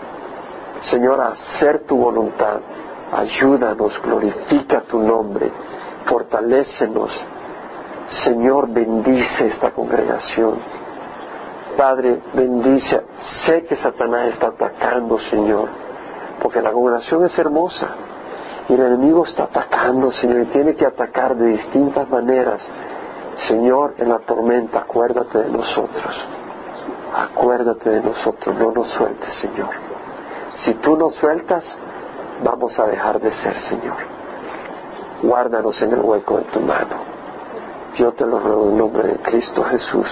Señor, 0.89 1.21
a 1.21 1.27
hacer 1.27 1.85
tu 1.85 1.97
voluntad. 1.97 2.59
Ayúdanos, 3.13 4.01
glorifica 4.01 4.81
tu 4.81 4.99
nombre, 4.99 5.51
fortalécenos. 6.05 7.11
Señor, 8.23 8.69
bendice 8.69 9.47
esta 9.47 9.71
congregación. 9.71 10.59
Padre, 11.77 12.19
bendice. 12.33 13.01
Sé 13.45 13.63
que 13.65 13.75
Satanás 13.77 14.33
está 14.33 14.47
atacando, 14.47 15.17
Señor, 15.29 15.69
porque 16.41 16.61
la 16.61 16.71
congregación 16.71 17.25
es 17.25 17.37
hermosa 17.37 17.87
y 18.67 18.73
el 18.73 18.81
enemigo 18.81 19.25
está 19.25 19.43
atacando, 19.43 20.11
Señor, 20.11 20.41
y 20.41 20.45
tiene 20.47 20.75
que 20.75 20.85
atacar 20.85 21.35
de 21.35 21.47
distintas 21.47 22.09
maneras. 22.09 22.61
Señor, 23.47 23.95
en 23.97 24.09
la 24.09 24.19
tormenta, 24.19 24.79
acuérdate 24.79 25.39
de 25.39 25.49
nosotros. 25.49 26.15
Acuérdate 27.15 27.89
de 27.89 28.01
nosotros, 28.01 28.55
no 28.57 28.71
nos 28.71 28.87
sueltes, 28.89 29.33
Señor. 29.35 29.69
Si 30.63 30.73
tú 30.75 30.97
nos 30.97 31.13
sueltas, 31.15 31.63
vamos 32.43 32.77
a 32.79 32.87
dejar 32.87 33.19
de 33.19 33.31
ser, 33.33 33.55
Señor. 33.69 33.97
Guárdanos 35.21 35.79
en 35.81 35.93
el 35.93 36.01
hueco 36.01 36.37
de 36.37 36.43
tu 36.45 36.59
mano. 36.59 36.95
Yo 37.97 38.11
te 38.13 38.25
lo 38.25 38.39
ruego 38.39 38.69
en 38.69 38.77
nombre 38.77 39.07
de 39.07 39.17
Cristo 39.19 39.63
Jesús. 39.63 40.07